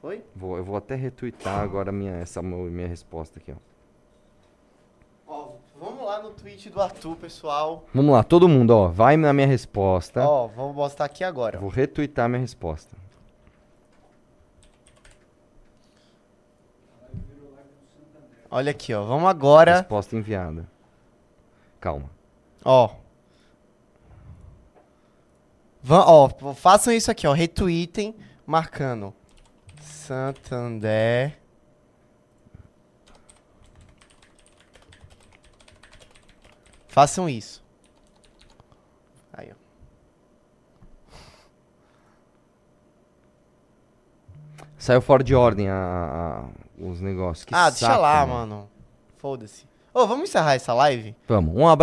[0.00, 0.24] Foi?
[0.36, 3.56] Vou, eu vou até retweetar agora minha, essa minha resposta aqui, ó.
[5.26, 7.84] Ó, vamos lá no tweet do Arthur, pessoal.
[7.92, 8.86] Vamos lá, todo mundo, ó.
[8.86, 10.24] Vai na minha resposta.
[10.24, 11.58] Ó, vamos mostrar aqui agora.
[11.58, 12.96] Vou retweetar minha resposta.
[18.48, 19.02] Olha aqui, ó.
[19.02, 19.78] Vamos agora.
[19.78, 20.71] Resposta enviada.
[21.82, 22.08] Calma.
[22.64, 22.94] Ó.
[25.82, 27.32] Va- ó, façam isso aqui, ó.
[27.32, 28.14] Retweetem,
[28.46, 29.12] marcando
[29.82, 31.36] Santander.
[36.88, 37.62] Façam isso.
[39.32, 39.54] Aí, ó.
[44.78, 46.48] Saiu fora de ordem a, a-
[46.82, 47.44] os negócios.
[47.44, 48.54] Que ah, deixa saco, lá, mano.
[48.56, 48.70] mano.
[49.16, 49.71] Foda-se.
[49.94, 51.14] Ô, vamos encerrar essa live?
[51.28, 51.54] Vamos.
[51.54, 51.70] Um abraço.